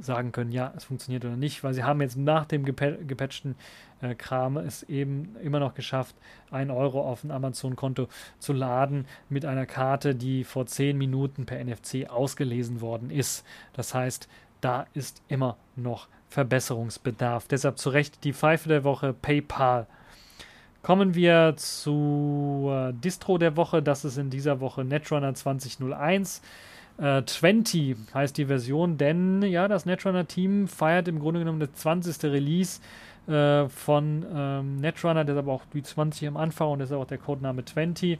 sagen 0.01 0.31
können, 0.31 0.51
ja, 0.51 0.73
es 0.75 0.83
funktioniert 0.83 1.25
oder 1.25 1.35
nicht, 1.35 1.63
weil 1.63 1.73
sie 1.73 1.83
haben 1.83 2.01
jetzt 2.01 2.17
nach 2.17 2.45
dem 2.45 2.65
gepatchten 2.65 3.55
äh, 4.01 4.15
Kram 4.15 4.57
es 4.57 4.83
eben 4.83 5.35
immer 5.41 5.59
noch 5.59 5.73
geschafft, 5.73 6.15
1 6.51 6.71
Euro 6.71 7.01
auf 7.01 7.23
ein 7.23 7.31
Amazon-Konto 7.31 8.07
zu 8.39 8.53
laden 8.53 9.05
mit 9.29 9.45
einer 9.45 9.65
Karte, 9.65 10.15
die 10.15 10.43
vor 10.43 10.65
10 10.65 10.97
Minuten 10.97 11.45
per 11.45 11.63
NFC 11.63 12.09
ausgelesen 12.09 12.81
worden 12.81 13.09
ist. 13.09 13.45
Das 13.73 13.93
heißt, 13.93 14.27
da 14.61 14.87
ist 14.93 15.21
immer 15.27 15.57
noch 15.75 16.07
Verbesserungsbedarf. 16.29 17.47
Deshalb 17.47 17.77
zu 17.77 17.89
Recht 17.89 18.23
die 18.23 18.33
Pfeife 18.33 18.69
der 18.69 18.83
Woche 18.83 19.13
PayPal. 19.13 19.87
Kommen 20.81 21.15
wir 21.15 21.53
zur 21.55 22.91
Distro 22.93 23.37
der 23.37 23.55
Woche. 23.55 23.81
Das 23.81 24.03
ist 24.03 24.17
in 24.17 24.29
dieser 24.29 24.59
Woche 24.59 24.83
Netrunner 24.83 25.33
2001. 25.33 26.41
Äh, 26.97 27.23
20 27.25 27.95
heißt 28.13 28.37
die 28.37 28.45
Version, 28.45 28.97
denn 28.97 29.41
ja, 29.41 29.67
das 29.67 29.85
Netrunner-Team 29.85 30.67
feiert 30.67 31.07
im 31.07 31.19
Grunde 31.19 31.39
genommen 31.39 31.59
das 31.59 31.73
20. 31.73 32.23
Release 32.31 32.81
äh, 33.27 33.67
von 33.69 34.25
ähm, 34.33 34.75
Netrunner, 34.77 35.25
deshalb 35.25 35.47
auch 35.47 35.63
die 35.73 35.81
20 35.81 36.27
am 36.27 36.37
Anfang 36.37 36.69
und 36.69 36.79
deshalb 36.79 37.01
auch 37.01 37.07
der 37.07 37.17
Codename 37.17 37.65
20. 37.65 38.19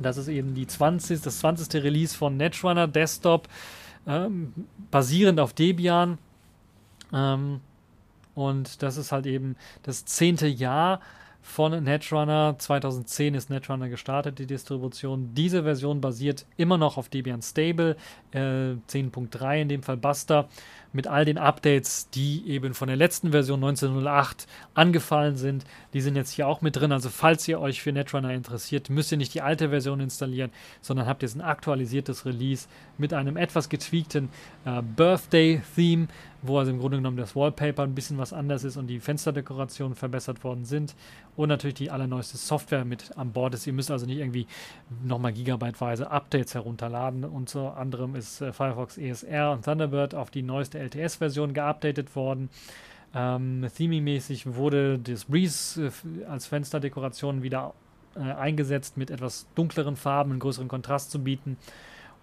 Das 0.00 0.16
ist 0.16 0.28
eben 0.28 0.54
die 0.54 0.66
20, 0.66 1.20
das 1.20 1.38
20. 1.40 1.82
Release 1.82 2.16
von 2.16 2.36
Netrunner 2.36 2.86
Desktop, 2.86 3.48
ähm, 4.06 4.52
basierend 4.90 5.40
auf 5.40 5.52
Debian. 5.52 6.18
Ähm, 7.12 7.60
und 8.34 8.82
das 8.82 8.96
ist 8.96 9.12
halt 9.12 9.26
eben 9.26 9.56
das 9.82 10.04
zehnte 10.04 10.46
Jahr 10.46 11.00
von 11.46 11.84
Netrunner. 11.84 12.56
2010 12.58 13.34
ist 13.34 13.50
Netrunner 13.50 13.88
gestartet, 13.88 14.40
die 14.40 14.46
Distribution. 14.46 15.32
Diese 15.34 15.62
Version 15.62 16.00
basiert 16.00 16.44
immer 16.56 16.76
noch 16.76 16.98
auf 16.98 17.08
Debian 17.08 17.40
Stable, 17.40 17.96
äh, 18.32 18.74
10.3 18.88 19.62
in 19.62 19.68
dem 19.68 19.82
Fall 19.84 19.96
Buster, 19.96 20.48
mit 20.92 21.06
all 21.06 21.24
den 21.24 21.38
Updates, 21.38 22.10
die 22.10 22.48
eben 22.48 22.74
von 22.74 22.88
der 22.88 22.96
letzten 22.96 23.30
Version 23.30 23.60
1908 23.60 24.46
angefallen 24.74 25.36
sind. 25.36 25.64
Die 25.92 26.00
sind 26.00 26.16
jetzt 26.16 26.32
hier 26.32 26.48
auch 26.48 26.62
mit 26.62 26.76
drin. 26.76 26.90
Also 26.90 27.10
falls 27.10 27.46
ihr 27.46 27.60
euch 27.60 27.80
für 27.80 27.92
Netrunner 27.92 28.32
interessiert, 28.32 28.90
müsst 28.90 29.12
ihr 29.12 29.18
nicht 29.18 29.32
die 29.34 29.42
alte 29.42 29.68
Version 29.68 30.00
installieren, 30.00 30.50
sondern 30.80 31.06
habt 31.06 31.22
jetzt 31.22 31.36
ein 31.36 31.42
aktualisiertes 31.42 32.26
Release 32.26 32.66
mit 32.98 33.12
einem 33.12 33.36
etwas 33.36 33.68
getweakten 33.68 34.30
äh, 34.64 34.82
Birthday-Theme, 34.82 36.08
wo 36.46 36.58
also 36.58 36.70
im 36.70 36.78
Grunde 36.78 36.98
genommen 36.98 37.16
das 37.16 37.36
Wallpaper 37.36 37.82
ein 37.82 37.94
bisschen 37.94 38.18
was 38.18 38.32
anders 38.32 38.64
ist 38.64 38.76
und 38.76 38.86
die 38.86 39.00
Fensterdekorationen 39.00 39.94
verbessert 39.94 40.44
worden 40.44 40.64
sind. 40.64 40.94
Und 41.36 41.48
natürlich 41.48 41.74
die 41.74 41.90
allerneueste 41.90 42.36
Software 42.36 42.84
mit 42.84 43.16
an 43.16 43.32
Bord 43.32 43.54
ist. 43.54 43.66
Ihr 43.66 43.72
müsst 43.72 43.90
also 43.90 44.06
nicht 44.06 44.18
irgendwie 44.18 44.46
nochmal 45.04 45.32
gigabyteweise 45.32 46.10
Updates 46.10 46.54
herunterladen. 46.54 47.24
Unter 47.24 47.76
anderem 47.76 48.14
ist 48.14 48.40
äh, 48.40 48.52
Firefox 48.52 48.98
ESR 48.98 49.52
und 49.52 49.64
Thunderbird 49.64 50.14
auf 50.14 50.30
die 50.30 50.42
neueste 50.42 50.78
LTS-Version 50.78 51.54
geupdatet 51.54 52.16
worden. 52.16 52.48
Ähm, 53.14 53.66
Theming-mäßig 53.76 54.54
wurde 54.54 54.98
das 54.98 55.24
Breeze 55.24 55.86
äh, 55.86 56.24
als 56.26 56.46
Fensterdekoration 56.46 57.42
wieder 57.42 57.74
äh, 58.14 58.20
eingesetzt, 58.20 58.96
mit 58.96 59.10
etwas 59.10 59.46
dunkleren 59.54 59.96
Farben, 59.96 60.32
einen 60.32 60.40
größeren 60.40 60.68
Kontrast 60.68 61.10
zu 61.10 61.22
bieten. 61.22 61.56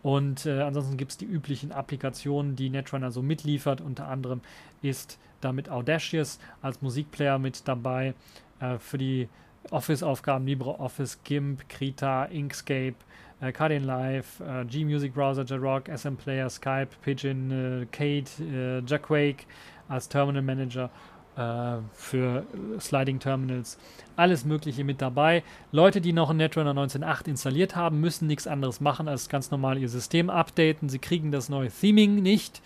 Und 0.03 0.45
äh, 0.45 0.61
ansonsten 0.61 0.97
gibt 0.97 1.11
es 1.11 1.17
die 1.17 1.25
üblichen 1.25 1.71
Applikationen, 1.71 2.55
die 2.55 2.69
Netrunner 2.69 3.09
so 3.09 3.21
mitliefert. 3.21 3.81
Unter 3.81 4.07
anderem 4.09 4.41
ist 4.81 5.17
damit 5.41 5.69
Audacious 5.69 6.39
als 6.61 6.81
Musikplayer 6.81 7.39
mit 7.39 7.67
dabei 7.67 8.13
äh, 8.59 8.77
für 8.77 8.97
die 8.97 9.29
Office-Aufgaben 9.71 10.45
LibreOffice, 10.45 11.23
GIMP, 11.23 11.69
Krita, 11.69 12.25
Inkscape, 12.25 12.95
äh, 13.39 13.53
Cardin 13.53 13.85
Live, 13.85 14.41
äh, 14.41 14.65
G-Music 14.65 15.13
Browser, 15.13 15.43
JRock, 15.43 15.87
SM 15.87 16.15
Player, 16.15 16.49
Skype, 16.49 16.89
Pigeon, 17.01 17.51
äh, 17.51 17.85
Kate, 17.91 18.43
äh, 18.43 18.81
Jacquake 18.85 19.45
als 19.87 20.09
Terminal 20.09 20.41
Manager 20.41 20.89
äh, 21.37 21.77
für 21.93 22.45
Sliding 22.79 23.19
Terminals, 23.19 23.77
alles 24.15 24.45
Mögliche 24.45 24.83
mit 24.83 25.01
dabei. 25.01 25.43
Leute, 25.71 26.01
die 26.01 26.13
noch 26.13 26.29
ein 26.29 26.37
Netrunner 26.37 26.71
19.8 26.71 27.27
installiert 27.27 27.75
haben, 27.75 27.99
müssen 27.99 28.27
nichts 28.27 28.47
anderes 28.47 28.81
machen 28.81 29.07
als 29.07 29.29
ganz 29.29 29.51
normal 29.51 29.77
ihr 29.77 29.89
System 29.89 30.29
updaten. 30.29 30.89
Sie 30.89 30.99
kriegen 30.99 31.31
das 31.31 31.49
neue 31.49 31.69
Theming 31.69 32.21
nicht. 32.21 32.61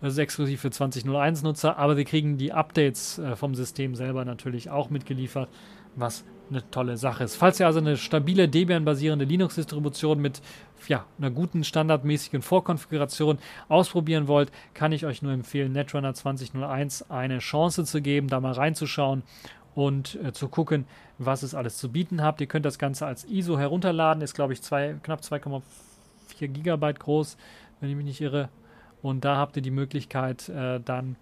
Das 0.00 0.12
ist 0.12 0.18
exklusiv 0.18 0.60
für 0.60 0.68
20.01 0.68 1.42
Nutzer, 1.42 1.78
aber 1.78 1.96
sie 1.96 2.04
kriegen 2.04 2.36
die 2.36 2.52
Updates 2.52 3.18
äh, 3.18 3.34
vom 3.34 3.54
System 3.54 3.94
selber 3.94 4.24
natürlich 4.24 4.68
auch 4.70 4.90
mitgeliefert, 4.90 5.48
was 5.96 6.24
eine 6.50 6.70
tolle 6.70 6.96
Sache 6.96 7.24
ist. 7.24 7.36
Falls 7.36 7.58
ihr 7.58 7.66
also 7.66 7.80
eine 7.80 7.96
stabile 7.96 8.48
Debian-basierende 8.48 9.24
Linux-Distribution 9.24 10.20
mit 10.20 10.40
ja, 10.86 11.04
einer 11.18 11.30
guten 11.30 11.64
standardmäßigen 11.64 12.42
Vorkonfiguration 12.42 13.38
ausprobieren 13.68 14.28
wollt, 14.28 14.52
kann 14.74 14.92
ich 14.92 15.06
euch 15.06 15.22
nur 15.22 15.32
empfehlen, 15.32 15.72
Netrunner 15.72 16.14
2001 16.14 17.10
eine 17.10 17.38
Chance 17.38 17.84
zu 17.84 18.00
geben, 18.00 18.28
da 18.28 18.40
mal 18.40 18.52
reinzuschauen 18.52 19.24
und 19.74 20.18
äh, 20.22 20.32
zu 20.32 20.48
gucken, 20.48 20.86
was 21.18 21.42
es 21.42 21.54
alles 21.54 21.78
zu 21.78 21.90
bieten 21.90 22.22
habt. 22.22 22.40
Ihr 22.40 22.46
könnt 22.46 22.64
das 22.64 22.78
Ganze 22.78 23.06
als 23.06 23.24
ISO 23.24 23.58
herunterladen, 23.58 24.22
ist 24.22 24.34
glaube 24.34 24.52
ich 24.52 24.62
zwei, 24.62 24.96
knapp 25.02 25.20
2,4 25.20 26.48
Gigabyte 26.48 27.00
groß, 27.00 27.36
wenn 27.80 27.90
ich 27.90 27.96
mich 27.96 28.06
nicht 28.06 28.20
irre. 28.20 28.48
Und 29.02 29.24
da 29.24 29.36
habt 29.36 29.56
ihr 29.56 29.62
die 29.62 29.70
Möglichkeit, 29.70 30.48
äh, 30.48 30.80
dann 30.80 31.16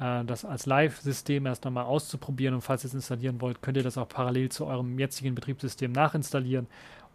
äh, 0.00 0.24
das 0.24 0.44
als 0.44 0.66
Live-System 0.66 1.46
erst 1.46 1.64
nochmal 1.64 1.84
auszuprobieren. 1.84 2.54
Und 2.54 2.62
falls 2.62 2.84
ihr 2.84 2.88
es 2.88 2.94
installieren 2.94 3.40
wollt, 3.40 3.62
könnt 3.62 3.76
ihr 3.76 3.82
das 3.82 3.98
auch 3.98 4.08
parallel 4.08 4.50
zu 4.50 4.66
eurem 4.66 4.98
jetzigen 4.98 5.34
Betriebssystem 5.34 5.92
nachinstallieren 5.92 6.66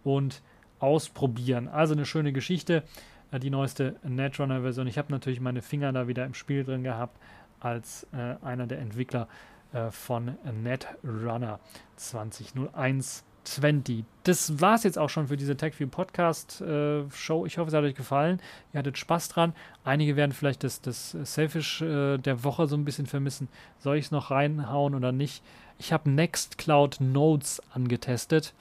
und 0.03 0.41
ausprobieren. 0.79 1.67
Also 1.67 1.93
eine 1.93 2.05
schöne 2.05 2.31
Geschichte. 2.31 2.83
Äh, 3.31 3.39
die 3.39 3.49
neueste 3.49 3.95
Netrunner-Version. 4.03 4.88
Ich 4.88 4.97
habe 4.97 5.11
natürlich 5.11 5.39
meine 5.39 5.61
Finger 5.61 5.91
da 5.91 6.07
wieder 6.07 6.25
im 6.25 6.33
Spiel 6.33 6.63
drin 6.63 6.83
gehabt 6.83 7.17
als 7.59 8.07
äh, 8.13 8.36
einer 8.45 8.67
der 8.67 8.79
Entwickler 8.79 9.27
äh, 9.73 9.89
von 9.91 10.38
Netrunner 10.63 11.59
2001 11.95 13.23
20. 13.46 14.04
Das 14.24 14.60
war 14.60 14.76
es 14.76 14.84
jetzt 14.84 14.98
auch 14.98 15.10
schon 15.10 15.28
für 15.28 15.38
diese 15.38 15.56
TechView 15.56 15.88
Podcast 15.88 16.62
äh, 16.62 17.10
Show. 17.12 17.46
Ich 17.46 17.58
hoffe, 17.58 17.70
es 17.70 17.74
hat 17.74 17.84
euch 17.84 17.96
gefallen. 17.96 18.41
Ihr 18.74 18.80
hattet 18.80 18.98
Spaß 18.98 19.30
dran. 19.30 19.54
Einige 19.84 20.16
werden 20.16 20.32
vielleicht 20.32 20.64
das, 20.64 20.82
das 20.82 21.12
Selfish 21.12 21.82
äh, 21.82 22.18
der 22.18 22.43
Woche 22.43 22.68
so 22.68 22.76
ein 22.76 22.86
bisschen 22.86 23.06
vermissen. 23.06 23.48
Soll 23.80 23.98
ich 23.98 24.06
es 24.06 24.12
noch 24.12 24.32
reinhauen 24.32 24.96
oder 24.96 25.12
nicht? 25.12 25.43
Ich 25.78 25.93
habe 25.93 26.10
Nextcloud 26.10 26.98
Notes 27.00 27.62
angetestet. 27.72 28.54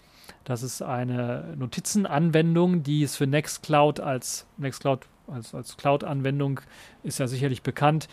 Das 0.45 0.63
ist 0.63 0.83
eine 0.83 1.55
Notizenanwendung, 1.57 2.83
die 2.83 3.03
es 3.03 3.17
für 3.17 3.27
Nextcloud 3.27 4.01
als 4.01 4.47
Nextcloud 4.59 5.07
als, 5.27 5.55
als 5.55 5.79
Cloud-Anwendung 5.79 6.61
ist 7.03 7.19
ja 7.19 7.27
sicherlich 7.27 7.63
bekannt 7.63 8.09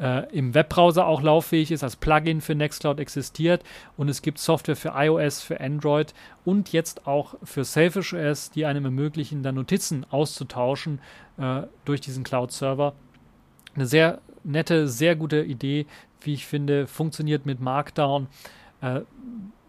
äh, 0.00 0.30
im 0.36 0.54
Webbrowser 0.54 1.06
auch 1.06 1.22
lauffähig 1.22 1.70
ist, 1.70 1.82
als 1.82 1.96
Plugin 1.96 2.40
für 2.40 2.54
Nextcloud 2.54 3.00
existiert 3.00 3.62
und 3.96 4.08
es 4.08 4.22
gibt 4.22 4.38
Software 4.38 4.76
für 4.76 4.92
iOS, 4.94 5.40
für 5.42 5.60
Android 5.60 6.14
und 6.44 6.72
jetzt 6.72 7.06
auch 7.06 7.34
für 7.42 7.64
Selfish 7.64 8.14
OS, 8.14 8.50
die 8.50 8.66
einem 8.66 8.84
ermöglichen, 8.84 9.42
dann 9.42 9.56
Notizen 9.56 10.06
auszutauschen 10.10 11.00
äh, 11.38 11.62
durch 11.84 12.00
diesen 12.00 12.24
Cloud-Server. 12.24 12.94
Eine 13.74 13.86
sehr 13.86 14.20
nette, 14.44 14.88
sehr 14.88 15.16
gute 15.16 15.42
Idee, 15.42 15.86
wie 16.20 16.34
ich 16.34 16.46
finde, 16.46 16.86
funktioniert 16.86 17.46
mit 17.46 17.60
Markdown. 17.60 18.28
Äh, 18.80 19.00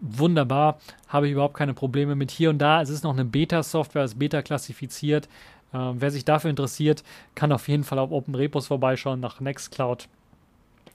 wunderbar, 0.01 0.79
habe 1.07 1.27
ich 1.27 1.33
überhaupt 1.33 1.57
keine 1.57 1.73
Probleme 1.73 2.15
mit 2.15 2.31
hier 2.31 2.49
und 2.49 2.59
da. 2.59 2.81
Es 2.81 2.89
ist 2.89 3.03
noch 3.03 3.13
eine 3.13 3.25
Beta-Software, 3.25 4.03
als 4.03 4.15
Beta 4.15 4.41
klassifiziert. 4.41 5.27
Äh, 5.73 5.77
wer 5.93 6.11
sich 6.11 6.25
dafür 6.25 6.49
interessiert, 6.49 7.03
kann 7.35 7.51
auf 7.51 7.67
jeden 7.67 7.83
Fall 7.83 7.99
auf 7.99 8.11
OpenRepos 8.11 8.67
vorbeischauen 8.67 9.19
nach 9.19 9.39
Nextcloud 9.39 10.07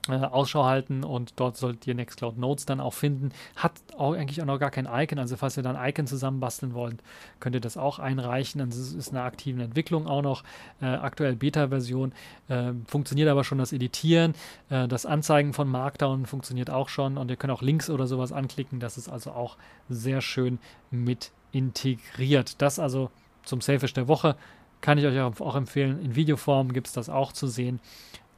äh, 0.09 0.13
Ausschau 0.13 0.65
halten 0.65 1.03
und 1.03 1.33
dort 1.39 1.57
solltet 1.57 1.87
ihr 1.87 1.95
Nextcloud 1.95 2.37
Notes 2.37 2.65
dann 2.65 2.79
auch 2.79 2.93
finden. 2.93 3.29
Hat 3.55 3.73
auch 3.97 4.13
eigentlich 4.13 4.41
auch 4.41 4.45
noch 4.45 4.59
gar 4.59 4.71
kein 4.71 4.87
Icon, 4.91 5.19
also 5.19 5.35
falls 5.37 5.57
ihr 5.57 5.63
dann 5.63 5.75
ein 5.75 5.89
Icon 5.89 6.07
zusammenbasteln 6.07 6.73
wollt, 6.73 7.01
könnt 7.39 7.55
ihr 7.55 7.61
das 7.61 7.77
auch 7.77 7.99
einreichen. 7.99 8.61
Also 8.61 8.81
es 8.81 8.93
ist 8.93 9.09
eine 9.09 9.23
aktive 9.23 9.63
Entwicklung 9.63 10.07
auch 10.07 10.21
noch, 10.21 10.43
äh, 10.81 10.85
aktuell 10.85 11.35
Beta-Version. 11.35 12.13
Äh, 12.47 12.73
funktioniert 12.87 13.29
aber 13.29 13.43
schon 13.43 13.57
das 13.57 13.73
Editieren, 13.73 14.33
äh, 14.69 14.87
das 14.87 15.05
Anzeigen 15.05 15.53
von 15.53 15.67
Markdown 15.67 16.25
funktioniert 16.25 16.69
auch 16.69 16.89
schon 16.89 17.17
und 17.17 17.29
ihr 17.29 17.37
könnt 17.37 17.51
auch 17.51 17.61
Links 17.61 17.89
oder 17.89 18.07
sowas 18.07 18.31
anklicken. 18.31 18.79
Das 18.79 18.97
ist 18.97 19.09
also 19.09 19.31
auch 19.31 19.57
sehr 19.89 20.21
schön 20.21 20.59
mit 20.91 21.31
integriert. 21.51 22.61
Das 22.61 22.79
also 22.79 23.09
zum 23.45 23.61
Selfish 23.61 23.93
der 23.93 24.07
Woche. 24.07 24.35
Kann 24.81 24.97
ich 24.97 25.05
euch 25.05 25.19
auch 25.19 25.55
empfehlen. 25.55 25.99
In 25.99 26.15
Videoform 26.15 26.73
gibt 26.73 26.87
es 26.87 26.93
das 26.93 27.09
auch 27.09 27.31
zu 27.31 27.47
sehen. 27.47 27.79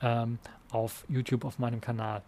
Ähm, 0.02 0.38
auf 0.72 1.06
YouTube 1.08 1.46
auf 1.46 1.60
meinem 1.60 1.82
Kanal. 1.82 2.24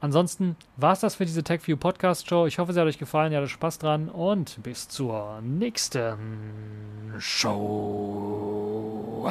Ansonsten 0.00 0.56
war 0.76 0.92
es 0.92 1.00
das 1.00 1.14
für 1.14 1.24
diese 1.24 1.42
TechView 1.42 1.78
Podcast 1.78 2.28
Show. 2.28 2.46
Ich 2.46 2.58
hoffe, 2.58 2.72
es 2.72 2.78
hat 2.78 2.84
euch 2.84 2.98
gefallen, 2.98 3.32
ihr 3.32 3.38
hattet 3.38 3.50
Spaß 3.50 3.78
dran 3.78 4.10
und 4.10 4.62
bis 4.62 4.88
zur 4.88 5.40
nächsten 5.40 7.14
Show. 7.18 9.30